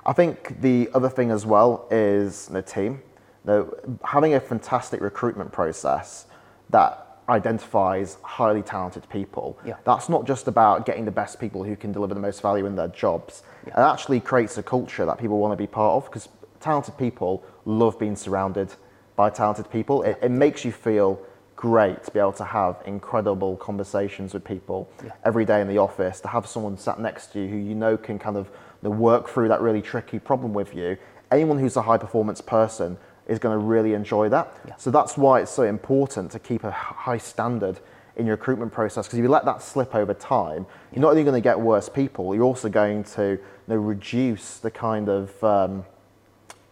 I 0.06 0.12
think 0.12 0.60
the 0.60 0.88
other 0.94 1.08
thing 1.08 1.32
as 1.32 1.44
well 1.44 1.86
is 1.90 2.46
the 2.46 2.62
team. 2.62 3.02
You 3.44 3.52
know, 3.52 3.74
having 4.04 4.34
a 4.34 4.40
fantastic 4.40 5.00
recruitment 5.00 5.50
process 5.50 6.26
that 6.70 7.11
identifies 7.32 8.18
highly 8.22 8.62
talented 8.62 9.08
people. 9.08 9.58
Yeah. 9.64 9.76
That's 9.84 10.08
not 10.08 10.26
just 10.26 10.46
about 10.48 10.86
getting 10.86 11.04
the 11.04 11.10
best 11.10 11.40
people 11.40 11.64
who 11.64 11.74
can 11.74 11.90
deliver 11.90 12.14
the 12.14 12.20
most 12.20 12.42
value 12.42 12.66
in 12.66 12.76
their 12.76 12.88
jobs. 12.88 13.42
Yeah. 13.66 13.80
It 13.80 13.92
actually 13.92 14.20
creates 14.20 14.58
a 14.58 14.62
culture 14.62 15.06
that 15.06 15.18
people 15.18 15.38
want 15.38 15.52
to 15.52 15.56
be 15.56 15.66
part 15.66 15.94
of 15.96 16.10
because 16.10 16.28
talented 16.60 16.96
people 16.98 17.42
love 17.64 17.98
being 17.98 18.16
surrounded 18.16 18.74
by 19.16 19.30
talented 19.30 19.70
people. 19.70 20.02
It, 20.02 20.18
it 20.22 20.30
makes 20.30 20.64
you 20.64 20.72
feel 20.72 21.20
great 21.56 22.02
to 22.04 22.10
be 22.10 22.18
able 22.18 22.32
to 22.32 22.44
have 22.44 22.82
incredible 22.86 23.56
conversations 23.56 24.34
with 24.34 24.44
people 24.44 24.90
every 25.24 25.44
day 25.44 25.60
in 25.60 25.68
the 25.68 25.78
office, 25.78 26.20
to 26.20 26.28
have 26.28 26.46
someone 26.46 26.76
sat 26.76 26.98
next 26.98 27.32
to 27.32 27.40
you 27.40 27.48
who 27.48 27.56
you 27.56 27.74
know 27.74 27.96
can 27.96 28.18
kind 28.18 28.36
of 28.36 28.50
work 28.82 29.28
through 29.28 29.48
that 29.48 29.60
really 29.60 29.80
tricky 29.80 30.18
problem 30.18 30.52
with 30.52 30.74
you. 30.74 30.96
Anyone 31.30 31.58
who's 31.58 31.76
a 31.76 31.82
high 31.82 31.98
performance 31.98 32.40
person 32.40 32.98
is 33.26 33.38
going 33.38 33.58
to 33.58 33.64
really 33.64 33.94
enjoy 33.94 34.28
that. 34.30 34.52
So 34.78 34.90
that's 34.90 35.16
why 35.16 35.40
it's 35.40 35.50
so 35.50 35.62
important 35.62 36.30
to 36.32 36.38
keep 36.38 36.64
a 36.64 36.70
high 36.70 37.18
standard 37.18 37.80
in 38.16 38.26
your 38.26 38.36
recruitment 38.36 38.72
process 38.72 39.06
because 39.06 39.18
if 39.18 39.22
you 39.22 39.28
let 39.28 39.44
that 39.44 39.62
slip 39.62 39.94
over 39.94 40.12
time, 40.14 40.66
you're 40.92 41.00
not 41.00 41.10
only 41.10 41.22
going 41.24 41.34
to 41.34 41.40
get 41.40 41.58
worse 41.58 41.88
people, 41.88 42.34
you're 42.34 42.44
also 42.44 42.68
going 42.68 43.04
to 43.04 43.22
you 43.32 43.38
know, 43.68 43.76
reduce 43.76 44.58
the 44.58 44.70
kind 44.70 45.08
of 45.08 45.42
um, 45.42 45.84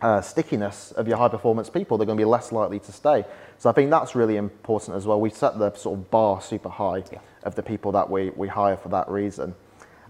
uh, 0.03 0.21
stickiness 0.21 0.93
of 0.93 1.09
your 1.09 1.17
high 1.17 1.29
performance 1.29 1.71
people. 1.71 1.97
They're 1.97 2.07
going 2.07 2.19
to 2.19 2.21
be 2.21 2.27
less 2.27 2.53
likely 2.53 2.79
to 2.81 2.93
stay. 2.93 3.25
So 3.59 3.71
I 3.71 3.73
think 3.73 3.91
that's 3.91 4.15
really 4.15 4.37
important 4.37 4.97
as 4.97 5.07
well. 5.07 5.21
We 5.21 5.31
set 5.31 5.59
the 5.59 5.73
sort 5.75 5.99
of 5.99 6.11
bar 6.11 6.41
super 6.41 6.69
high 6.69 7.05
Yeah. 7.13 7.19
of 7.45 7.55
the 7.55 7.63
people 7.63 7.93
that 7.93 8.09
we, 8.11 8.31
we 8.31 8.49
hire 8.49 8.77
for 8.77 8.89
that 8.91 9.09
reason. 9.09 9.55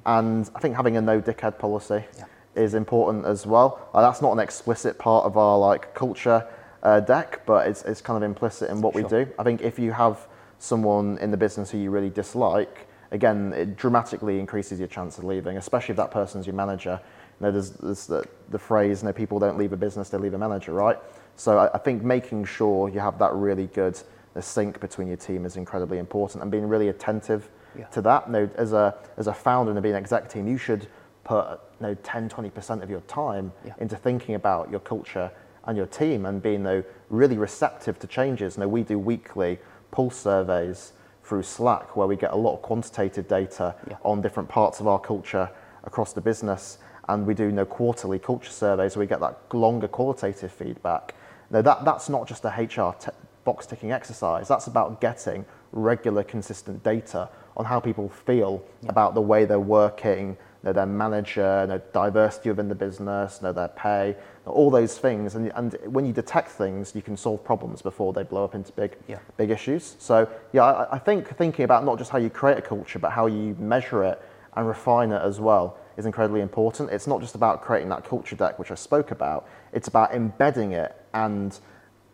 And 0.06 0.48
I 0.54 0.60
think 0.60 0.76
having 0.76 0.96
a 0.96 1.00
no 1.00 1.20
dickhead 1.20 1.58
policy 1.58 2.04
Yeah. 2.16 2.24
Is 2.60 2.74
important 2.74 3.24
as 3.26 3.46
well. 3.46 3.88
Uh, 3.94 4.00
that's 4.02 4.22
not 4.22 4.32
an 4.32 4.38
explicit 4.38 4.98
part 4.98 5.24
of 5.24 5.36
our 5.36 5.58
like 5.58 5.94
culture 5.94 6.46
uh, 6.82 7.00
deck, 7.00 7.42
but 7.46 7.66
it's, 7.66 7.82
it's 7.84 8.00
kind 8.00 8.16
of 8.16 8.22
implicit 8.22 8.70
in 8.70 8.80
what 8.80 8.94
we 8.94 9.02
do. 9.02 9.26
I 9.38 9.42
think 9.42 9.62
if 9.62 9.78
you 9.78 9.92
have 9.92 10.26
someone 10.58 11.18
in 11.18 11.30
the 11.30 11.36
business 11.36 11.70
who 11.70 11.78
you 11.78 11.90
really 11.90 12.10
dislike, 12.10 12.86
again, 13.10 13.52
it 13.54 13.76
dramatically 13.76 14.38
increases 14.38 14.78
your 14.78 14.88
chance 14.88 15.18
of 15.18 15.24
leaving, 15.24 15.56
especially 15.56 15.92
if 15.92 15.96
that 15.96 16.10
person's 16.10 16.46
your 16.46 16.54
manager. 16.54 17.00
You 17.40 17.46
know, 17.46 17.52
there's, 17.52 17.70
there's 17.70 18.06
the, 18.06 18.24
the 18.50 18.58
phrase, 18.58 19.02
you 19.02 19.06
know, 19.08 19.12
people 19.12 19.38
don't 19.38 19.58
leave 19.58 19.72
a 19.72 19.76
business, 19.76 20.10
they 20.10 20.18
leave 20.18 20.34
a 20.34 20.38
manager, 20.38 20.72
right? 20.72 20.98
So 21.36 21.58
I, 21.58 21.74
I 21.74 21.78
think 21.78 22.02
making 22.02 22.44
sure 22.44 22.88
you 22.88 23.00
have 23.00 23.18
that 23.18 23.32
really 23.32 23.66
good 23.68 23.98
the 24.34 24.42
sync 24.42 24.78
between 24.80 25.08
your 25.08 25.16
team 25.16 25.44
is 25.44 25.56
incredibly 25.56 25.98
important 25.98 26.42
and 26.42 26.50
being 26.52 26.68
really 26.68 26.88
attentive 26.88 27.48
Yeah. 27.76 27.86
to 27.86 28.00
that. 28.02 28.26
You 28.26 28.32
know, 28.32 28.50
as, 28.56 28.72
a, 28.72 28.94
as 29.16 29.26
a 29.26 29.34
founder 29.34 29.72
and 29.72 29.82
being 29.82 29.94
an 29.94 30.00
exec 30.00 30.28
team, 30.28 30.46
you 30.46 30.56
should 30.58 30.86
put 31.30 31.60
you 31.80 31.86
know, 31.86 31.94
10, 32.02 32.28
20% 32.28 32.82
of 32.82 32.90
your 32.90 33.00
time 33.02 33.52
Yeah. 33.64 33.74
into 33.78 33.94
thinking 33.94 34.34
about 34.34 34.68
your 34.68 34.80
culture 34.80 35.30
and 35.64 35.76
your 35.76 35.86
team 35.86 36.26
and 36.26 36.42
being 36.42 36.60
you 36.60 36.64
know, 36.64 36.82
really 37.08 37.38
receptive 37.38 38.00
to 38.00 38.08
changes. 38.08 38.56
You 38.56 38.62
know, 38.62 38.68
we 38.68 38.82
do 38.82 38.98
weekly 38.98 39.60
pulse 39.92 40.16
surveys 40.16 40.92
through 41.22 41.44
Slack 41.44 41.94
where 41.96 42.08
we 42.08 42.16
get 42.16 42.32
a 42.32 42.36
lot 42.36 42.54
of 42.54 42.62
quantitative 42.62 43.28
data 43.28 43.76
Yeah. 43.88 43.96
on 44.02 44.20
different 44.20 44.48
parts 44.48 44.80
of 44.80 44.88
our 44.88 44.98
culture 44.98 45.48
across 45.84 46.12
the 46.12 46.20
business. 46.20 46.78
And 47.08 47.24
we 47.28 47.34
do 47.34 47.44
you 47.44 47.52
know, 47.52 47.64
quarterly 47.64 48.18
culture 48.18 48.50
surveys 48.50 48.96
where 48.96 49.04
we 49.04 49.06
get 49.06 49.20
that 49.20 49.36
longer 49.52 49.86
qualitative 49.86 50.50
feedback. 50.50 51.14
Now, 51.50 51.62
that, 51.62 51.84
that's 51.84 52.08
not 52.08 52.26
just 52.26 52.44
a 52.44 52.48
HR 52.50 52.92
te- 52.98 53.12
box 53.44 53.66
ticking 53.66 53.92
exercise, 53.92 54.48
that's 54.48 54.66
about 54.66 55.00
getting 55.00 55.44
regular, 55.72 56.24
consistent 56.24 56.82
data 56.82 57.28
on 57.56 57.64
how 57.66 57.78
people 57.78 58.08
feel 58.08 58.62
about 58.88 59.14
the 59.14 59.20
way 59.20 59.44
they're 59.44 59.60
working, 59.82 60.36
know, 60.62 60.72
their 60.72 60.86
manager, 60.86 61.66
know, 61.66 61.80
diversity 61.92 62.50
within 62.50 62.68
the 62.68 62.74
business, 62.74 63.40
know, 63.40 63.52
their 63.52 63.68
pay, 63.68 64.16
know, 64.46 64.52
all 64.52 64.70
those 64.70 64.98
things. 64.98 65.34
And, 65.34 65.52
and 65.54 65.74
when 65.86 66.04
you 66.04 66.12
detect 66.12 66.50
things, 66.50 66.94
you 66.94 67.02
can 67.02 67.16
solve 67.16 67.42
problems 67.44 67.82
before 67.82 68.12
they 68.12 68.22
blow 68.22 68.44
up 68.44 68.54
into 68.54 68.72
big, 68.72 68.96
Yeah. 69.08 69.18
big 69.36 69.50
issues. 69.50 69.96
So, 69.98 70.28
yeah, 70.52 70.64
I, 70.64 70.96
I 70.96 70.98
think 70.98 71.28
thinking 71.36 71.64
about 71.64 71.84
not 71.84 71.98
just 71.98 72.10
how 72.10 72.18
you 72.18 72.30
create 72.30 72.58
a 72.58 72.62
culture, 72.62 72.98
but 72.98 73.10
how 73.10 73.26
you 73.26 73.56
measure 73.58 74.04
it 74.04 74.20
and 74.56 74.66
refine 74.66 75.12
it 75.12 75.22
as 75.22 75.40
well 75.40 75.78
is 75.96 76.06
incredibly 76.06 76.40
important. 76.40 76.90
It's 76.90 77.06
not 77.06 77.20
just 77.20 77.34
about 77.34 77.62
creating 77.62 77.88
that 77.90 78.04
culture 78.04 78.36
deck, 78.36 78.58
which 78.58 78.70
I 78.70 78.74
spoke 78.74 79.10
about, 79.10 79.48
it's 79.72 79.88
about 79.88 80.14
embedding 80.14 80.72
it 80.72 80.94
and 81.14 81.58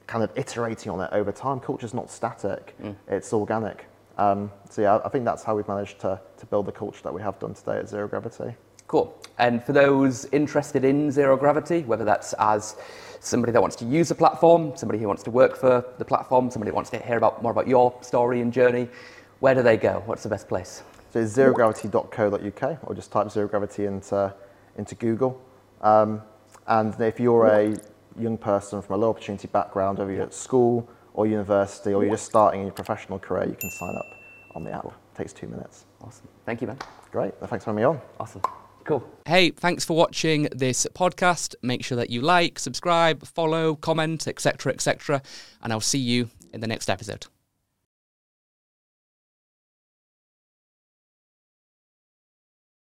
kind 0.07 0.23
of 0.23 0.31
iterating 0.37 0.93
on 0.93 1.01
it 1.01 1.09
over 1.13 1.33
time. 1.33 1.61
Culture's 1.61 1.95
not 1.95 2.11
static, 2.11 2.75
mm. 2.81 2.95
it's 3.09 3.33
organic. 3.33 3.87
Um, 4.19 4.51
so, 4.71 4.83
yeah, 4.83 5.01
I 5.05 5.09
think 5.09 5.25
that's 5.25 5.43
how 5.43 5.55
we've 5.57 5.69
managed 5.69 6.01
to, 6.01 6.21
to 6.39 6.47
build 6.47 6.67
the 6.67 6.73
culture 6.73 7.03
that 7.03 7.13
we 7.13 7.23
have 7.23 7.39
done 7.39 7.55
today 7.55 7.79
at 7.79 7.89
Zero 7.89 8.09
Gravity. 8.09 8.55
Cool. 8.87 9.19
And 9.39 9.63
for 9.65 9.73
those 9.73 10.27
interested 10.27 10.85
in 10.85 11.11
zero 11.11 11.37
gravity, 11.37 11.83
whether 11.83 12.05
that's 12.05 12.35
as 12.35 12.77
somebody 13.19 13.53
that 13.53 13.61
wants 13.61 13.75
to 13.77 13.85
use 13.85 14.09
the 14.09 14.15
platform, 14.15 14.77
somebody 14.77 15.01
who 15.01 15.09
wants 15.09 15.25
to 15.25 15.31
work 15.31 15.57
for 15.57 15.85
the 15.99 16.05
platform, 16.05 16.51
somebody 16.51 16.71
who 16.71 16.77
wants 16.77 16.91
to 16.91 16.99
hear 16.99 17.17
about 17.17 17.43
more 17.43 17.51
about 17.51 17.67
your 17.67 17.97
story 18.01 18.41
and 18.41 18.53
journey, 18.53 18.89
where 19.41 19.55
do 19.55 19.63
they 19.63 19.77
go? 19.77 20.03
What's 20.07 20.23
the 20.23 20.29
best 20.29 20.49
place? 20.49 20.83
So 21.13 21.21
it's 21.21 21.37
zerogravity.co.uk 21.37 22.79
or 22.85 22.95
just 22.95 23.11
type 23.11 23.31
zero 23.31 23.49
gravity 23.49 23.87
into, 23.87 24.33
into 24.77 24.95
Google. 24.95 25.43
Um, 25.81 26.23
and 26.69 26.99
if 27.01 27.19
you're 27.19 27.47
a 27.47 27.77
young 28.19 28.39
person 28.39 28.83
from 28.83 28.95
a 28.95 28.99
low 28.99 29.11
opportunity 29.11 29.49
background, 29.49 29.99
whether 29.99 30.13
you're 30.13 30.23
at 30.23 30.35
school 30.35 30.89
or 31.17 31.27
university 31.27 31.93
or 31.93 32.05
you're 32.05 32.15
just 32.15 32.27
starting 32.27 32.61
in 32.61 32.67
your 32.67 32.75
professional 32.75 33.19
career, 33.19 33.49
you 33.49 33.57
can 33.57 33.71
sign 33.71 33.97
up 33.97 34.07
on 34.55 34.63
the 34.63 34.71
app. 34.71 34.85
It 34.85 34.93
takes 35.17 35.33
two 35.33 35.49
minutes. 35.49 35.87
Awesome. 36.01 36.29
Thank 36.45 36.61
you, 36.61 36.69
man. 36.69 36.79
Great. 37.11 37.35
Well, 37.41 37.49
thanks 37.49 37.65
for 37.65 37.71
having 37.71 37.83
me 37.83 37.85
on. 37.85 38.01
Awesome. 38.21 38.43
Cool. 38.85 39.03
Hey, 39.27 39.51
thanks 39.51 39.85
for 39.85 39.97
watching 39.97 40.49
this 40.53 40.87
podcast. 40.95 41.57
Make 41.63 41.85
sure 41.85 41.97
that 41.97 42.11
you 42.11 42.21
like, 42.21 42.59
subscribe, 42.59 43.27
follow, 43.27 43.75
comment, 43.75 44.29
etc., 44.29 44.73
etc., 44.73 45.23
and 45.63 45.73
I'll 45.73 45.81
see 45.81 45.99
you 45.99 46.31
in 46.53 46.61
the 46.61 46.69
next 46.69 46.89
episode. 46.89 47.27